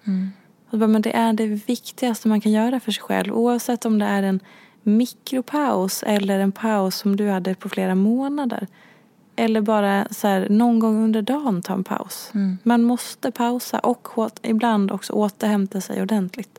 Och 0.70 0.78
bara, 0.78 0.86
men 0.86 1.02
det 1.02 1.16
är 1.16 1.32
det 1.32 1.46
viktigaste 1.46 2.28
man 2.28 2.40
kan 2.40 2.52
göra 2.52 2.80
för 2.80 2.92
sig 2.92 3.02
själv. 3.02 3.32
Oavsett 3.32 3.84
om 3.84 3.98
det 3.98 4.06
är 4.06 4.22
en 4.22 4.40
mikropaus 4.82 6.02
eller 6.02 6.38
en 6.38 6.52
paus 6.52 6.96
som 6.96 7.16
du 7.16 7.28
hade 7.28 7.54
på 7.54 7.68
flera 7.68 7.94
månader. 7.94 8.66
Eller 9.36 9.60
bara 9.60 10.06
så 10.10 10.28
här, 10.28 10.48
någon 10.48 10.78
gång 10.78 11.04
under 11.04 11.22
dagen 11.22 11.62
ta 11.62 11.74
en 11.74 11.84
paus. 11.84 12.30
Man 12.62 12.82
måste 12.82 13.30
pausa 13.30 13.78
och 13.78 14.18
åt, 14.18 14.40
ibland 14.42 14.90
också 14.90 15.12
återhämta 15.12 15.80
sig 15.80 16.02
ordentligt. 16.02 16.58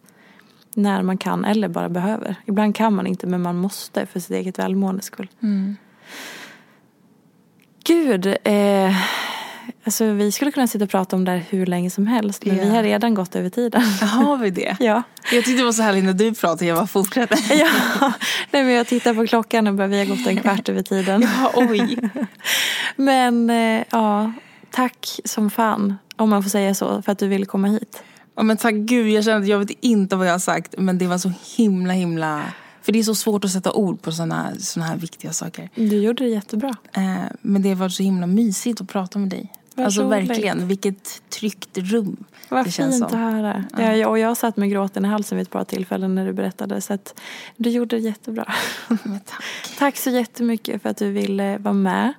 När 0.76 1.02
man 1.04 1.18
kan 1.18 1.46
eller 1.46 1.68
bara 1.68 1.90
behöver. 1.90 2.36
Ibland 2.46 2.76
kan 2.76 2.94
man 2.96 3.08
inte 3.08 3.28
men 3.28 3.42
man 3.42 3.56
måste 3.58 4.06
för 4.06 4.20
sitt 4.20 4.32
eget 4.32 4.60
välmåendes 4.60 5.06
skull. 5.06 5.28
Gud, 7.86 8.26
eh, 8.44 8.96
alltså 9.84 10.06
vi 10.06 10.32
skulle 10.32 10.52
kunna 10.52 10.68
sitta 10.68 10.84
och 10.86 10.92
prata 10.92 11.16
om 11.16 11.26
det 11.26 11.32
här 11.32 11.44
hur 11.50 11.66
länge 11.66 11.90
som 11.90 12.08
helst. 12.08 12.46
Men 12.46 12.58
Ja. 12.58 12.64
vi 12.64 12.70
har 12.70 12.84
redan 12.84 13.14
gått 13.14 13.36
över 13.36 13.50
tiden. 13.50 13.82
Har 14.02 14.38
vi 14.38 14.50
det? 14.50 14.78
ja. 14.80 15.04
Jag 15.32 15.46
tyckte 15.46 15.62
det 15.62 15.66
var 15.66 15.72
så 15.72 15.84
härligt 15.84 16.04
när 16.04 16.14
du 16.14 16.34
pratade, 16.34 16.66
jag 16.66 16.78
bara 16.78 16.88
fortsatte. 16.88 17.36
ja. 17.56 18.12
Nej, 18.52 18.64
men 18.64 18.74
jag 18.74 18.88
tittar 18.88 19.14
på 19.14 19.28
klockan 19.28 19.68
och 19.68 19.74
bara, 19.74 19.88
vi 19.88 20.00
har 20.00 20.06
gått 20.06 20.28
en 20.28 20.38
kvart 20.38 20.70
över 20.70 20.82
tiden. 20.82 21.22
Ja, 21.22 21.52
oj. 21.56 21.98
Men 22.96 23.50
eh, 23.50 23.84
ja, 23.90 24.32
tack 24.72 25.20
som 25.26 25.50
fan, 25.50 25.98
om 26.16 26.30
man 26.30 26.44
får 26.44 26.50
säga 26.50 26.74
så, 26.76 27.02
för 27.02 27.12
att 27.12 27.20
du 27.20 27.28
ville 27.28 27.46
komma 27.46 27.68
hit. 27.68 28.04
Ja, 28.36 28.44
men 28.44 28.58
tack 28.58 28.76
gud, 28.76 29.08
jag 29.10 29.24
känner 29.24 29.38
att 29.42 29.48
jag 29.48 29.60
vet 29.60 29.72
inte 29.82 30.16
vad 30.16 30.28
jag 30.28 30.32
har 30.32 30.40
sagt. 30.40 30.76
Men 30.78 30.98
det 30.98 31.08
var 31.08 31.18
så 31.18 31.32
himla, 31.58 31.94
himla... 31.94 32.42
För 32.82 32.92
det 32.92 33.00
är 33.00 33.04
så 33.04 33.16
svårt 33.16 33.46
att 33.46 33.52
sätta 33.52 33.72
ord 33.74 34.02
på 34.02 34.12
såna, 34.12 34.56
såna 34.60 34.86
här 34.86 34.98
viktiga 34.98 35.34
saker. 35.34 35.70
Du 35.76 35.98
gjorde 36.02 36.24
det 36.24 36.30
jättebra. 36.30 36.76
Eh, 36.94 37.16
men 37.42 37.62
det 37.62 37.76
var 37.76 37.90
så 37.90 38.04
himla 38.04 38.28
mysigt 38.28 38.82
att 38.82 38.88
prata 38.90 39.20
med 39.20 39.30
dig. 39.30 39.52
Alltså 39.76 40.08
verkligen, 40.08 40.68
vilket 40.68 41.30
tryggt 41.30 41.78
rum 41.78 42.24
Vad 42.50 42.66
det 42.66 42.72
känns 42.72 42.96
fint 43.00 43.10
som. 43.12 43.20
att 43.20 43.34
höra. 43.34 43.64
Ja. 43.78 43.96
jag- 43.96 44.10
och 44.10 44.20
jag 44.20 44.38
satt 44.38 44.58
med 44.58 44.72
gråten 44.72 45.06
i 45.06 45.08
halsen 45.08 45.38
vid 45.38 45.48
ett 45.48 45.52
par 45.52 45.64
tillfällen 45.64 46.16
när 46.16 46.26
du 46.26 46.34
berättade. 46.34 46.82
Så 46.82 46.94
att 46.94 47.20
du 47.58 47.70
gjorde 47.70 47.96
det 47.96 48.02
jättebra. 48.02 48.54
tack. 49.26 49.44
Tack 49.80 49.98
så 49.98 50.10
jättemycket 50.10 50.82
för 50.82 50.90
att 50.90 50.98
du 50.98 51.12
ville 51.12 51.58
vara 51.58 51.74
med. 51.74 52.14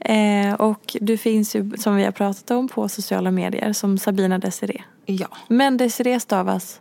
Eh, 0.00 0.54
och 0.54 0.96
du 1.00 1.16
finns 1.16 1.56
ju, 1.56 1.72
som 1.78 1.96
vi 1.96 2.04
har 2.04 2.12
pratat 2.12 2.50
om, 2.50 2.68
på 2.68 2.88
sociala 2.88 3.30
medier 3.30 3.72
som 3.72 3.98
Sabina 3.98 4.38
Desiree. 4.38 4.82
Ja. 5.10 5.28
Men 5.48 5.76
Desiree 5.76 6.20
stavas 6.20 6.80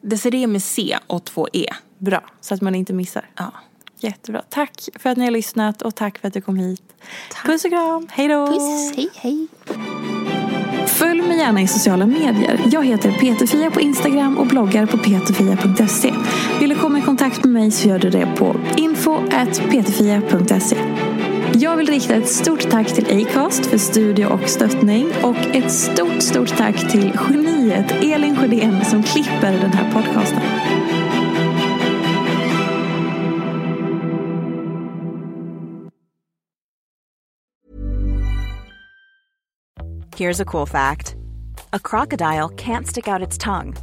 Desiree 0.00 0.46
med 0.46 0.62
C 0.62 0.98
och 1.06 1.24
två 1.24 1.48
E. 1.52 1.66
bra, 1.98 2.20
så 2.40 2.54
att 2.54 2.60
man 2.60 2.74
inte 2.74 2.92
missar. 2.92 3.30
Ja. 3.36 3.52
Jättebra. 3.98 4.42
Tack 4.48 4.88
för 4.94 5.10
att 5.10 5.18
ni 5.18 5.24
har 5.24 5.30
lyssnat 5.30 5.82
och 5.82 5.94
tack 5.94 6.18
för 6.18 6.28
att 6.28 6.34
du 6.34 6.40
kom 6.40 6.56
hit. 6.56 6.82
Puss 7.44 7.64
och 7.64 7.70
kram. 7.70 8.08
Hej 8.10 8.28
då. 8.28 8.46
Puss, 8.46 8.96
hej 8.96 9.08
hej. 9.14 9.46
Följ 10.86 11.22
mig 11.22 11.38
gärna 11.38 11.62
i 11.62 11.68
sociala 11.68 12.06
medier. 12.06 12.60
Jag 12.72 12.86
heter 12.86 13.12
Peterfia 13.12 13.70
på 13.70 13.80
Instagram 13.80 14.38
och 14.38 14.46
bloggar 14.46 14.86
på 14.86 14.98
peterfia.se. 14.98 16.14
Vill 16.60 16.70
du 16.70 16.76
komma 16.76 16.98
i 16.98 17.02
kontakt 17.02 17.44
med 17.44 17.52
mig 17.52 17.70
så 17.70 17.88
gör 17.88 17.98
du 17.98 18.10
det 18.10 18.26
på 18.36 18.56
info.peterfia.se. 18.76 20.76
Jag 21.54 21.76
vill 21.76 21.86
rikta 21.86 22.14
ett 22.14 22.28
stort 22.28 22.70
tack 22.70 22.86
till 22.94 23.26
Acast 23.26 23.66
för 23.66 24.32
och 24.32 24.48
stöttning 24.48 25.06
och 25.22 25.36
ett 25.36 25.72
stort, 25.72 26.22
stort 26.22 26.56
tack 26.56 26.90
till 26.90 27.18
geniet 27.30 27.90
Elin 27.90 28.36
Sjödén 28.36 28.84
som 28.84 29.02
klipper 29.02 29.52
den 29.52 29.72
här 29.72 29.92
podcasten. 29.92 30.40
Here's 40.16 40.40
a 40.40 40.44
cool 40.44 40.66
fact 40.66 41.16
a 41.72 41.78
crocodile 41.78 42.48
can't 42.48 42.86
stick 42.86 43.08
out 43.08 43.28
its 43.28 43.38
tongue. 43.38 43.74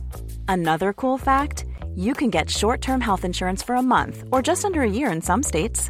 Another 0.47 0.93
cool 0.93 1.19
fact 1.19 1.65
you 1.95 2.13
can 2.13 2.29
get 2.29 2.49
short 2.49 2.81
term 2.81 3.01
health 3.01 3.25
insurance 3.25 3.65
for 3.65 3.75
a 3.75 3.81
month 3.81 4.23
or 4.31 4.41
just 4.41 4.65
under 4.65 4.81
a 4.81 4.89
year 4.89 5.11
in 5.11 5.21
some 5.21 5.43
states. 5.43 5.89